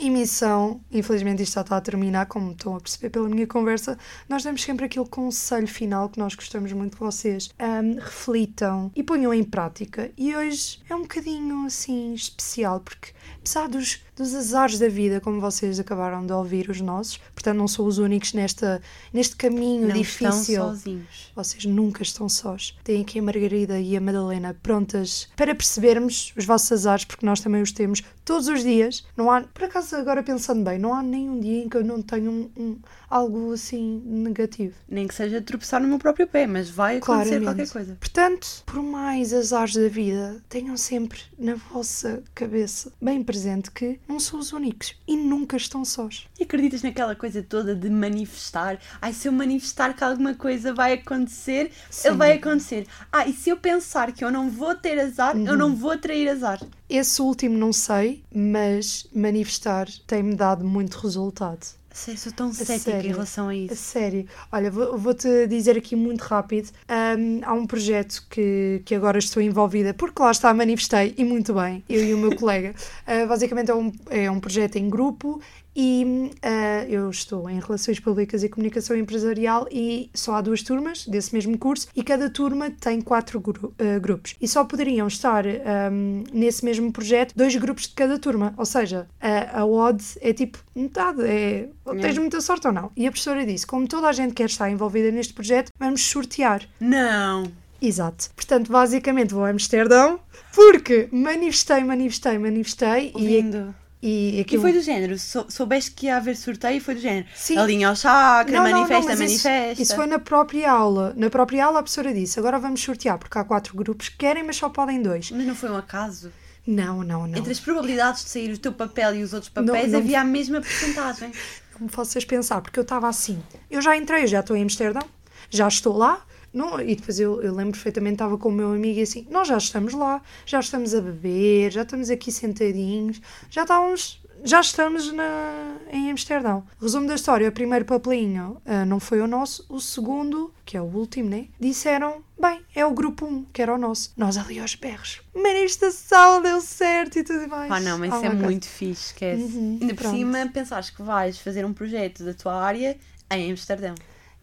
emissão, 0.00 0.80
infelizmente 0.90 1.42
isto 1.42 1.54
já 1.54 1.60
está 1.60 1.76
a 1.76 1.80
terminar, 1.80 2.26
como 2.26 2.52
estão 2.52 2.76
a 2.76 2.80
perceber 2.80 3.10
pela 3.10 3.28
minha 3.28 3.46
conversa, 3.46 3.98
nós 4.28 4.42
damos 4.42 4.62
sempre 4.62 4.86
aquele 4.86 5.06
conselho 5.06 5.68
final 5.68 6.08
que 6.08 6.18
nós 6.18 6.34
gostamos 6.34 6.72
muito 6.72 6.94
de 6.94 6.98
vocês. 6.98 7.50
Um, 7.60 7.94
reflitam 7.96 8.90
e 8.96 9.02
ponham 9.02 9.32
em 9.34 9.44
prática. 9.44 10.10
E 10.16 10.34
hoje 10.34 10.80
é 10.88 10.94
um 10.94 11.02
bocadinho 11.02 11.66
assim 11.66 12.14
especial, 12.14 12.80
porque 12.80 13.12
apesar 13.38 13.68
dos, 13.68 14.00
dos 14.16 14.34
azares 14.34 14.78
da 14.78 14.88
vida, 14.88 15.20
como 15.20 15.40
vocês 15.40 15.78
acabaram 15.80 16.24
de 16.26 16.32
ouvir 16.32 16.68
os 16.70 16.80
nossos, 16.80 17.16
portanto 17.34 17.56
não 17.58 17.68
são 17.68 17.86
os 17.86 17.98
únicos 17.98 18.32
nesta, 18.32 18.80
neste 19.12 19.36
caminho 19.36 19.88
Não 19.88 19.94
difícil. 19.94 20.28
estão 20.54 20.68
sozinhos. 20.68 21.32
Vocês 21.34 21.64
nunca 21.64 22.02
estão 22.02 22.28
sós. 22.28 22.76
Têm 22.84 23.02
aqui 23.02 23.18
a 23.18 23.22
Margarida 23.22 23.78
e 23.80 23.96
a 23.96 24.00
Madalena 24.00 24.56
prontas 24.62 25.28
para 25.36 25.54
percebermos 25.54 26.32
os 26.36 26.44
vossos 26.44 26.72
azares, 26.72 27.04
porque 27.04 27.24
nós 27.26 27.40
também 27.40 27.62
os 27.62 27.72
temos 27.72 28.02
todos 28.24 28.48
os 28.48 28.62
dias. 28.62 29.04
Não 29.16 29.30
há, 29.30 29.40
por 29.42 29.64
acaso, 29.64 29.96
agora 29.96 30.22
pensando 30.22 30.62
bem, 30.64 30.78
não 30.78 30.94
há 30.94 31.02
nenhum 31.02 31.40
dia 31.40 31.64
em 31.64 31.68
que 31.68 31.76
eu 31.76 31.84
não 31.84 32.02
tenha 32.02 32.30
um, 32.30 32.50
um- 32.56 32.78
algo 33.08 33.52
assim 33.52 34.02
negativo. 34.06 34.74
Nem 34.88 35.08
que 35.08 35.14
seja 35.14 35.40
tropeçar 35.40 35.80
no 35.80 35.88
meu 35.88 35.98
próprio 35.98 36.26
pé, 36.26 36.46
mas 36.46 36.70
vai 36.70 36.98
acontecer 36.98 37.40
Claramente. 37.40 37.44
qualquer 37.44 37.72
coisa. 37.72 37.96
Portanto, 37.98 38.62
por 38.66 38.82
mais 38.82 39.32
azares 39.32 39.74
da 39.74 39.88
vida, 39.88 40.42
tenham 40.48 40.76
sempre 40.76 41.20
na 41.38 41.54
vossa 41.54 42.22
cabeça 42.34 42.92
bem 43.00 43.19
presente 43.22 43.70
que 43.70 43.98
não 44.08 44.18
são 44.20 44.38
os 44.38 44.52
únicos 44.52 44.94
e 45.06 45.16
nunca 45.16 45.56
estão 45.56 45.84
sós. 45.84 46.26
E 46.38 46.42
acreditas 46.42 46.82
naquela 46.82 47.14
coisa 47.14 47.42
toda 47.42 47.74
de 47.74 47.88
manifestar? 47.90 48.78
Ai, 49.00 49.12
se 49.12 49.28
eu 49.28 49.32
manifestar 49.32 49.94
que 49.94 50.02
alguma 50.04 50.34
coisa 50.34 50.72
vai 50.74 50.94
acontecer, 50.94 51.70
Sim. 51.90 52.16
vai 52.16 52.32
acontecer. 52.32 52.86
Ah, 53.12 53.26
e 53.26 53.32
se 53.32 53.50
eu 53.50 53.56
pensar 53.56 54.12
que 54.12 54.24
eu 54.24 54.30
não 54.30 54.50
vou 54.50 54.74
ter 54.74 54.98
azar, 54.98 55.36
eu 55.36 55.52
Uhum. 55.52 55.56
não 55.56 55.74
vou 55.76 55.90
atrair 55.92 56.28
azar. 56.28 56.60
Esse 56.88 57.22
último 57.22 57.56
não 57.56 57.72
sei, 57.72 58.24
mas 58.34 59.06
manifestar 59.14 59.86
tem-me 60.06 60.34
dado 60.34 60.64
muito 60.64 60.94
resultado. 60.98 61.66
Sei, 62.04 62.16
sou 62.16 62.32
tão 62.32 62.50
cética 62.50 62.92
em 62.98 63.08
relação 63.08 63.48
a 63.48 63.50
A 63.50 63.54
isso. 63.54 63.74
sério. 63.76 64.24
Olha, 64.50 64.70
vou- 64.70 64.96
vou-te 64.96 65.46
dizer 65.46 65.76
aqui 65.76 65.94
muito 65.94 66.22
rápido. 66.22 66.70
Ahm, 66.88 67.40
há 67.44 67.52
um 67.52 67.66
projeto 67.66 68.24
que, 68.30 68.80
que 68.86 68.94
agora 68.94 69.18
estou 69.18 69.42
envolvida, 69.42 69.92
porque 69.92 70.22
lá 70.22 70.30
está, 70.30 70.52
manifestei, 70.54 71.14
e 71.18 71.24
muito 71.24 71.52
bem, 71.52 71.84
eu 71.90 72.02
e 72.02 72.14
o 72.14 72.18
meu 72.18 72.34
colega. 72.40 72.74
Ah, 73.06 73.26
basicamente 73.26 73.70
é 73.70 73.74
um, 73.74 73.92
é 74.08 74.30
um 74.30 74.40
projeto 74.40 74.76
em 74.76 74.88
grupo 74.88 75.42
e 75.74 76.30
ah, 76.42 76.84
eu 76.88 77.08
estou 77.10 77.48
em 77.48 77.60
Relações 77.60 78.00
Públicas 78.00 78.42
e 78.42 78.48
Comunicação 78.48 78.96
Empresarial 78.96 79.66
e 79.70 80.10
só 80.14 80.34
há 80.34 80.40
duas 80.40 80.62
turmas 80.62 81.06
desse 81.06 81.32
mesmo 81.34 81.56
curso 81.58 81.88
e 81.94 82.02
cada 82.02 82.28
turma 82.30 82.70
tem 82.70 83.00
quatro 83.00 83.40
gru- 83.40 83.72
ah, 83.78 83.98
grupos. 83.98 84.34
E 84.40 84.48
só 84.48 84.64
poderiam 84.64 85.06
estar 85.06 85.44
ahm, 85.46 86.24
nesse 86.32 86.64
mesmo 86.64 86.92
projeto 86.92 87.34
dois 87.36 87.54
grupos 87.56 87.84
de 87.88 87.94
cada 87.94 88.18
turma. 88.18 88.54
Ou 88.56 88.66
seja, 88.66 89.06
a, 89.20 89.60
a 89.60 89.66
odd 89.66 90.02
é 90.20 90.32
tipo 90.32 90.58
metade, 90.74 91.22
é 91.24 91.68
ou 91.84 91.96
tens 91.96 92.18
muita 92.18 92.40
sorte 92.40 92.66
ou 92.66 92.72
não. 92.72 92.90
E 92.96 93.06
a 93.06 93.10
professora 93.10 93.44
disse: 93.46 93.66
como 93.66 93.86
toda 93.86 94.08
a 94.08 94.12
gente 94.12 94.34
quer 94.34 94.46
estar 94.46 94.70
envolvida 94.70 95.10
neste 95.10 95.32
projeto, 95.32 95.70
vamos 95.78 96.02
sortear. 96.02 96.62
Não! 96.80 97.50
Exato. 97.82 98.28
Portanto, 98.36 98.70
basicamente 98.70 99.32
vou 99.32 99.44
a 99.44 99.48
Amsterdão 99.50 100.20
porque 100.54 101.08
manifestei, 101.10 101.82
manifestei, 101.82 102.38
manifestei 102.38 103.12
e, 103.16 103.24
Lindo. 103.26 103.74
E 104.02 104.38
E 104.38 104.40
aquilo. 104.40 104.62
foi 104.62 104.72
do 104.72 104.80
género, 104.80 105.18
sou- 105.18 105.46
soubeste 105.50 105.90
que 105.92 106.06
ia 106.06 106.16
haver 106.16 106.36
sorteio 106.36 106.76
e 106.78 106.80
foi 106.80 106.94
do 106.94 107.00
género. 107.00 107.26
Sim. 107.34 107.58
Alinha 107.58 107.88
ao 107.88 107.96
chakra, 107.96 108.52
Não, 108.52 108.64
não, 108.64 108.70
não, 108.70 108.78
manifesta, 108.80 109.12
isso- 109.12 109.22
manifesta. 109.22 109.82
Isso, 109.82 109.94
foi 109.94 110.06
na 110.06 110.18
própria 110.18 110.70
aula. 110.70 111.12
Na 111.16 111.28
própria 111.28 111.64
aula 111.66 111.80
a 111.80 111.82
professora 111.82 112.12
disse: 112.14 112.38
agora 112.38 112.58
vamos 112.58 112.82
sortear, 112.82 113.18
porque 113.18 113.36
há 113.38 113.44
quatro 113.44 113.74
grupos 113.76 114.08
que 114.08 114.16
querem, 114.16 114.42
mas 114.42 114.56
só 114.56 114.68
podem 114.68 115.02
dois. 115.02 115.30
Mas 115.30 115.46
não 115.46 115.54
foi 115.54 115.70
um 115.70 115.76
acaso. 115.76 116.32
Não, 116.66 117.02
não, 117.02 117.26
não. 117.26 117.38
Entre 117.38 117.50
as 117.52 117.58
probabilidades 117.60 118.22
de 118.24 118.30
sair 118.30 118.52
o 118.52 118.58
teu 118.58 118.72
papel 118.72 119.16
e 119.16 119.22
os 119.22 119.32
outros 119.32 119.50
papéis 119.50 119.90
não- 119.92 119.98
havia 119.98 120.20
a 120.20 120.24
mesma 120.24 120.60
porcentagem. 120.60 121.32
Me 121.80 121.88
faças 121.88 122.24
pensar, 122.24 122.60
porque 122.60 122.78
eu 122.78 122.82
estava 122.82 123.08
assim. 123.08 123.42
Eu 123.70 123.80
já 123.80 123.96
entrei, 123.96 124.24
eu 124.24 124.26
já 124.28 124.40
estou 124.40 124.54
em 124.54 124.62
Amsterdão, 124.62 125.02
já 125.48 125.66
estou 125.66 125.96
lá. 125.96 126.22
Não, 126.52 126.80
e 126.80 126.96
depois 126.96 127.20
eu, 127.20 127.40
eu 127.42 127.54
lembro 127.54 127.72
perfeitamente, 127.72 128.14
estava 128.14 128.36
com 128.36 128.48
o 128.48 128.52
meu 128.52 128.72
amigo 128.72 128.98
e 128.98 129.02
assim, 129.02 129.26
nós 129.30 129.46
já 129.46 129.56
estamos 129.56 129.94
lá, 129.94 130.20
já 130.44 130.58
estamos 130.58 130.94
a 130.94 131.00
beber, 131.00 131.70
já 131.70 131.82
estamos 131.82 132.10
aqui 132.10 132.32
sentadinhos, 132.32 133.20
já 133.48 133.62
estávamos, 133.62 134.20
já 134.42 134.60
estamos 134.60 135.12
na, 135.12 135.76
em 135.92 136.10
Amsterdão. 136.10 136.64
Resumo 136.80 137.06
da 137.06 137.14
história, 137.14 137.48
o 137.48 137.52
primeiro 137.52 137.84
papelinho 137.84 138.60
ah, 138.66 138.84
não 138.84 138.98
foi 138.98 139.20
o 139.20 139.28
nosso, 139.28 139.64
o 139.68 139.80
segundo, 139.80 140.52
que 140.64 140.76
é 140.76 140.80
o 140.80 140.84
último, 140.84 141.28
né? 141.30 141.46
Disseram, 141.60 142.22
bem, 142.40 142.60
é 142.74 142.84
o 142.84 142.90
grupo 142.90 143.26
1, 143.26 143.44
que 143.52 143.62
era 143.62 143.72
o 143.72 143.78
nosso. 143.78 144.12
Nós 144.16 144.36
ali 144.36 144.58
aos 144.58 144.74
berros, 144.74 145.20
manifestação, 145.32 146.42
deu 146.42 146.60
certo 146.60 147.18
e 147.20 147.22
tudo 147.22 147.46
mais. 147.48 147.68
Pá, 147.68 147.78
não, 147.78 147.96
mas 147.96 148.12
Oh 148.12 148.16
isso 148.16 148.26
é 148.26 148.30
muito 148.30 148.66
fixe, 148.66 149.06
esquece. 149.06 149.42
Uhum, 149.42 149.78
Ainda 149.80 149.94
por 149.94 150.06
cima, 150.06 150.50
pensares 150.52 150.90
que 150.90 151.02
vais 151.02 151.38
fazer 151.38 151.64
um 151.64 151.72
projeto 151.72 152.24
da 152.24 152.34
tua 152.34 152.54
área 152.60 152.98
em 153.30 153.52
Amsterdão. 153.52 153.94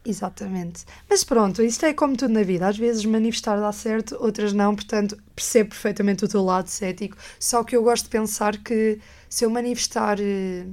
Exatamente. 0.07 0.85
Mas 1.09 1.25
pronto, 1.25 1.61
isto 1.61 1.85
é 1.85 1.93
como 1.93 2.15
tudo 2.15 2.33
na 2.33 2.41
vida. 2.41 2.65
Às 2.65 2.77
vezes 2.77 3.03
manifestar 3.03 3.59
dá 3.59 3.71
certo, 3.73 4.15
outras 4.21 4.53
não. 4.53 4.73
Portanto, 4.73 5.17
percebo 5.35 5.71
perfeitamente 5.71 6.23
o 6.23 6.27
teu 6.29 6.41
lado 6.41 6.67
cético. 6.67 7.17
Só 7.37 7.61
que 7.61 7.75
eu 7.75 7.83
gosto 7.83 8.05
de 8.05 8.09
pensar 8.11 8.57
que 8.57 8.99
se 9.29 9.43
eu 9.43 9.49
manifestar 9.49 10.17
eh, 10.21 10.65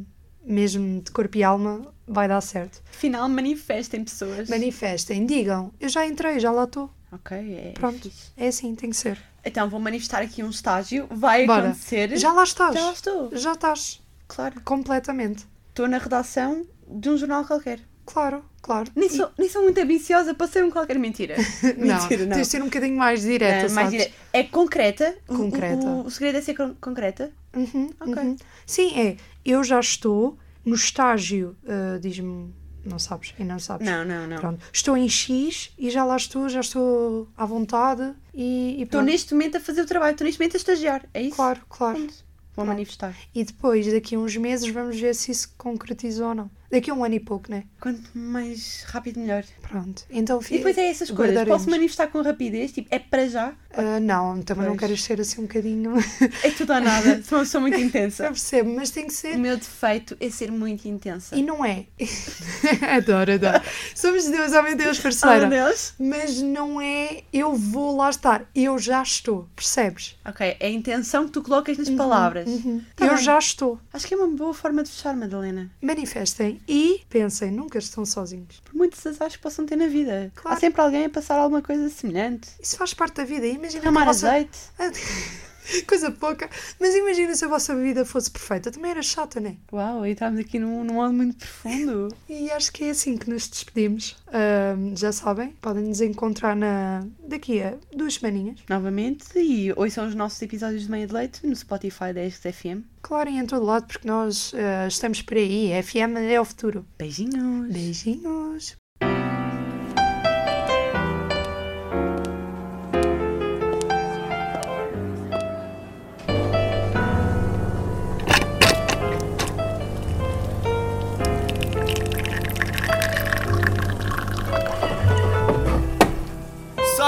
mesmo 0.45 1.03
de 1.03 1.11
corpo 1.11 1.37
e 1.37 1.43
alma, 1.43 1.93
vai 2.07 2.29
dar 2.29 2.41
certo. 2.41 2.81
Afinal, 2.91 3.29
manifestem 3.29 4.05
pessoas. 4.05 4.49
Manifestem, 4.49 5.27
digam, 5.27 5.73
eu 5.81 5.89
já 5.89 6.07
entrei, 6.07 6.39
já 6.39 6.53
lá 6.53 6.65
estou. 6.65 6.89
Ok, 7.11 7.37
é 7.37 7.73
Pronto. 7.73 8.03
fixe. 8.03 8.31
É 8.37 8.49
assim, 8.49 8.75
tem 8.75 8.91
que 8.91 8.97
ser. 8.97 9.19
Então 9.45 9.69
vou 9.69 9.81
manifestar 9.81 10.23
aqui 10.23 10.43
um 10.43 10.51
estágio. 10.51 11.07
Vai 11.11 11.45
Bora. 11.47 11.71
acontecer. 11.71 12.17
Já 12.17 12.33
lá 12.33 12.45
estás. 12.45 12.75
Já 12.75 12.85
lá 12.85 12.93
estou. 12.93 13.31
Já 13.37 13.53
estás. 13.53 14.03
Claro. 14.29 14.61
Completamente. 14.63 15.47
Estou 15.71 15.89
na 15.89 15.99
redação 15.99 16.67
de 16.89 17.11
um 17.11 17.17
jornal 17.17 17.45
qualquer. 17.45 17.81
Claro, 18.07 18.45
claro. 18.61 18.91
Nem 18.95 19.09
sou, 19.09 19.31
nem 19.39 19.49
sou 19.49 19.63
muito 19.63 19.81
ambiciosa 19.81 20.35
para 20.35 20.47
ser 20.47 20.63
um 20.65 20.71
qualquer 20.71 20.99
mentira. 20.99 21.37
Não, 21.79 21.87
mentira, 22.03 22.27
não. 22.27 22.35
tens 22.37 22.47
de 22.47 22.51
ser 22.51 22.61
um 22.63 22.67
bocadinho 22.67 22.97
mais 22.97 23.23
direta, 23.23 23.67
Ah, 23.67 23.71
mais 23.71 23.91
sabes? 23.91 23.93
dire- 24.07 24.15
É 24.33 24.43
concreta. 24.43 25.17
O- 25.29 25.35
o- 25.35 25.37
Concreta. 25.39 25.87
O, 25.87 26.05
o 26.07 26.11
segredo 26.11 26.39
é 26.39 26.41
ser 26.43 26.55
con- 26.55 26.75
concreta. 26.81 27.33
Uhum, 27.57 27.91
Ok. 28.01 28.15
uhum. 28.23 28.37
Sim, 28.67 28.99
é. 29.01 29.17
Eu 29.45 29.65
já 29.65 29.81
estou 29.81 30.37
no 30.65 30.75
estágio, 30.75 31.57
ah, 31.67 31.99
diz-me, 31.99 32.53
não 32.85 32.99
sabes, 32.99 33.33
ainda 33.39 33.53
não 33.55 33.59
sabes. 33.59 33.87
Não, 33.87 34.05
não, 34.05 34.27
não. 34.27 34.37
Pronto. 34.39 34.61
Estou 34.73 34.97
em 34.97 35.09
X 35.09 35.71
e 35.79 35.89
já 35.91 36.05
lá 36.05 36.17
estou, 36.17 36.47
já 36.49 36.61
estou 36.61 37.27
à 37.37 37.47
vontade 37.47 38.13
e, 38.35 38.77
e 38.79 38.83
Estou 38.83 39.01
neste 39.03 39.33
momento 39.33 39.57
a 39.57 39.61
fazer 39.61 39.81
o 39.81 39.87
trabalho, 39.87 40.13
estou 40.13 40.27
neste 40.27 40.39
momento 40.39 40.55
a 40.55 40.59
estagiar. 40.59 41.05
É 41.15 41.23
isso? 41.23 41.37
Claro, 41.37 41.61
claro. 41.69 41.97
Pronto. 41.97 42.15
Vou 42.57 42.65
Pronto. 42.65 42.69
manifestar. 42.77 43.15
E 43.35 43.43
depois, 43.43 43.91
daqui 43.93 44.15
a 44.15 44.19
uns 44.19 44.37
meses, 44.37 44.69
vamos 44.69 44.99
ver 45.01 45.13
se 45.15 45.33
isso 45.33 45.53
concretizou 45.59 46.29
ou 46.29 46.35
não. 46.37 46.51
Daqui 46.71 46.91
a 46.91 46.95
um 46.95 47.05
ano 47.05 47.15
e 47.15 47.21
pouco, 47.21 47.51
né? 47.51 47.65
Quanto 47.81 48.03
mais 48.15 48.85
rápido, 48.89 49.21
melhor. 49.21 49.45
Pronto. 49.63 50.03
Então, 50.11 50.41
E 50.51 50.57
depois 50.59 50.77
é 50.79 50.89
essas 50.91 51.11
coisas. 51.11 51.45
Posso 51.47 51.71
manifestar 51.71 52.09
com 52.09 52.21
rapidez? 52.23 52.73
Tipo, 52.73 52.89
é 52.91 52.99
para 52.99 53.29
já? 53.29 53.53
Ah, 53.77 54.01
não, 54.01 54.41
também 54.43 54.65
não 54.67 54.77
Pois. 54.77 54.81
queres 54.81 55.03
ser 55.03 55.21
assim 55.21 55.41
um 55.43 55.47
bocadinho. 55.47 55.95
É 56.43 56.51
tudo 56.51 56.73
ou 56.73 56.81
nada. 56.81 57.23
Sou 57.27 57.39
uma 57.39 57.45
pessoa 57.45 57.61
muito 57.61 57.77
Eu 57.77 57.85
intensa. 57.85 58.25
percebo, 58.25 58.75
mas 58.75 58.91
tem 58.91 59.07
que 59.07 59.13
ser. 59.13 59.37
O 59.37 59.39
meu 59.39 59.57
defeito 59.57 60.17
é 60.21 60.31
ser 60.31 60.51
muito 60.51 60.87
intensa. 60.89 61.37
E 61.37 61.43
não 61.43 61.65
é. 61.65 61.87
adoro, 62.97 63.33
adoro. 63.33 63.63
Somos 63.95 64.25
Deus, 64.27 64.53
oh 64.53 64.63
meu 64.63 64.77
Deus, 64.77 64.99
Oh, 64.99 65.03
parceira. 65.03 65.47
meu 65.47 65.65
Deus. 65.67 65.95
Mas 65.99 66.41
não 66.41 66.81
é 66.81 67.23
eu 67.33 67.55
vou 67.55 67.97
lá 67.97 68.11
estar, 68.11 68.49
eu 68.55 68.79
já 68.79 69.03
estou, 69.03 69.49
percebes? 69.55 70.17
Ok, 70.25 70.57
é 70.59 70.67
a 70.67 70.71
intenção 70.71 71.27
que 71.27 71.33
tu 71.33 71.43
colocas 71.43 71.77
nas 71.79 71.91
palavras. 71.91 72.47
Uhum. 72.49 72.81
Tá 72.97 73.07
eu 73.07 73.15
bem. 73.15 73.25
já 73.25 73.39
estou. 73.39 73.79
Acho 73.93 74.07
que 74.07 74.15
é 74.15 74.17
uma 74.17 74.29
boa 74.29 74.55
forma 74.55 74.83
de 74.83 74.91
fechar, 74.91 75.15
Madalena. 75.17 75.71
Manifestem 75.83 76.54
e 76.69 77.03
pensem, 77.09 77.51
nunca 77.51 77.79
estão 77.79 78.05
sozinhos. 78.05 78.61
Por 78.61 78.75
muitos 78.75 79.05
azares 79.07 79.37
que 79.37 79.43
possam 79.43 79.67
ter 79.67 79.77
na 79.77 79.87
vida. 79.87 80.33
Claro. 80.35 80.57
Há 80.57 80.61
sempre 80.61 80.81
alguém 80.81 81.05
a 81.07 81.11
passar 81.11 81.39
alguma 81.39 81.63
coisa 81.63 81.89
semelhante. 81.89 82.49
Isso 82.61 82.77
faz 82.77 82.95
parte 82.95 83.17
da 83.17 83.25
vida. 83.25 83.47
Imagina 83.47 83.89
Amar 83.89 84.07
vossa... 84.07 84.29
azeite. 84.29 84.59
Coisa 85.87 86.11
pouca. 86.11 86.49
Mas 86.81 86.95
imagina 86.95 87.35
se 87.35 87.45
a 87.45 87.49
vossa 87.49 87.75
vida 87.75 88.05
fosse 88.05 88.31
perfeita. 88.31 88.71
Também 88.71 88.91
era 88.91 89.03
chata, 89.03 89.41
né? 89.41 89.57
Uau, 89.73 90.07
e 90.07 90.13
estamos 90.13 90.41
aqui 90.41 90.59
num, 90.59 90.85
num 90.85 90.95
modo 90.95 91.13
muito 91.13 91.37
profundo. 91.37 92.09
E 92.29 92.51
acho 92.51 92.73
que 92.73 92.85
é 92.85 92.91
assim 92.91 93.17
que 93.17 93.31
nos 93.31 93.49
despedimos. 93.49 94.17
Ahm, 94.29 94.97
já 94.97 95.13
sabem, 95.13 95.51
podem 95.61 95.85
nos 95.85 96.01
encontrar 96.01 96.57
na... 96.57 97.07
daqui 97.27 97.63
a 97.63 97.75
duas 97.95 98.15
semaninhas. 98.15 98.61
Novamente, 98.69 99.27
e 99.37 99.73
hoje 99.77 99.95
são 99.95 100.09
os 100.09 100.15
nossos 100.15 100.41
episódios 100.43 100.83
de 100.83 100.91
meia 100.91 101.07
de 101.07 101.13
leite 101.13 101.47
no 101.47 101.55
Spotify 101.55 102.13
da 102.13 102.29
XFM. 102.29 102.83
Claro, 103.03 103.31
e 103.31 103.39
em 103.39 103.47
todo 103.47 103.65
lado, 103.65 103.87
porque 103.87 104.07
nós 104.07 104.53
ah, 104.55 104.87
estamos 104.89 105.23
por 105.23 105.37
aí. 105.37 105.71
FM 105.83 106.17
é 106.29 106.41
o 106.41 106.45
futuro. 106.45 106.85
Beijinhos. 106.99 107.73
Beijinhos. 107.73 108.77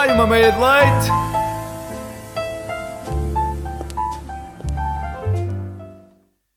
Sai 0.06 0.14
uma 0.14 0.24
meia 0.24 0.52
de 0.52 0.58
leite! 0.60 1.35